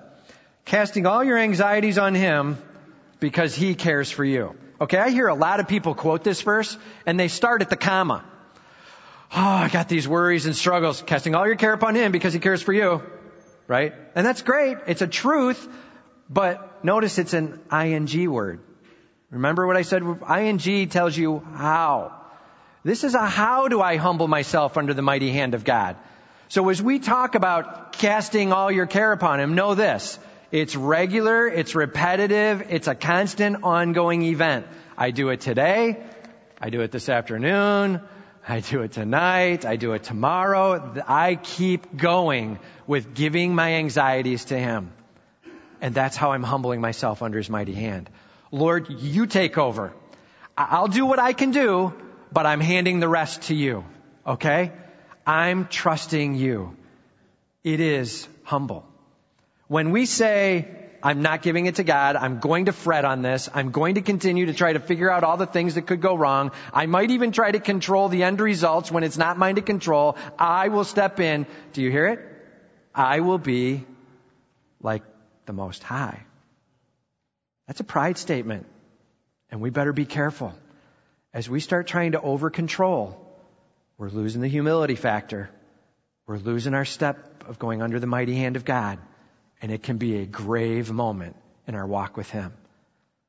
Casting 0.65 1.07
all 1.07 1.23
your 1.23 1.39
anxieties 1.39 1.99
on 1.99 2.15
Him 2.15 2.59
because 3.21 3.55
He 3.55 3.75
cares 3.75 4.11
for 4.11 4.25
you. 4.25 4.57
Okay, 4.81 4.99
I 4.99 5.11
hear 5.11 5.29
a 5.29 5.35
lot 5.35 5.61
of 5.61 5.69
people 5.69 5.95
quote 5.95 6.25
this 6.25 6.43
verse 6.43 6.77
and 7.07 7.21
they 7.21 7.29
start 7.29 7.63
at 7.63 7.71
the 7.71 7.77
comma. 7.77 8.25
Oh, 9.35 9.41
I 9.41 9.69
got 9.69 9.89
these 9.89 10.09
worries 10.09 10.47
and 10.47 10.57
struggles. 10.57 11.03
Casting 11.03 11.35
all 11.35 11.47
your 11.47 11.57
care 11.57 11.73
upon 11.73 11.95
Him 11.95 12.13
because 12.13 12.33
He 12.33 12.41
cares 12.41 12.63
for 12.63 12.73
you. 12.73 13.03
Right? 13.67 13.95
And 14.15 14.27
that's 14.27 14.43
great. 14.43 14.79
It's 14.87 15.03
a 15.03 15.07
truth. 15.07 15.69
But 16.29 16.85
notice 16.85 17.19
it's 17.19 17.35
an 17.35 17.61
ing 17.73 18.31
word. 18.31 18.61
Remember 19.31 19.67
what 19.67 19.77
I 19.77 19.83
said? 19.83 20.03
ing 20.03 20.89
tells 20.89 21.17
you 21.17 21.41
how. 21.41 22.21
This 22.85 23.03
is 23.03 23.15
a 23.15 23.27
how 23.27 23.69
do 23.69 23.81
I 23.81 23.97
humble 23.97 24.29
myself 24.29 24.77
under 24.77 24.95
the 24.95 25.03
mighty 25.03 25.31
hand 25.31 25.55
of 25.55 25.65
God. 25.65 25.97
So 26.49 26.69
as 26.69 26.83
we 26.83 26.99
talk 26.99 27.35
about 27.35 27.95
casting 27.95 28.53
all 28.53 28.71
your 28.71 28.87
care 28.87 29.11
upon 29.13 29.41
Him, 29.41 29.55
know 29.55 29.75
this. 29.75 30.19
It's 30.53 30.77
regular, 30.77 31.49
it's 31.49 31.75
repetitive, 31.75 32.67
it's 32.71 32.87
a 32.87 32.95
constant 32.95 33.65
ongoing 33.65 34.23
event. 34.23 34.67
I 34.97 35.11
do 35.11 35.31
it 35.31 35.41
today, 35.41 36.01
I 36.61 36.71
do 36.71 36.83
it 36.83 36.93
this 36.93 37.09
afternoon, 37.09 38.01
I 38.47 38.61
do 38.61 38.83
it 38.83 38.93
tonight, 38.93 39.65
I 39.65 39.77
do 39.77 39.95
it 39.95 40.05
tomorrow. 40.05 41.03
I 41.09 41.37
keep 41.37 41.97
going 41.97 42.61
with 42.87 43.15
giving 43.15 43.55
my 43.55 43.75
anxieties 43.75 44.45
to 44.47 44.59
Him. 44.59 44.93
And 45.81 45.95
that's 45.95 46.17
how 46.17 46.33
I'm 46.33 46.43
humbling 46.43 46.81
myself 46.81 47.23
under 47.23 47.39
His 47.39 47.51
mighty 47.51 47.75
hand. 47.75 48.11
Lord, 48.51 48.89
you 48.89 49.27
take 49.27 49.59
over. 49.59 49.93
I'll 50.57 50.89
do 50.89 51.07
what 51.07 51.19
I 51.19 51.33
can 51.33 51.51
do, 51.51 51.93
but 52.33 52.47
I'm 52.47 52.61
handing 52.61 53.01
the 53.01 53.09
rest 53.09 53.43
to 53.43 53.55
you. 53.55 53.85
Okay? 54.27 54.73
I'm 55.27 55.67
trusting 55.67 56.35
you. 56.35 56.77
It 57.65 57.81
is 57.81 58.29
humble. 58.45 58.87
When 59.67 59.91
we 59.91 60.07
say, 60.07 60.69
I'm 61.05 61.21
not 61.21 61.43
giving 61.43 61.67
it 61.67 61.75
to 61.75 61.85
God. 61.85 62.17
I'm 62.17 62.39
going 62.41 62.65
to 62.65 62.73
fret 62.73 63.05
on 63.05 63.21
this. 63.21 63.51
I'm 63.53 63.73
going 63.73 63.97
to 63.97 64.01
continue 64.01 64.47
to 64.47 64.55
try 64.55 64.73
to 64.73 64.81
figure 64.81 65.11
out 65.11 65.23
all 65.23 65.37
the 65.37 65.47
things 65.47 65.75
that 65.75 65.83
could 65.83 66.01
go 66.01 66.15
wrong. 66.15 66.51
I 66.73 66.87
might 66.87 67.11
even 67.11 67.31
try 67.31 67.53
to 67.53 67.61
control 67.61 68.09
the 68.09 68.23
end 68.23 68.41
results 68.41 68.91
when 68.91 69.05
it's 69.05 69.19
not 69.19 69.37
mine 69.37 69.57
to 69.57 69.61
control. 69.61 70.17
I 70.39 70.69
will 70.69 70.85
step 70.85 71.21
in. 71.21 71.47
Do 71.75 71.83
you 71.83 71.91
hear 71.91 72.07
it? 72.07 72.21
I 72.95 73.21
will 73.21 73.37
be 73.37 73.85
like 74.81 75.03
the 75.47 75.53
Most 75.53 75.83
High. 75.83 76.23
That's 77.67 77.81
a 77.81 77.85
pride 77.85 78.19
statement. 78.19 78.67
And 79.51 79.61
we 79.61 79.71
better 79.71 79.93
be 79.93 80.07
careful. 80.07 80.55
As 81.33 81.49
we 81.49 81.61
start 81.61 81.87
trying 81.87 82.13
to 82.13 82.21
over 82.21 82.51
control, 82.51 83.21
we're 83.99 84.09
losing 84.09 84.41
the 84.41 84.49
humility 84.49 84.95
factor. 84.97 85.51
We're 86.27 86.39
losing 86.39 86.75
our 86.75 86.85
step 86.85 87.45
of 87.49 87.59
going 87.59 87.83
under 87.83 88.01
the 88.01 88.07
mighty 88.07 88.35
hand 88.35 88.57
of 88.57 88.65
God 88.65 88.99
and 89.65 89.73
it 89.73 89.83
can 89.83 89.97
be 89.97 90.19
a 90.19 90.27
grave 90.27 90.93
moment 90.93 91.37
in 91.67 91.75
our 91.75 91.87
walk 91.87 92.19
with 92.19 92.29
Him. 92.29 92.53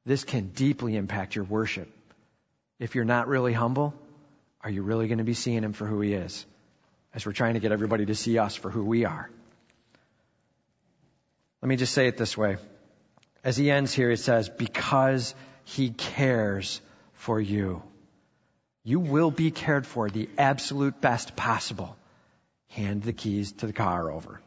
This 0.06 0.26
can 0.26 0.50
deeply 0.50 0.98
impact 0.98 1.36
your 1.36 1.46
worship. 1.46 1.90
If 2.78 2.94
you're 2.94 3.06
not 3.06 3.30
really 3.30 3.54
humble, 3.54 3.94
are 4.60 4.70
you 4.70 4.82
really 4.82 5.08
going 5.08 5.20
to 5.20 5.24
be 5.24 5.34
seeing 5.34 5.64
Him 5.64 5.72
for 5.72 5.86
who 5.86 6.02
He 6.02 6.14
is? 6.14 6.46
As 7.14 7.26
we're 7.26 7.32
trying 7.32 7.54
to 7.54 7.62
get 7.62 7.72
everybody 7.72 8.06
to 8.08 8.16
see 8.16 8.38
us 8.38 8.54
for 8.54 8.70
who 8.70 8.84
we 8.84 9.06
are. 9.06 9.30
Let 11.62 11.70
me 11.70 11.76
just 11.76 11.94
say 11.94 12.08
it 12.08 12.18
this 12.18 12.38
way. 12.38 12.58
As 13.44 13.58
he 13.58 13.70
ends 13.72 13.94
here, 13.94 14.12
it 14.12 14.18
says, 14.18 14.50
because 14.50 15.36
he 15.64 15.90
cares 15.90 16.82
for 17.14 17.40
you. 17.40 17.82
You 18.84 19.00
will 19.00 19.32
be 19.32 19.52
cared 19.52 19.88
for 19.88 20.10
the 20.10 20.30
absolute 20.38 21.02
best 21.02 21.36
possible. 21.36 21.98
Hand 22.70 23.04
the 23.04 23.14
keys 23.14 23.52
to 23.54 23.68
the 23.68 23.74
car 23.74 24.12
over. 24.12 24.42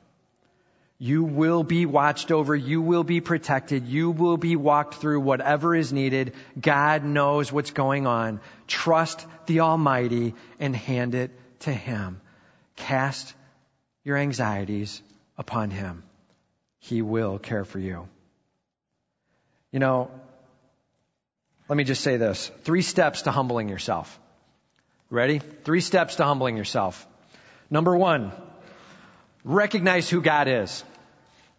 You 1.00 1.22
will 1.22 1.62
be 1.62 1.86
watched 1.86 2.32
over. 2.32 2.56
You 2.56 2.82
will 2.82 3.04
be 3.04 3.20
protected. 3.20 3.86
You 3.86 4.10
will 4.10 4.36
be 4.36 4.56
walked 4.56 4.94
through 4.94 5.20
whatever 5.20 5.74
is 5.74 5.92
needed. 5.92 6.34
God 6.60 7.04
knows 7.04 7.52
what's 7.52 7.70
going 7.70 8.08
on. 8.08 8.40
Trust 8.66 9.24
the 9.46 9.60
Almighty 9.60 10.34
and 10.58 10.74
hand 10.74 11.14
it 11.14 11.30
to 11.60 11.72
Him. 11.72 12.20
Cast 12.74 13.32
your 14.04 14.16
anxieties 14.16 15.00
upon 15.36 15.70
Him. 15.70 16.02
He 16.80 17.02
will 17.02 17.38
care 17.38 17.64
for 17.64 17.78
you. 17.78 18.08
You 19.72 19.80
know, 19.80 20.10
let 21.68 21.76
me 21.76 21.84
just 21.84 22.02
say 22.02 22.16
this. 22.16 22.50
Three 22.62 22.82
steps 22.82 23.22
to 23.22 23.30
humbling 23.30 23.68
yourself. 23.68 24.18
Ready? 25.10 25.38
Three 25.38 25.80
steps 25.80 26.16
to 26.16 26.24
humbling 26.24 26.56
yourself. 26.56 27.06
Number 27.70 27.96
one, 27.96 28.32
recognize 29.44 30.08
who 30.08 30.22
God 30.22 30.48
is. 30.48 30.82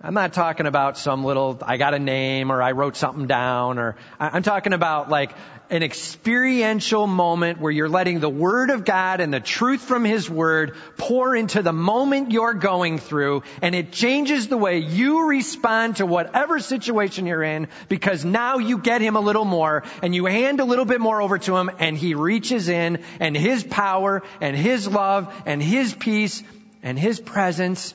I'm 0.02 0.14
not 0.14 0.32
talking 0.32 0.66
about 0.66 0.98
some 0.98 1.26
little, 1.26 1.60
I 1.62 1.76
got 1.76 1.94
a 1.94 2.00
name 2.00 2.54
or 2.54 2.62
I 2.62 2.72
wrote 2.72 2.96
something 2.96 3.28
down 3.28 3.78
or 3.80 3.98
I'm 4.18 4.44
talking 4.44 4.72
about 4.72 5.10
like 5.10 5.34
an 5.70 5.84
experiential 5.84 7.06
moment 7.06 7.60
where 7.60 7.70
you're 7.70 7.90
letting 7.90 8.22
the 8.22 8.30
Word 8.30 8.70
of 8.70 8.86
God 8.86 9.20
and 9.20 9.34
the 9.34 9.42
truth 9.42 9.82
from 9.82 10.06
His 10.06 10.30
Word 10.30 10.78
pour 10.96 11.36
into 11.36 11.62
the 11.62 11.74
moment 11.74 12.32
you're 12.32 12.54
going 12.54 12.98
through 12.98 13.44
and 13.62 13.76
it 13.76 13.92
changes 13.92 14.48
the 14.48 14.56
way 14.56 14.78
you 14.78 15.28
respond 15.28 15.98
to 15.98 16.06
whatever 16.06 16.62
situation 16.62 17.26
you're 17.26 17.44
in 17.44 17.68
because 17.90 18.24
now 18.24 18.60
you 18.60 18.78
get 18.78 19.02
Him 19.02 19.18
a 19.18 19.22
little 19.22 19.44
more 19.44 19.84
and 20.02 20.16
you 20.16 20.28
hand 20.28 20.62
a 20.62 20.66
little 20.66 20.86
bit 20.86 21.02
more 21.02 21.22
over 21.22 21.38
to 21.40 21.58
Him 21.58 21.70
and 21.78 21.98
He 21.98 22.14
reaches 22.14 22.70
in 22.70 23.04
and 23.20 23.36
His 23.36 23.66
power 23.66 24.24
and 24.40 24.56
His 24.56 24.88
love 24.88 25.36
and 25.46 25.62
His 25.62 25.94
peace 25.94 26.42
and 26.84 26.98
His 26.98 27.20
presence 27.20 27.94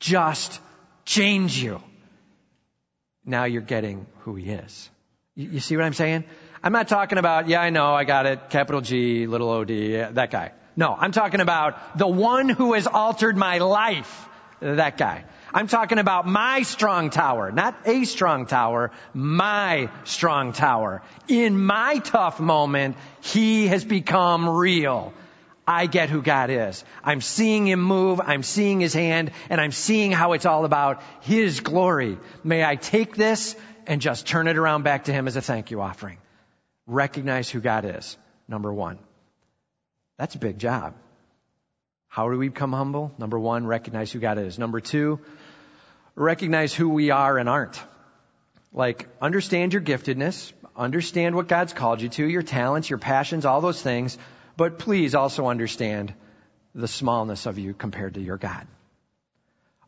just 0.00 0.58
change 1.04 1.62
you. 1.62 1.82
Now 3.24 3.44
you're 3.44 3.62
getting 3.62 4.06
who 4.20 4.34
he 4.34 4.50
is. 4.50 4.90
You, 5.34 5.50
you, 5.50 5.60
see 5.60 5.76
what 5.76 5.84
I'm 5.84 5.94
saying? 5.94 6.24
I'm 6.62 6.72
not 6.72 6.88
talking 6.88 7.18
about, 7.18 7.48
yeah, 7.48 7.60
I 7.60 7.70
know, 7.70 7.94
I 7.94 8.04
got 8.04 8.26
it, 8.26 8.50
capital 8.50 8.80
G, 8.80 9.26
little 9.26 9.50
O 9.50 9.64
D, 9.64 9.96
that 9.96 10.30
guy. 10.30 10.52
No, 10.76 10.94
I'm 10.98 11.12
talking 11.12 11.40
about 11.40 11.98
the 11.98 12.06
one 12.06 12.48
who 12.48 12.72
has 12.74 12.86
altered 12.86 13.36
my 13.36 13.58
life, 13.58 14.28
that 14.60 14.96
guy. 14.96 15.24
I'm 15.54 15.66
talking 15.66 15.98
about 15.98 16.26
my 16.26 16.62
strong 16.62 17.10
tower, 17.10 17.52
not 17.52 17.76
a 17.84 18.04
strong 18.04 18.46
tower, 18.46 18.90
my 19.12 19.90
strong 20.04 20.52
tower. 20.52 21.02
In 21.28 21.62
my 21.62 21.98
tough 21.98 22.40
moment, 22.40 22.96
he 23.20 23.66
has 23.66 23.84
become 23.84 24.48
real. 24.48 25.12
I 25.66 25.86
get 25.86 26.10
who 26.10 26.22
God 26.22 26.50
is. 26.50 26.84
I'm 27.04 27.20
seeing 27.20 27.66
Him 27.66 27.80
move, 27.80 28.20
I'm 28.20 28.42
seeing 28.42 28.80
His 28.80 28.94
hand, 28.94 29.30
and 29.48 29.60
I'm 29.60 29.72
seeing 29.72 30.10
how 30.10 30.32
it's 30.32 30.46
all 30.46 30.64
about 30.64 31.02
His 31.20 31.60
glory. 31.60 32.18
May 32.42 32.64
I 32.64 32.76
take 32.76 33.16
this 33.16 33.54
and 33.86 34.00
just 34.00 34.26
turn 34.26 34.48
it 34.48 34.56
around 34.56 34.82
back 34.82 35.04
to 35.04 35.12
Him 35.12 35.28
as 35.28 35.36
a 35.36 35.40
thank 35.42 35.70
you 35.70 35.80
offering. 35.80 36.18
Recognize 36.86 37.48
who 37.48 37.60
God 37.60 37.84
is, 37.84 38.16
number 38.48 38.72
one. 38.72 38.98
That's 40.18 40.34
a 40.34 40.38
big 40.38 40.58
job. 40.58 40.94
How 42.08 42.28
do 42.28 42.36
we 42.36 42.48
become 42.48 42.72
humble? 42.72 43.12
Number 43.16 43.38
one, 43.38 43.66
recognize 43.66 44.12
who 44.12 44.18
God 44.18 44.38
is. 44.38 44.58
Number 44.58 44.80
two, 44.80 45.20
recognize 46.14 46.74
who 46.74 46.90
we 46.90 47.10
are 47.10 47.38
and 47.38 47.48
aren't. 47.48 47.80
Like, 48.72 49.08
understand 49.20 49.72
your 49.72 49.82
giftedness, 49.82 50.52
understand 50.76 51.36
what 51.36 51.46
God's 51.48 51.72
called 51.72 52.02
you 52.02 52.08
to, 52.10 52.26
your 52.26 52.42
talents, 52.42 52.90
your 52.90 52.98
passions, 52.98 53.44
all 53.44 53.60
those 53.60 53.80
things 53.80 54.18
but 54.56 54.78
please 54.78 55.14
also 55.14 55.46
understand 55.46 56.14
the 56.74 56.88
smallness 56.88 57.46
of 57.46 57.58
you 57.58 57.74
compared 57.74 58.14
to 58.14 58.20
your 58.20 58.38
God. 58.38 58.66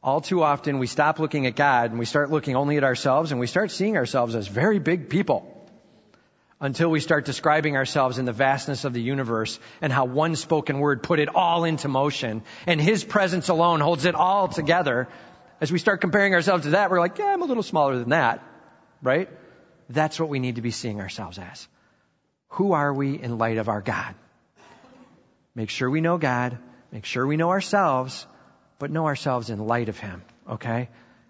All 0.02 0.20
too 0.20 0.42
often 0.42 0.78
we 0.78 0.86
stop 0.86 1.18
looking 1.18 1.46
at 1.46 1.56
God 1.56 1.90
and 1.90 1.98
we 1.98 2.04
start 2.04 2.30
looking 2.30 2.56
only 2.56 2.76
at 2.76 2.84
ourselves 2.84 3.30
and 3.30 3.40
we 3.40 3.46
start 3.46 3.70
seeing 3.70 3.96
ourselves 3.96 4.34
as 4.34 4.46
very 4.46 4.78
big 4.78 5.08
people. 5.08 5.50
until 6.60 6.90
we 6.90 7.00
start 7.00 7.26
describing 7.26 7.76
ourselves 7.76 8.18
in 8.18 8.24
the 8.24 8.32
vastness 8.32 8.84
of 8.84 8.92
the 8.92 9.02
universe 9.02 9.58
and 9.82 9.92
how 9.92 10.06
one 10.06 10.34
spoken 10.34 10.78
word 10.78 11.02
put 11.02 11.18
it 11.18 11.28
all 11.34 11.64
into 11.64 11.88
motion 11.88 12.42
and 12.66 12.80
his 12.80 13.04
presence 13.04 13.48
alone 13.50 13.80
holds 13.80 14.04
it 14.06 14.14
all 14.14 14.48
together. 14.48 15.08
As 15.60 15.70
we 15.70 15.78
start 15.78 16.00
comparing 16.00 16.34
ourselves 16.34 16.64
to 16.64 16.70
that, 16.70 16.90
we're 16.90 17.00
like, 17.00 17.18
yeah, 17.18 17.26
I'm 17.26 17.42
a 17.42 17.44
little 17.44 17.62
smaller 17.62 17.98
than 17.98 18.10
that, 18.10 18.42
right? 19.02 19.28
That's 19.90 20.18
what 20.18 20.28
we 20.28 20.38
need 20.38 20.56
to 20.56 20.62
be 20.62 20.70
seeing 20.70 21.00
ourselves 21.00 21.38
as. 21.38 21.68
Who 22.48 22.72
are 22.72 22.92
we 22.94 23.20
in 23.20 23.36
light 23.36 23.58
of 23.58 23.68
our 23.68 23.82
God? 23.82 24.14
Make 25.54 25.70
sure 25.70 25.88
we 25.88 26.00
know 26.00 26.18
God, 26.18 26.58
make 26.90 27.04
sure 27.04 27.26
we 27.26 27.36
know 27.36 27.50
ourselves, 27.50 28.26
but 28.78 28.90
know 28.90 29.06
ourselves 29.06 29.50
in 29.50 29.58
light 29.58 29.88
of 29.88 29.98
Him, 29.98 30.22
okay? 30.48 30.88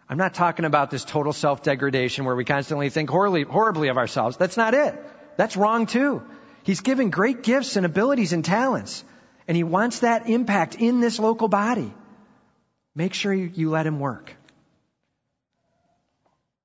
I'm 0.09 0.19
not 0.19 0.35
talking 0.35 0.65
about 0.65 0.91
this 0.91 1.05
total 1.05 1.33
self-degradation 1.33 2.25
where 2.25 2.37
we 2.37 2.45
constantly 2.45 2.91
think 2.91 3.11
horribly, 3.11 3.43
horribly 3.43 3.89
of 3.89 3.97
ourselves. 3.97 4.37
That's 4.37 4.57
not 4.57 4.75
it. 4.75 4.95
That's 5.37 5.57
wrong 5.57 5.87
too. 5.87 6.23
He's 6.63 6.81
given 6.81 7.11
great 7.11 7.43
gifts 7.43 7.77
and 7.77 7.85
abilities 7.85 8.33
and 8.33 8.45
talents, 8.45 9.05
and 9.47 9.57
He 9.57 9.63
wants 9.65 10.01
that 10.01 10.29
impact 10.29 10.77
in 10.77 11.01
this 11.01 11.19
local 11.19 11.49
body. 11.49 11.93
Make 12.95 13.13
sure 13.15 13.33
you, 13.33 13.51
you 13.55 13.71
let 13.71 13.87
Him 13.87 13.99
work. 13.99 14.35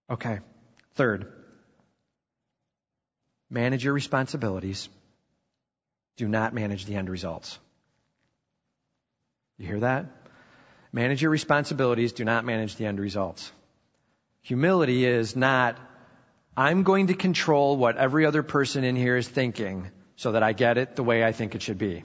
Okay. 0.10 0.40
Third, 0.96 1.32
manage 3.50 3.86
your 3.86 3.94
responsibilities. 3.94 4.90
Do 6.20 6.28
not 6.28 6.54
manage 6.54 6.84
the 6.84 6.96
end 6.96 7.10
results. 7.10 7.58
You 9.58 9.68
hear 9.68 9.80
that? 9.80 10.08
Manage 10.92 11.22
your 11.22 11.32
responsibilities. 11.32 12.12
Do 12.12 12.26
not 12.26 12.44
manage 12.44 12.76
the 12.76 12.88
end 12.88 13.00
results. 13.00 13.50
Humility 14.42 15.06
is 15.06 15.38
not, 15.38 15.78
I'm 16.58 16.84
going 16.84 17.08
to 17.08 17.14
control 17.14 17.78
what 17.78 17.96
every 17.96 18.26
other 18.26 18.44
person 18.44 18.84
in 18.84 18.98
here 18.98 19.16
is 19.16 19.30
thinking 19.30 19.92
so 20.18 20.34
that 20.34 20.44
I 20.44 20.52
get 20.52 20.78
it 20.78 20.98
the 20.98 21.04
way 21.04 21.24
I 21.24 21.32
think 21.32 21.56
it 21.56 21.62
should 21.62 21.78
be. 21.78 22.04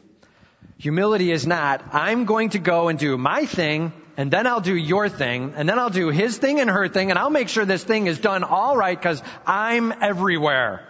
Humility 0.78 1.32
is 1.32 1.44
not, 1.44 1.82
I'm 1.92 2.24
going 2.24 2.50
to 2.50 2.60
go 2.60 2.86
and 2.86 2.96
do 2.96 3.18
my 3.18 3.46
thing, 3.46 3.92
and 4.16 4.30
then 4.30 4.46
I'll 4.46 4.60
do 4.60 4.76
your 4.76 5.08
thing, 5.08 5.54
and 5.56 5.68
then 5.68 5.80
I'll 5.80 5.90
do 5.90 6.10
his 6.10 6.38
thing 6.38 6.60
and 6.60 6.70
her 6.70 6.86
thing, 6.86 7.10
and 7.10 7.18
I'll 7.18 7.30
make 7.30 7.48
sure 7.48 7.64
this 7.64 7.82
thing 7.82 8.06
is 8.06 8.20
done 8.20 8.44
all 8.44 8.76
right 8.76 8.96
because 8.96 9.20
I'm 9.44 9.90
everywhere. 9.90 10.86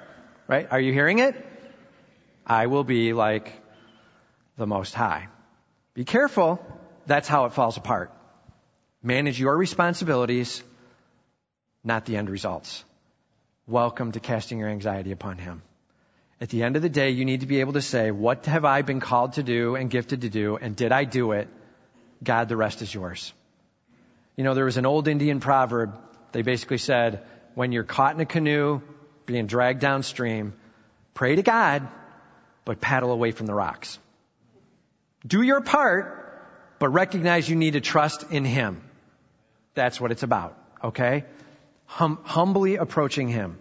Right? 0.46 0.68
Are 0.70 0.78
you 0.78 0.92
hearing 0.92 1.20
it? 1.20 1.52
I 2.46 2.66
will 2.66 2.84
be 2.84 3.12
like 3.14 3.52
the 4.58 4.66
Most 4.66 4.94
High. 4.94 5.28
Be 5.94 6.04
careful. 6.04 6.64
That's 7.06 7.28
how 7.28 7.46
it 7.46 7.52
falls 7.52 7.76
apart. 7.76 8.12
Manage 9.02 9.40
your 9.40 9.56
responsibilities, 9.56 10.62
not 11.82 12.04
the 12.04 12.16
end 12.16 12.28
results. 12.28 12.84
Welcome 13.66 14.12
to 14.12 14.20
casting 14.20 14.58
your 14.58 14.68
anxiety 14.68 15.10
upon 15.10 15.38
Him. 15.38 15.62
At 16.38 16.50
the 16.50 16.62
end 16.62 16.76
of 16.76 16.82
the 16.82 16.90
day, 16.90 17.10
you 17.10 17.24
need 17.24 17.40
to 17.40 17.46
be 17.46 17.60
able 17.60 17.74
to 17.74 17.80
say, 17.82 18.10
what 18.10 18.44
have 18.44 18.66
I 18.66 18.82
been 18.82 19.00
called 19.00 19.34
to 19.34 19.42
do 19.42 19.76
and 19.76 19.88
gifted 19.88 20.22
to 20.22 20.28
do, 20.28 20.56
and 20.56 20.76
did 20.76 20.92
I 20.92 21.04
do 21.04 21.32
it? 21.32 21.48
God, 22.22 22.48
the 22.48 22.56
rest 22.56 22.82
is 22.82 22.92
yours. 22.92 23.32
You 24.36 24.44
know, 24.44 24.54
there 24.54 24.66
was 24.66 24.76
an 24.76 24.84
old 24.84 25.08
Indian 25.08 25.40
proverb. 25.40 25.98
They 26.32 26.42
basically 26.42 26.78
said, 26.78 27.22
when 27.54 27.72
you're 27.72 27.84
caught 27.84 28.14
in 28.14 28.20
a 28.20 28.26
canoe, 28.26 28.82
being 29.24 29.46
dragged 29.46 29.80
downstream, 29.80 30.52
pray 31.14 31.36
to 31.36 31.42
God, 31.42 31.88
but 32.64 32.80
paddle 32.80 33.12
away 33.12 33.30
from 33.30 33.46
the 33.46 33.54
rocks. 33.54 33.98
Do 35.26 35.42
your 35.42 35.60
part, 35.60 36.20
but 36.78 36.88
recognize 36.88 37.48
you 37.48 37.56
need 37.56 37.72
to 37.72 37.80
trust 37.80 38.30
in 38.30 38.44
Him. 38.44 38.82
That's 39.74 40.00
what 40.00 40.12
it's 40.12 40.22
about, 40.22 40.56
okay? 40.82 41.24
Hum- 41.86 42.20
humbly 42.22 42.76
approaching 42.76 43.28
Him. 43.28 43.58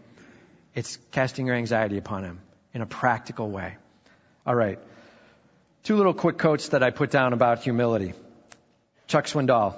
It's 0.76 0.98
casting 1.12 1.48
your 1.48 1.56
anxiety 1.56 1.98
upon 1.98 2.24
Him 2.24 2.40
in 2.74 2.82
a 2.82 2.86
practical 2.86 3.50
way. 3.50 3.76
All 4.46 4.56
right. 4.56 4.80
Two 5.84 5.96
little 5.96 6.14
quick 6.14 6.38
quotes 6.38 6.70
that 6.70 6.84
I 6.84 6.90
put 6.90 7.12
down 7.12 7.34
about 7.34 7.64
humility. 7.64 8.14
Chuck 9.08 9.26
Swindoll. 9.26 9.76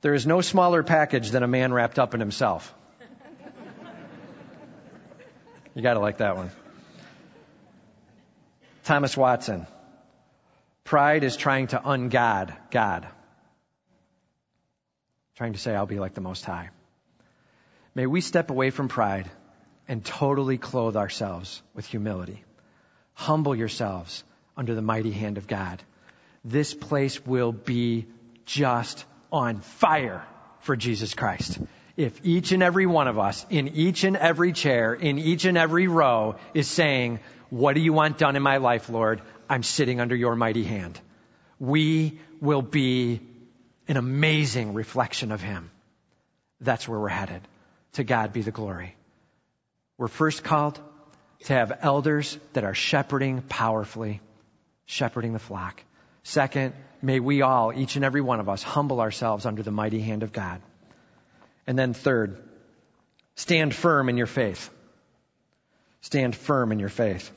There 0.00 0.14
is 0.14 0.26
no 0.26 0.40
smaller 0.40 0.82
package 0.82 1.30
than 1.30 1.42
a 1.42 1.48
man 1.48 1.72
wrapped 1.72 1.98
up 1.98 2.14
in 2.14 2.20
himself. 2.20 2.74
you 5.74 5.82
gotta 5.82 6.00
like 6.00 6.18
that 6.18 6.36
one. 6.36 6.50
Thomas 8.90 9.16
Watson. 9.16 9.68
Pride 10.82 11.22
is 11.22 11.36
trying 11.36 11.68
to 11.68 11.78
ungod 11.78 12.56
God. 12.72 13.06
Trying 15.36 15.52
to 15.52 15.60
say, 15.60 15.76
I'll 15.76 15.86
be 15.86 16.00
like 16.00 16.14
the 16.14 16.20
Most 16.20 16.44
High. 16.44 16.70
May 17.94 18.06
we 18.06 18.20
step 18.20 18.50
away 18.50 18.70
from 18.70 18.88
pride 18.88 19.30
and 19.86 20.04
totally 20.04 20.58
clothe 20.58 20.96
ourselves 20.96 21.62
with 21.72 21.86
humility. 21.86 22.42
Humble 23.14 23.54
yourselves 23.54 24.24
under 24.56 24.74
the 24.74 24.82
mighty 24.82 25.12
hand 25.12 25.38
of 25.38 25.46
God. 25.46 25.80
This 26.44 26.74
place 26.74 27.24
will 27.24 27.52
be 27.52 28.08
just 28.44 29.04
on 29.30 29.60
fire 29.60 30.26
for 30.62 30.74
Jesus 30.74 31.14
Christ. 31.14 31.60
If 31.96 32.24
each 32.24 32.50
and 32.50 32.60
every 32.60 32.86
one 32.86 33.06
of 33.06 33.20
us, 33.20 33.46
in 33.50 33.68
each 33.68 34.02
and 34.02 34.16
every 34.16 34.52
chair, 34.52 34.94
in 34.94 35.20
each 35.20 35.44
and 35.44 35.56
every 35.56 35.86
row, 35.86 36.36
is 36.54 36.66
saying, 36.66 37.20
What 37.50 37.74
do 37.74 37.80
you 37.80 37.92
want 37.92 38.18
done 38.18 38.36
in 38.36 38.42
my 38.42 38.58
life, 38.58 38.88
Lord? 38.88 39.20
I'm 39.48 39.62
sitting 39.62 40.00
under 40.00 40.14
your 40.14 40.36
mighty 40.36 40.64
hand. 40.64 41.00
We 41.58 42.18
will 42.40 42.62
be 42.62 43.20
an 43.88 43.96
amazing 43.96 44.72
reflection 44.74 45.32
of 45.32 45.40
Him. 45.40 45.70
That's 46.60 46.86
where 46.86 46.98
we're 46.98 47.08
headed. 47.08 47.42
To 47.94 48.04
God 48.04 48.32
be 48.32 48.42
the 48.42 48.52
glory. 48.52 48.94
We're 49.98 50.08
first 50.08 50.44
called 50.44 50.78
to 51.44 51.52
have 51.52 51.78
elders 51.82 52.38
that 52.52 52.64
are 52.64 52.74
shepherding 52.74 53.42
powerfully, 53.42 54.20
shepherding 54.86 55.32
the 55.32 55.40
flock. 55.40 55.82
Second, 56.22 56.74
may 57.02 57.18
we 57.18 57.42
all, 57.42 57.72
each 57.72 57.96
and 57.96 58.04
every 58.04 58.20
one 58.20 58.38
of 58.38 58.48
us, 58.48 58.62
humble 58.62 59.00
ourselves 59.00 59.44
under 59.44 59.62
the 59.62 59.70
mighty 59.72 60.00
hand 60.00 60.22
of 60.22 60.32
God. 60.32 60.62
And 61.66 61.78
then 61.78 61.94
third, 61.94 62.40
stand 63.34 63.74
firm 63.74 64.08
in 64.08 64.16
your 64.16 64.26
faith. 64.26 64.70
Stand 66.02 66.36
firm 66.36 66.72
in 66.72 66.78
your 66.78 66.88
faith. 66.88 67.30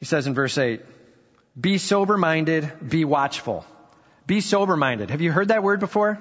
He 0.00 0.06
says 0.06 0.26
in 0.26 0.34
verse 0.34 0.56
8, 0.58 0.80
be 1.58 1.78
sober 1.78 2.16
minded, 2.16 2.70
be 2.88 3.04
watchful. 3.04 3.64
Be 4.26 4.40
sober 4.40 4.76
minded. 4.76 5.10
Have 5.10 5.20
you 5.20 5.30
heard 5.30 5.48
that 5.48 5.62
word 5.62 5.80
before? 5.80 6.18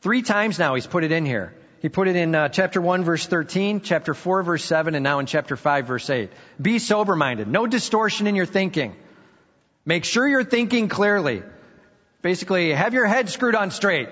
Three 0.00 0.22
times 0.22 0.58
now 0.58 0.74
he's 0.74 0.86
put 0.86 1.04
it 1.04 1.12
in 1.12 1.24
here. 1.24 1.54
He 1.80 1.88
put 1.88 2.08
it 2.08 2.16
in 2.16 2.34
uh, 2.34 2.48
chapter 2.48 2.80
1 2.80 3.04
verse 3.04 3.26
13, 3.26 3.82
chapter 3.82 4.14
4 4.14 4.42
verse 4.42 4.64
7, 4.64 4.94
and 4.94 5.04
now 5.04 5.18
in 5.18 5.26
chapter 5.26 5.56
5 5.56 5.86
verse 5.86 6.08
8. 6.08 6.30
Be 6.60 6.78
sober 6.78 7.14
minded. 7.14 7.46
No 7.46 7.66
distortion 7.66 8.26
in 8.26 8.34
your 8.34 8.46
thinking. 8.46 8.96
Make 9.84 10.04
sure 10.04 10.26
you're 10.26 10.44
thinking 10.44 10.88
clearly. 10.88 11.42
Basically, 12.22 12.72
have 12.72 12.94
your 12.94 13.06
head 13.06 13.28
screwed 13.28 13.54
on 13.54 13.70
straight. 13.70 14.08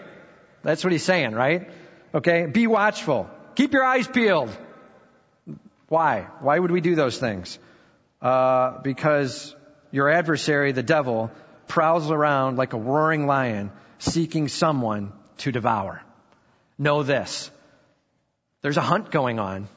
That's 0.62 0.84
what 0.84 0.92
he's 0.92 1.02
saying, 1.02 1.32
right? 1.32 1.70
Okay? 2.14 2.46
Be 2.46 2.66
watchful. 2.66 3.28
Keep 3.54 3.72
your 3.72 3.84
eyes 3.84 4.06
peeled. 4.06 4.56
Why? 5.88 6.26
Why 6.40 6.58
would 6.58 6.70
we 6.70 6.82
do 6.82 6.94
those 6.94 7.18
things? 7.18 7.58
Uh, 8.22 8.80
because 8.82 9.54
your 9.90 10.08
adversary, 10.08 10.72
the 10.72 10.82
devil, 10.82 11.30
prowls 11.66 12.10
around 12.10 12.56
like 12.56 12.72
a 12.72 12.78
roaring 12.78 13.26
lion 13.26 13.72
seeking 13.98 14.48
someone 14.48 15.12
to 15.38 15.52
devour. 15.52 16.02
Know 16.78 17.02
this. 17.02 17.50
There's 18.62 18.76
a 18.76 18.82
hunt 18.82 19.10
going 19.10 19.38
on. 19.38 19.68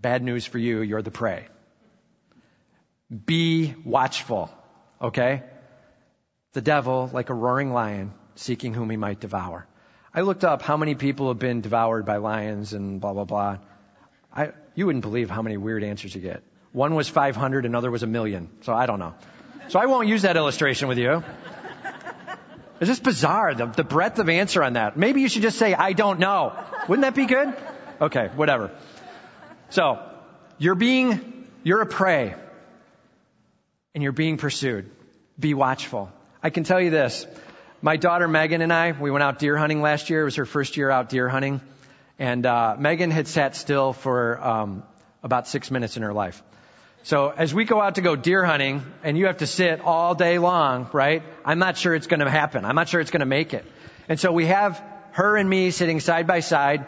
Bad 0.00 0.22
news 0.22 0.46
for 0.46 0.58
you, 0.58 0.80
you're 0.80 1.02
the 1.02 1.10
prey. 1.10 1.48
Be 3.26 3.74
watchful, 3.84 4.50
okay? 5.02 5.42
The 6.52 6.60
devil, 6.60 7.10
like 7.12 7.30
a 7.30 7.34
roaring 7.34 7.72
lion, 7.72 8.12
seeking 8.36 8.74
whom 8.74 8.90
he 8.90 8.96
might 8.96 9.18
devour. 9.18 9.66
I 10.14 10.20
looked 10.20 10.44
up 10.44 10.62
how 10.62 10.76
many 10.76 10.94
people 10.94 11.28
have 11.28 11.38
been 11.38 11.60
devoured 11.62 12.06
by 12.06 12.18
lions 12.18 12.72
and 12.72 13.00
blah, 13.00 13.12
blah, 13.12 13.24
blah. 13.24 13.58
I, 14.32 14.52
you 14.74 14.86
wouldn't 14.86 15.02
believe 15.02 15.30
how 15.30 15.42
many 15.42 15.56
weird 15.56 15.82
answers 15.82 16.14
you 16.14 16.20
get. 16.20 16.42
One 16.72 16.94
was 16.94 17.08
500, 17.08 17.64
another 17.64 17.90
was 17.90 18.02
a 18.02 18.06
million. 18.06 18.48
So 18.62 18.74
I 18.74 18.86
don't 18.86 18.98
know. 18.98 19.14
So 19.68 19.78
I 19.78 19.86
won't 19.86 20.08
use 20.08 20.22
that 20.22 20.36
illustration 20.36 20.88
with 20.88 20.98
you. 20.98 21.22
It's 22.80 22.88
just 22.88 23.02
bizarre, 23.02 23.54
the, 23.54 23.66
the 23.66 23.82
breadth 23.82 24.18
of 24.18 24.28
answer 24.28 24.62
on 24.62 24.74
that. 24.74 24.96
Maybe 24.96 25.20
you 25.20 25.28
should 25.28 25.42
just 25.42 25.58
say, 25.58 25.74
I 25.74 25.92
don't 25.92 26.20
know. 26.20 26.52
Wouldn't 26.88 27.02
that 27.02 27.14
be 27.14 27.26
good? 27.26 27.52
Okay, 28.00 28.30
whatever. 28.36 28.70
So, 29.70 29.98
you're 30.58 30.76
being, 30.76 31.46
you're 31.64 31.80
a 31.80 31.86
prey. 31.86 32.34
And 33.94 34.02
you're 34.02 34.12
being 34.12 34.36
pursued. 34.36 34.88
Be 35.38 35.54
watchful. 35.54 36.12
I 36.40 36.50
can 36.50 36.62
tell 36.62 36.80
you 36.80 36.90
this. 36.90 37.26
My 37.82 37.96
daughter 37.96 38.28
Megan 38.28 38.62
and 38.62 38.72
I, 38.72 38.92
we 38.92 39.10
went 39.10 39.24
out 39.24 39.40
deer 39.40 39.56
hunting 39.56 39.82
last 39.82 40.08
year. 40.08 40.22
It 40.22 40.24
was 40.24 40.36
her 40.36 40.46
first 40.46 40.76
year 40.76 40.88
out 40.88 41.08
deer 41.08 41.28
hunting. 41.28 41.60
And 42.18 42.46
uh, 42.46 42.76
Megan 42.78 43.10
had 43.10 43.26
sat 43.26 43.56
still 43.56 43.92
for 43.92 44.40
um, 44.40 44.82
about 45.22 45.48
six 45.48 45.70
minutes 45.70 45.96
in 45.96 46.02
her 46.02 46.12
life. 46.12 46.42
So 47.08 47.32
as 47.34 47.54
we 47.54 47.64
go 47.64 47.80
out 47.80 47.94
to 47.94 48.02
go 48.02 48.16
deer 48.16 48.44
hunting 48.44 48.82
and 49.02 49.16
you 49.16 49.28
have 49.28 49.38
to 49.38 49.46
sit 49.46 49.80
all 49.80 50.14
day 50.14 50.38
long, 50.38 50.90
right? 50.92 51.22
I'm 51.42 51.58
not 51.58 51.78
sure 51.78 51.94
it's 51.94 52.06
going 52.06 52.20
to 52.20 52.28
happen. 52.28 52.66
I'm 52.66 52.74
not 52.74 52.90
sure 52.90 53.00
it's 53.00 53.10
going 53.10 53.20
to 53.20 53.32
make 53.40 53.54
it. 53.54 53.64
And 54.10 54.20
so 54.20 54.30
we 54.30 54.44
have 54.44 54.84
her 55.12 55.38
and 55.38 55.48
me 55.48 55.70
sitting 55.70 56.00
side 56.00 56.26
by 56.26 56.40
side 56.40 56.86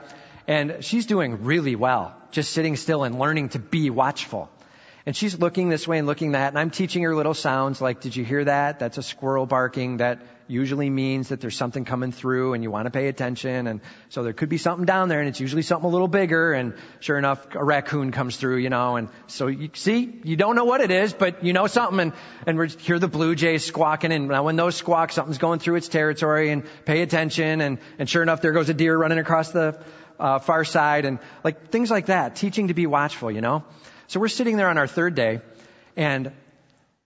And 0.50 0.84
she's 0.84 1.06
doing 1.06 1.44
really 1.44 1.76
well, 1.76 2.12
just 2.32 2.52
sitting 2.52 2.74
still 2.74 3.04
and 3.04 3.20
learning 3.20 3.50
to 3.50 3.60
be 3.60 3.88
watchful. 3.88 4.50
And 5.06 5.16
she's 5.16 5.38
looking 5.38 5.68
this 5.68 5.86
way 5.86 5.98
and 5.98 6.08
looking 6.08 6.32
that, 6.32 6.48
and 6.48 6.58
I'm 6.58 6.70
teaching 6.70 7.04
her 7.04 7.14
little 7.14 7.34
sounds 7.34 7.80
like, 7.80 8.00
did 8.00 8.16
you 8.16 8.24
hear 8.24 8.44
that? 8.44 8.80
That's 8.80 8.98
a 8.98 9.02
squirrel 9.02 9.46
barking. 9.46 9.98
That 9.98 10.20
usually 10.50 10.90
means 10.90 11.28
that 11.28 11.40
there's 11.40 11.56
something 11.56 11.84
coming 11.84 12.12
through 12.12 12.54
and 12.54 12.62
you 12.62 12.70
want 12.70 12.86
to 12.86 12.90
pay 12.90 13.08
attention. 13.08 13.66
And 13.66 13.80
so 14.08 14.22
there 14.22 14.32
could 14.32 14.48
be 14.48 14.58
something 14.58 14.84
down 14.84 15.08
there 15.08 15.20
and 15.20 15.28
it's 15.28 15.40
usually 15.40 15.62
something 15.62 15.88
a 15.88 15.92
little 15.92 16.08
bigger. 16.08 16.52
And 16.52 16.74
sure 16.98 17.16
enough, 17.16 17.54
a 17.54 17.64
raccoon 17.64 18.10
comes 18.10 18.36
through, 18.36 18.58
you 18.58 18.68
know, 18.68 18.96
and 18.96 19.08
so 19.28 19.46
you 19.46 19.70
see, 19.74 20.20
you 20.24 20.36
don't 20.36 20.56
know 20.56 20.64
what 20.64 20.80
it 20.80 20.90
is, 20.90 21.12
but 21.12 21.44
you 21.44 21.52
know 21.52 21.66
something 21.66 22.00
and, 22.00 22.12
and 22.46 22.58
we 22.58 22.68
hear 22.68 22.98
the 22.98 23.08
blue 23.08 23.34
jays 23.34 23.64
squawking 23.64 24.12
and 24.12 24.28
now 24.28 24.42
when 24.42 24.56
those 24.56 24.76
squawk, 24.76 25.12
something's 25.12 25.38
going 25.38 25.60
through 25.60 25.76
its 25.76 25.88
territory 25.88 26.50
and 26.50 26.64
pay 26.84 27.02
attention. 27.02 27.60
And, 27.60 27.78
and 27.98 28.08
sure 28.08 28.22
enough, 28.22 28.40
there 28.40 28.52
goes 28.52 28.68
a 28.68 28.74
deer 28.74 28.96
running 28.96 29.18
across 29.18 29.52
the 29.52 29.80
uh, 30.18 30.38
far 30.38 30.64
side 30.64 31.04
and 31.04 31.18
like 31.44 31.70
things 31.70 31.90
like 31.90 32.06
that, 32.06 32.36
teaching 32.36 32.68
to 32.68 32.74
be 32.74 32.86
watchful, 32.86 33.30
you 33.30 33.40
know. 33.40 33.64
So 34.08 34.20
we're 34.20 34.28
sitting 34.28 34.56
there 34.56 34.68
on 34.68 34.76
our 34.76 34.86
third 34.86 35.14
day 35.14 35.40
and 35.96 36.32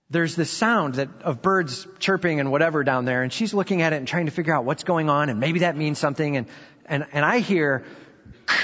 there's 0.09 0.35
this 0.35 0.51
sound 0.51 0.95
that 0.95 1.09
of 1.21 1.41
birds 1.41 1.87
chirping 1.99 2.39
and 2.39 2.51
whatever 2.51 2.83
down 2.83 3.05
there, 3.05 3.23
and 3.23 3.33
she's 3.33 3.53
looking 3.53 3.81
at 3.81 3.93
it 3.93 3.97
and 3.97 4.07
trying 4.07 4.25
to 4.25 4.31
figure 4.31 4.53
out 4.53 4.65
what's 4.65 4.83
going 4.83 5.09
on, 5.09 5.29
and 5.29 5.39
maybe 5.39 5.59
that 5.59 5.75
means 5.75 5.97
something, 5.97 6.37
and 6.37 6.47
and 6.85 7.05
and 7.11 7.25
I 7.25 7.39
hear 7.39 7.85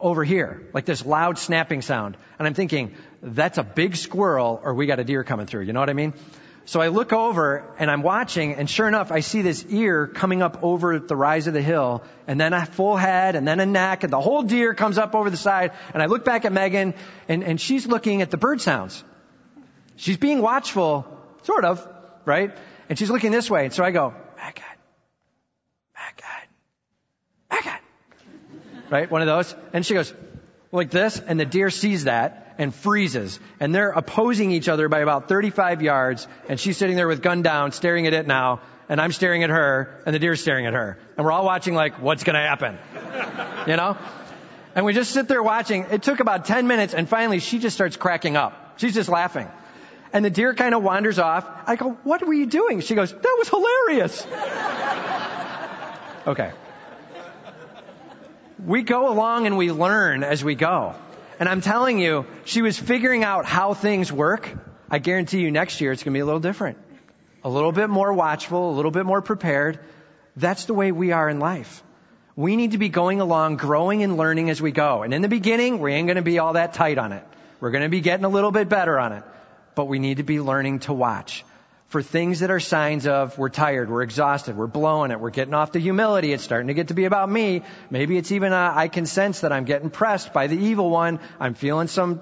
over 0.00 0.22
here 0.22 0.68
like 0.72 0.84
this 0.84 1.04
loud 1.04 1.38
snapping 1.38 1.82
sound, 1.82 2.16
and 2.38 2.46
I'm 2.46 2.54
thinking 2.54 2.94
that's 3.22 3.58
a 3.58 3.64
big 3.64 3.96
squirrel, 3.96 4.60
or 4.62 4.74
we 4.74 4.86
got 4.86 5.00
a 5.00 5.04
deer 5.04 5.24
coming 5.24 5.46
through. 5.46 5.62
You 5.62 5.72
know 5.72 5.80
what 5.80 5.90
I 5.90 5.94
mean? 5.94 6.14
So 6.66 6.80
I 6.80 6.88
look 6.88 7.12
over 7.12 7.74
and 7.78 7.90
I'm 7.90 8.02
watching, 8.02 8.54
and 8.54 8.70
sure 8.70 8.88
enough, 8.88 9.12
I 9.12 9.20
see 9.20 9.42
this 9.42 9.66
ear 9.68 10.06
coming 10.06 10.40
up 10.40 10.62
over 10.62 10.98
the 10.98 11.14
rise 11.14 11.46
of 11.46 11.52
the 11.52 11.60
hill, 11.60 12.02
and 12.26 12.40
then 12.40 12.54
a 12.54 12.64
full 12.64 12.96
head, 12.96 13.36
and 13.36 13.46
then 13.46 13.60
a 13.60 13.66
neck, 13.66 14.02
and 14.02 14.12
the 14.12 14.20
whole 14.20 14.42
deer 14.42 14.72
comes 14.72 14.96
up 14.96 15.14
over 15.14 15.28
the 15.28 15.36
side. 15.36 15.72
And 15.92 16.02
I 16.02 16.06
look 16.06 16.24
back 16.24 16.46
at 16.46 16.52
Megan, 16.52 16.94
and, 17.28 17.44
and 17.44 17.60
she's 17.60 17.86
looking 17.86 18.22
at 18.22 18.30
the 18.30 18.38
bird 18.38 18.62
sounds. 18.62 19.04
She's 19.96 20.16
being 20.16 20.42
watchful, 20.42 21.06
sort 21.42 21.64
of, 21.64 21.86
right? 22.24 22.56
And 22.88 22.98
she's 22.98 23.10
looking 23.10 23.30
this 23.30 23.50
way. 23.50 23.64
And 23.64 23.72
so 23.72 23.84
I 23.84 23.90
go, 23.90 24.14
Megan, 24.36 24.64
Megan, 25.94 26.48
Megan. 27.50 27.80
Right? 28.90 29.10
One 29.10 29.22
of 29.22 29.26
those. 29.26 29.54
And 29.72 29.84
she 29.86 29.94
goes, 29.94 30.12
like 30.72 30.90
this. 30.90 31.18
And 31.20 31.38
the 31.38 31.44
deer 31.44 31.70
sees 31.70 32.04
that 32.04 32.54
and 32.58 32.74
freezes. 32.74 33.38
And 33.60 33.74
they're 33.74 33.90
opposing 33.90 34.50
each 34.50 34.68
other 34.68 34.88
by 34.88 35.00
about 35.00 35.28
35 35.28 35.82
yards. 35.82 36.26
And 36.48 36.58
she's 36.58 36.76
sitting 36.76 36.96
there 36.96 37.08
with 37.08 37.22
gun 37.22 37.42
down, 37.42 37.72
staring 37.72 38.06
at 38.06 38.12
it 38.12 38.26
now. 38.26 38.60
And 38.88 39.00
I'm 39.00 39.12
staring 39.12 39.42
at 39.42 39.50
her. 39.50 40.02
And 40.04 40.14
the 40.14 40.18
deer's 40.18 40.40
staring 40.40 40.66
at 40.66 40.74
her. 40.74 40.98
And 41.16 41.24
we're 41.24 41.32
all 41.32 41.44
watching 41.44 41.74
like, 41.74 42.00
what's 42.00 42.24
going 42.24 42.34
to 42.34 42.40
happen? 42.40 42.78
You 43.66 43.76
know? 43.76 43.96
And 44.74 44.84
we 44.84 44.92
just 44.92 45.12
sit 45.12 45.26
there 45.26 45.42
watching. 45.42 45.86
It 45.90 46.02
took 46.02 46.20
about 46.20 46.44
10 46.44 46.66
minutes. 46.66 46.92
And 46.92 47.08
finally 47.08 47.38
she 47.38 47.58
just 47.58 47.74
starts 47.74 47.96
cracking 47.96 48.36
up. 48.36 48.74
She's 48.76 48.92
just 48.92 49.08
laughing. 49.08 49.48
And 50.14 50.24
the 50.24 50.30
deer 50.30 50.54
kind 50.54 50.74
of 50.76 50.82
wanders 50.84 51.18
off. 51.18 51.44
I 51.66 51.74
go, 51.74 51.98
what 52.04 52.24
were 52.24 52.32
you 52.32 52.46
doing? 52.46 52.80
She 52.82 52.94
goes, 52.94 53.12
that 53.12 53.36
was 53.36 53.48
hilarious. 53.48 54.24
okay. 56.28 56.52
We 58.64 58.82
go 58.82 59.12
along 59.12 59.46
and 59.46 59.58
we 59.58 59.72
learn 59.72 60.22
as 60.22 60.44
we 60.44 60.54
go. 60.54 60.94
And 61.40 61.48
I'm 61.48 61.60
telling 61.60 61.98
you, 61.98 62.26
she 62.44 62.62
was 62.62 62.78
figuring 62.78 63.24
out 63.24 63.44
how 63.44 63.74
things 63.74 64.12
work. 64.12 64.48
I 64.88 65.00
guarantee 65.00 65.40
you 65.40 65.50
next 65.50 65.80
year 65.80 65.90
it's 65.90 66.04
going 66.04 66.14
to 66.14 66.16
be 66.16 66.22
a 66.22 66.24
little 66.24 66.38
different. 66.38 66.78
A 67.42 67.50
little 67.50 67.72
bit 67.72 67.90
more 67.90 68.12
watchful, 68.12 68.70
a 68.70 68.74
little 68.74 68.92
bit 68.92 69.04
more 69.04 69.20
prepared. 69.20 69.80
That's 70.36 70.66
the 70.66 70.74
way 70.74 70.92
we 70.92 71.10
are 71.10 71.28
in 71.28 71.40
life. 71.40 71.82
We 72.36 72.54
need 72.54 72.70
to 72.70 72.78
be 72.78 72.88
going 72.88 73.20
along, 73.20 73.56
growing 73.56 74.04
and 74.04 74.16
learning 74.16 74.48
as 74.48 74.62
we 74.62 74.70
go. 74.70 75.02
And 75.02 75.12
in 75.12 75.22
the 75.22 75.28
beginning, 75.28 75.80
we 75.80 75.92
ain't 75.92 76.06
going 76.06 76.16
to 76.16 76.22
be 76.22 76.38
all 76.38 76.52
that 76.52 76.74
tight 76.74 76.98
on 76.98 77.10
it. 77.10 77.24
We're 77.58 77.72
going 77.72 77.82
to 77.82 77.88
be 77.88 78.00
getting 78.00 78.24
a 78.24 78.28
little 78.28 78.52
bit 78.52 78.68
better 78.68 78.96
on 78.96 79.14
it 79.14 79.24
but 79.74 79.86
we 79.86 79.98
need 79.98 80.18
to 80.18 80.22
be 80.22 80.40
learning 80.40 80.80
to 80.80 80.92
watch 80.92 81.44
for 81.94 82.02
things 82.02 82.40
that 82.40 82.50
are 82.50 82.58
signs 82.58 83.06
of 83.06 83.38
we're 83.38 83.48
tired, 83.48 83.88
we're 83.88 84.02
exhausted, 84.02 84.56
we're 84.56 84.66
blowing 84.66 85.12
it, 85.12 85.20
we're 85.20 85.30
getting 85.30 85.54
off 85.54 85.70
the 85.70 85.78
humility, 85.78 86.32
it's 86.32 86.42
starting 86.42 86.66
to 86.66 86.74
get 86.74 86.88
to 86.88 86.94
be 86.94 87.04
about 87.04 87.30
me. 87.30 87.62
Maybe 87.88 88.16
it's 88.16 88.32
even 88.32 88.52
a, 88.52 88.72
I 88.74 88.88
can 88.88 89.06
sense 89.06 89.42
that 89.42 89.52
I'm 89.52 89.64
getting 89.64 89.90
pressed 89.90 90.32
by 90.32 90.48
the 90.48 90.56
evil 90.56 90.90
one. 90.90 91.20
I'm 91.38 91.54
feeling 91.54 91.86
some, 91.86 92.20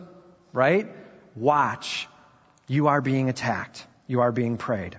right? 0.52 0.88
Watch. 1.34 2.06
You 2.66 2.88
are 2.88 3.00
being 3.00 3.30
attacked. 3.30 3.86
You 4.06 4.20
are 4.20 4.30
being 4.30 4.58
preyed. 4.58 4.98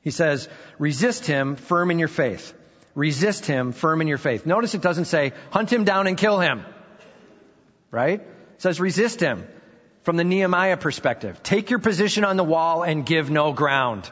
He 0.00 0.10
says, 0.10 0.48
resist 0.78 1.26
him 1.26 1.56
firm 1.56 1.90
in 1.90 1.98
your 1.98 2.08
faith. 2.08 2.54
Resist 2.94 3.44
him 3.44 3.72
firm 3.72 4.00
in 4.00 4.08
your 4.08 4.16
faith. 4.16 4.46
Notice 4.46 4.74
it 4.74 4.80
doesn't 4.80 5.04
say 5.04 5.34
hunt 5.50 5.70
him 5.70 5.84
down 5.84 6.06
and 6.06 6.16
kill 6.16 6.40
him. 6.40 6.64
Right? 7.90 8.20
It 8.20 8.62
says 8.62 8.80
resist 8.80 9.20
him 9.20 9.46
from 10.10 10.16
the 10.16 10.24
Nehemiah 10.24 10.76
perspective. 10.76 11.40
Take 11.40 11.70
your 11.70 11.78
position 11.78 12.24
on 12.24 12.36
the 12.36 12.42
wall 12.42 12.82
and 12.82 13.06
give 13.06 13.30
no 13.30 13.52
ground. 13.52 14.10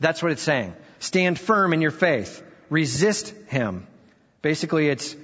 That's 0.00 0.22
what 0.22 0.32
it's 0.32 0.40
saying. 0.40 0.74
Stand 1.00 1.38
firm 1.38 1.74
in 1.74 1.82
your 1.82 1.90
faith. 1.90 2.42
Resist 2.70 3.34
him. 3.48 3.86
Basically, 4.40 4.88
it's 4.88 5.14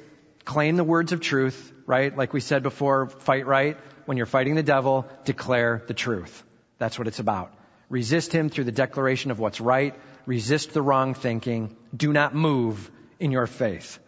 claim 0.44 0.76
the 0.76 0.84
words 0.84 1.12
of 1.12 1.22
truth, 1.22 1.72
right? 1.86 2.14
Like 2.14 2.34
we 2.34 2.40
said 2.40 2.62
before, 2.62 3.08
fight 3.08 3.46
right. 3.46 3.78
When 4.04 4.18
you're 4.18 4.26
fighting 4.26 4.56
the 4.56 4.62
devil, 4.62 5.06
declare 5.24 5.82
the 5.86 5.94
truth. 5.94 6.44
That's 6.76 6.98
what 6.98 7.08
it's 7.08 7.18
about. 7.18 7.54
Resist 7.88 8.30
him 8.30 8.50
through 8.50 8.64
the 8.64 8.72
declaration 8.72 9.30
of 9.30 9.38
what's 9.38 9.58
right. 9.58 9.94
Resist 10.26 10.74
the 10.74 10.82
wrong 10.82 11.14
thinking. 11.14 11.74
Do 11.96 12.12
not 12.12 12.34
move 12.34 12.90
in 13.18 13.30
your 13.30 13.46
faith 13.46 13.98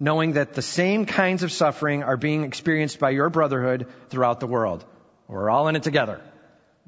knowing 0.00 0.34
that 0.34 0.54
the 0.54 0.62
same 0.62 1.06
kinds 1.06 1.42
of 1.42 1.50
suffering 1.50 2.04
are 2.04 2.16
being 2.16 2.44
experienced 2.44 3.00
by 3.00 3.10
your 3.10 3.30
brotherhood 3.30 3.88
throughout 4.10 4.38
the 4.38 4.46
world. 4.46 4.84
We're 5.28 5.50
all 5.50 5.68
in 5.68 5.76
it 5.76 5.82
together. 5.82 6.20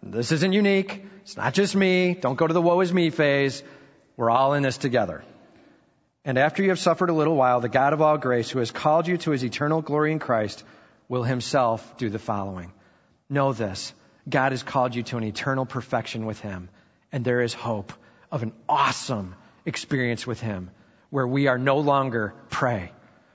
This 0.02 0.32
isn't 0.32 0.52
unique. 0.52 1.04
It's 1.22 1.36
not 1.36 1.54
just 1.54 1.76
me. 1.76 2.14
Don't 2.14 2.36
go 2.36 2.46
to 2.46 2.54
the 2.54 2.62
woe 2.62 2.80
is 2.80 2.92
me 2.92 3.10
phase. 3.10 3.62
We're 4.16 4.30
all 4.30 4.54
in 4.54 4.62
this 4.62 4.78
together. 4.78 5.22
And 6.24 6.38
after 6.38 6.62
you 6.62 6.70
have 6.70 6.78
suffered 6.78 7.10
a 7.10 7.14
little 7.14 7.36
while, 7.36 7.60
the 7.60 7.68
God 7.68 7.92
of 7.92 8.00
all 8.00 8.18
grace, 8.18 8.50
who 8.50 8.58
has 8.58 8.70
called 8.70 9.06
you 9.06 9.18
to 9.18 9.30
his 9.30 9.44
eternal 9.44 9.82
glory 9.82 10.12
in 10.12 10.18
Christ, 10.18 10.64
will 11.08 11.22
himself 11.22 11.96
do 11.98 12.08
the 12.08 12.18
following. 12.18 12.72
Know 13.28 13.52
this. 13.52 13.92
God 14.28 14.52
has 14.52 14.62
called 14.62 14.94
you 14.94 15.02
to 15.04 15.18
an 15.18 15.24
eternal 15.24 15.66
perfection 15.66 16.26
with 16.26 16.40
him. 16.40 16.68
And 17.12 17.24
there 17.24 17.42
is 17.42 17.54
hope 17.54 17.92
of 18.32 18.42
an 18.42 18.52
awesome 18.68 19.34
experience 19.66 20.26
with 20.26 20.40
him 20.40 20.70
where 21.10 21.26
we 21.26 21.46
are 21.46 21.58
no 21.58 21.78
longer 21.78 22.34
prey 22.48 22.92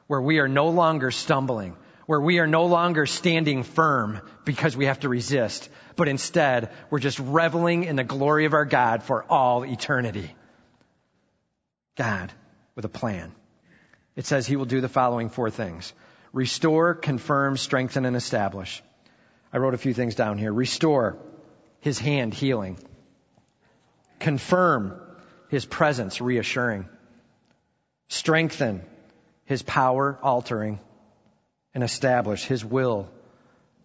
where 0.08 0.22
we 0.22 0.40
are 0.40 0.48
no 0.48 0.70
longer 0.70 1.12
stumbling, 1.12 1.76
where 2.06 2.22
we 2.22 2.40
are 2.40 2.48
no 2.48 2.66
longer 2.66 3.06
standing 3.06 3.64
firm 3.64 4.22
because 4.44 4.78
we 4.78 4.86
have 4.86 5.00
to 5.00 5.10
resist, 5.10 5.70
but 5.96 6.08
instead 6.08 6.72
we're 6.90 7.00
just 7.00 7.20
reveling 7.20 7.84
in 7.84 7.96
the 7.96 8.04
glory 8.04 8.46
of 8.46 8.54
our 8.54 8.66
God 8.66 9.04
for 9.04 9.24
all 9.24 9.66
eternity. 9.66 10.34
God 11.96 12.32
with 12.76 12.86
a 12.86 12.90
plan. 12.90 13.32
It 14.16 14.26
says 14.26 14.46
he 14.46 14.56
will 14.56 14.66
do 14.66 14.82
the 14.82 14.90
following 14.90 15.30
four 15.30 15.50
things. 15.50 15.94
Restore, 16.32 16.94
confirm, 16.94 17.58
strengthen, 17.58 18.06
and 18.06 18.16
establish. 18.16 18.84
I 19.52 19.58
wrote 19.58 19.74
a 19.74 19.78
few 19.78 19.94
things 19.94 20.16
down 20.16 20.38
here. 20.38 20.52
Restore, 20.52 21.18
his 21.80 21.98
hand 21.98 22.34
healing. 22.34 22.78
Confirm, 24.20 25.00
his 25.50 25.66
presence 25.66 26.20
reassuring. 26.20 26.90
Strengthen, 28.10 28.84
his 29.46 29.64
power 29.64 30.20
altering, 30.22 30.80
and 31.76 31.84
establish 31.84 32.46
his 32.46 32.64
will 32.64 33.10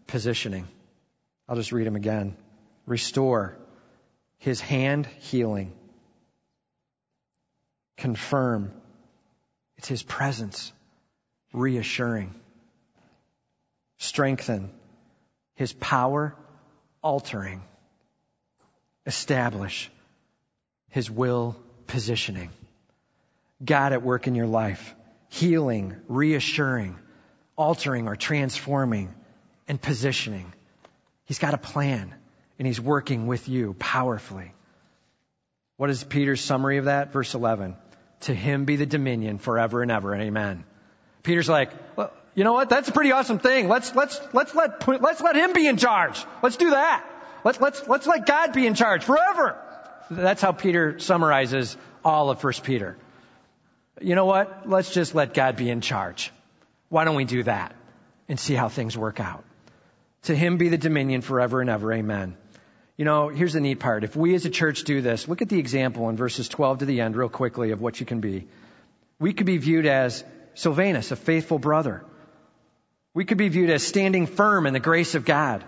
positioning. 0.06 0.66
I'll 1.48 1.56
just 1.56 1.72
read 1.72 1.86
him 1.86 1.96
again. 1.96 2.36
Restore 2.86 3.58
his 4.38 4.60
hand 4.60 5.06
healing. 5.18 5.72
Confirm 7.96 8.72
it's 9.76 9.88
his 9.88 10.02
presence 10.02 10.72
reassuring. 11.52 12.34
Strengthen 13.98 14.70
his 15.56 15.72
power 15.72 16.34
altering. 17.02 17.62
Establish 19.04 19.90
his 20.90 21.10
will 21.10 21.56
positioning. 21.86 22.50
God 23.62 23.92
at 23.92 24.02
work 24.02 24.28
in 24.28 24.34
your 24.34 24.46
life 24.46 24.94
healing, 25.28 25.96
reassuring, 26.08 26.96
altering 27.60 28.08
or 28.08 28.16
transforming, 28.16 29.14
and 29.68 29.80
positioning. 29.80 30.52
He's 31.26 31.38
got 31.38 31.54
a 31.54 31.58
plan, 31.58 32.14
and 32.58 32.66
He's 32.66 32.80
working 32.80 33.26
with 33.26 33.48
you 33.48 33.74
powerfully. 33.78 34.52
What 35.76 35.90
is 35.90 36.02
Peter's 36.02 36.40
summary 36.40 36.78
of 36.78 36.86
that? 36.86 37.12
Verse 37.12 37.34
11. 37.34 37.76
To 38.22 38.34
Him 38.34 38.64
be 38.64 38.76
the 38.76 38.86
dominion 38.86 39.38
forever 39.38 39.82
and 39.82 39.90
ever, 39.90 40.14
amen. 40.14 40.64
Peter's 41.22 41.48
like, 41.48 41.70
well, 41.96 42.12
you 42.34 42.44
know 42.44 42.54
what? 42.54 42.68
That's 42.68 42.88
a 42.88 42.92
pretty 42.92 43.12
awesome 43.12 43.38
thing. 43.38 43.68
Let's, 43.68 43.94
let's, 43.94 44.20
let's 44.32 44.54
let, 44.54 44.88
let's 44.88 45.20
let 45.20 45.36
Him 45.36 45.52
be 45.52 45.66
in 45.66 45.76
charge. 45.76 46.24
Let's 46.42 46.56
do 46.56 46.70
that. 46.70 47.04
Let's, 47.44 47.60
let's, 47.60 47.86
let's 47.86 48.06
let 48.06 48.26
God 48.26 48.52
be 48.52 48.66
in 48.66 48.74
charge 48.74 49.04
forever. 49.04 49.56
That's 50.10 50.42
how 50.42 50.52
Peter 50.52 50.98
summarizes 50.98 51.76
all 52.04 52.30
of 52.30 52.42
1 52.42 52.52
Peter 52.64 52.96
you 54.00 54.14
know 54.14 54.24
what? 54.24 54.68
Let's 54.68 54.92
just 54.92 55.14
let 55.14 55.34
God 55.34 55.56
be 55.56 55.70
in 55.70 55.80
charge. 55.80 56.32
Why 56.90 57.04
don't 57.04 57.14
we 57.14 57.24
do 57.24 57.44
that 57.44 57.74
and 58.28 58.38
see 58.38 58.54
how 58.54 58.68
things 58.68 58.98
work 58.98 59.20
out? 59.20 59.44
To 60.24 60.36
him 60.36 60.58
be 60.58 60.68
the 60.68 60.76
dominion 60.76 61.22
forever 61.22 61.60
and 61.60 61.70
ever. 61.70 61.92
Amen. 61.92 62.36
You 62.98 63.04
know, 63.06 63.28
here's 63.28 63.54
the 63.54 63.60
neat 63.60 63.80
part. 63.80 64.04
If 64.04 64.14
we 64.14 64.34
as 64.34 64.44
a 64.44 64.50
church 64.50 64.84
do 64.84 65.00
this, 65.00 65.26
look 65.26 65.40
at 65.40 65.48
the 65.48 65.58
example 65.58 66.10
in 66.10 66.16
verses 66.16 66.48
12 66.48 66.80
to 66.80 66.84
the 66.84 67.00
end 67.00 67.16
real 67.16 67.30
quickly 67.30 67.70
of 67.70 67.80
what 67.80 67.98
you 67.98 68.04
can 68.04 68.20
be. 68.20 68.46
We 69.18 69.32
could 69.32 69.46
be 69.46 69.56
viewed 69.56 69.86
as 69.86 70.22
Silvanus, 70.54 71.10
a 71.12 71.16
faithful 71.16 71.58
brother. 71.58 72.04
We 73.14 73.24
could 73.24 73.38
be 73.38 73.48
viewed 73.48 73.70
as 73.70 73.86
standing 73.86 74.26
firm 74.26 74.66
in 74.66 74.74
the 74.74 74.80
grace 74.80 75.14
of 75.14 75.24
God. 75.24 75.64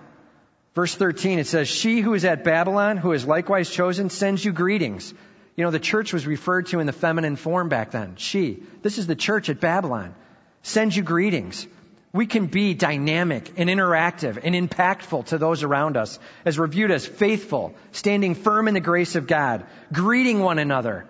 Verse 0.75 0.95
13, 0.95 1.39
it 1.39 1.47
says, 1.47 1.69
She 1.69 2.01
who 2.01 2.15
is 2.15 2.25
at 2.25 2.45
Babylon, 2.45 2.97
who 2.97 3.13
is 3.13 3.27
likewise 3.27 3.71
chosen, 3.71 4.11
sends 4.11 4.45
you 4.45 4.53
greetings. 4.53 5.15
You 5.57 5.65
know, 5.65 5.71
the 5.71 5.79
church 5.79 6.13
was 6.13 6.27
referred 6.27 6.67
to 6.69 6.81
in 6.81 6.87
the 6.87 6.93
feminine 6.93 7.37
form 7.37 7.69
back 7.69 7.93
then. 7.93 8.17
She. 8.17 8.63
This 8.83 8.99
is 8.99 9.07
the 9.07 9.15
church 9.15 9.49
at 9.51 9.61
Babylon. 9.61 10.15
Sends 10.63 10.97
you 10.97 11.03
greetings. 11.03 11.67
We 12.13 12.27
can 12.27 12.47
be 12.47 12.75
dynamic 12.75 13.53
and 13.57 13.71
interactive 13.71 14.39
and 14.43 14.55
impactful 14.55 15.27
to 15.27 15.39
those 15.39 15.63
around 15.63 15.97
us 15.97 16.19
as 16.45 16.59
we're 16.59 16.67
viewed 16.67 16.91
as 16.91 17.07
faithful, 17.07 17.75
standing 17.93 18.35
firm 18.35 18.69
in 18.69 18.75
the 18.75 18.81
grace 18.81 19.17
of 19.17 19.27
God, 19.27 19.67
greeting 19.93 20.41
one 20.41 20.59
another, 20.59 21.07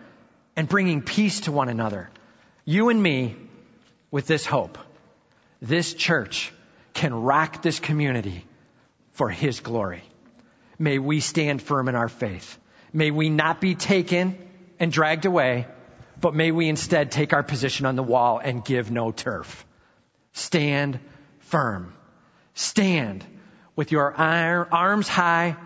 and 0.54 0.68
bringing 0.68 1.02
peace 1.02 1.40
to 1.40 1.52
one 1.52 1.68
another. 1.68 2.08
You 2.64 2.88
and 2.88 3.02
me 3.02 3.36
with 4.10 4.26
this 4.26 4.46
hope. 4.46 4.78
This 5.60 5.92
church 5.92 6.52
can 6.94 7.12
rock 7.14 7.62
this 7.62 7.80
community 7.80 8.44
for 9.12 9.28
His 9.28 9.60
glory. 9.60 10.02
May 10.78 10.98
we 10.98 11.20
stand 11.20 11.60
firm 11.62 11.88
in 11.88 11.96
our 11.96 12.08
faith. 12.08 12.58
May 12.92 13.10
we 13.10 13.28
not 13.28 13.60
be 13.60 13.74
taken 13.74 14.38
and 14.78 14.92
dragged 14.92 15.24
away, 15.24 15.66
but 16.22 16.34
may 16.34 16.52
we 16.52 16.68
instead 16.68 17.10
take 17.10 17.32
our 17.32 17.42
position 17.42 17.84
on 17.84 17.96
the 17.96 18.02
wall 18.02 18.38
and 18.38 18.64
give 18.64 18.90
no 18.90 19.10
turf. 19.10 19.66
Stand 20.32 21.00
firm. 21.40 21.92
Stand 22.54 23.26
with 23.74 23.90
your 23.90 24.14
arms 24.14 25.08
high, 25.08 25.56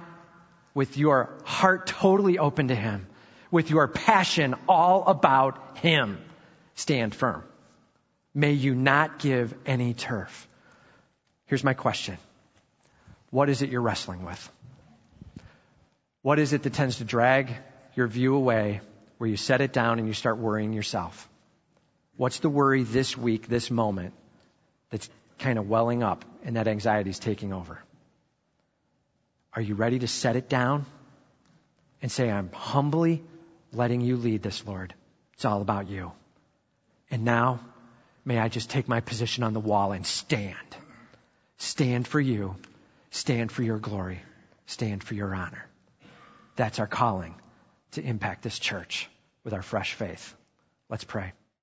with 0.75 0.97
your 0.97 1.39
heart 1.45 1.87
totally 1.87 2.39
open 2.39 2.69
to 2.69 2.75
Him, 2.75 3.07
with 3.51 3.71
your 3.71 3.87
passion 3.87 4.55
all 4.67 5.07
about 5.07 5.79
Him. 5.79 6.19
Stand 6.75 7.15
firm. 7.15 7.45
May 8.35 8.53
you 8.53 8.75
not 8.75 9.19
give 9.19 9.55
any 9.67 9.93
turf. 9.93 10.49
Here's 11.47 11.65
my 11.65 11.75
question. 11.75 12.17
What 13.31 13.51
is 13.51 13.61
it 13.61 13.69
you're 13.69 13.83
wrestling 13.83 14.25
with? 14.25 14.53
What 16.23 16.39
is 16.39 16.55
it 16.55 16.63
that 16.63 16.73
tends 16.73 16.97
to 16.99 17.05
drag 17.05 17.55
your 17.95 18.07
view 18.07 18.35
away 18.35 18.81
where 19.19 19.29
you 19.29 19.37
set 19.37 19.61
it 19.61 19.73
down 19.73 19.99
and 19.99 20.07
you 20.09 20.15
start 20.15 20.39
worrying 20.39 20.73
yourself? 20.73 21.29
What's 22.17 22.41
the 22.41 22.49
worry 22.49 22.83
this 22.83 23.17
week, 23.17 23.47
this 23.47 23.71
moment, 23.71 24.15
that's 24.91 25.09
kind 25.39 25.59
of 25.59 25.69
welling 25.69 26.03
up 26.03 26.25
and 26.45 26.57
that 26.57 26.69
anxiety 26.69 27.11
is 27.11 27.19
taking 27.19 27.53
over? 27.53 27.79
Are 29.53 29.63
you 29.63 29.75
ready 29.75 29.99
to 30.01 30.09
set 30.09 30.37
it 30.37 30.49
down 30.49 30.87
and 32.03 32.11
say, 32.11 32.31
I'm 32.31 32.51
humbly 32.53 33.23
letting 33.73 34.01
you 34.01 34.17
lead 34.17 34.43
this, 34.43 34.67
Lord? 34.67 34.95
It's 35.35 35.45
all 35.45 35.61
about 35.61 35.89
you. 35.89 36.13
And 37.11 37.25
now, 37.25 37.61
may 38.25 38.39
I 38.39 38.49
just 38.49 38.71
take 38.71 38.89
my 38.89 39.01
position 39.01 39.45
on 39.45 39.53
the 39.53 39.61
wall 39.61 39.93
and 39.93 40.07
stand. 40.07 40.57
Stand 41.59 42.07
for 42.07 42.21
you. 42.21 42.57
Stand 43.11 43.51
for 43.51 43.63
your 43.63 43.79
glory. 43.79 44.21
Stand 44.67 45.03
for 45.03 45.15
your 45.15 45.35
honor. 45.35 45.67
That's 46.57 46.79
our 46.79 46.87
calling 46.87 47.35
to 47.93 48.03
impact 48.03 48.43
this 48.43 48.59
church 48.59 49.09
with 49.45 49.55
our 49.55 49.63
fresh 49.63 49.95
faith. 49.95 50.35
Let's 50.89 51.05
pray. 51.05 51.33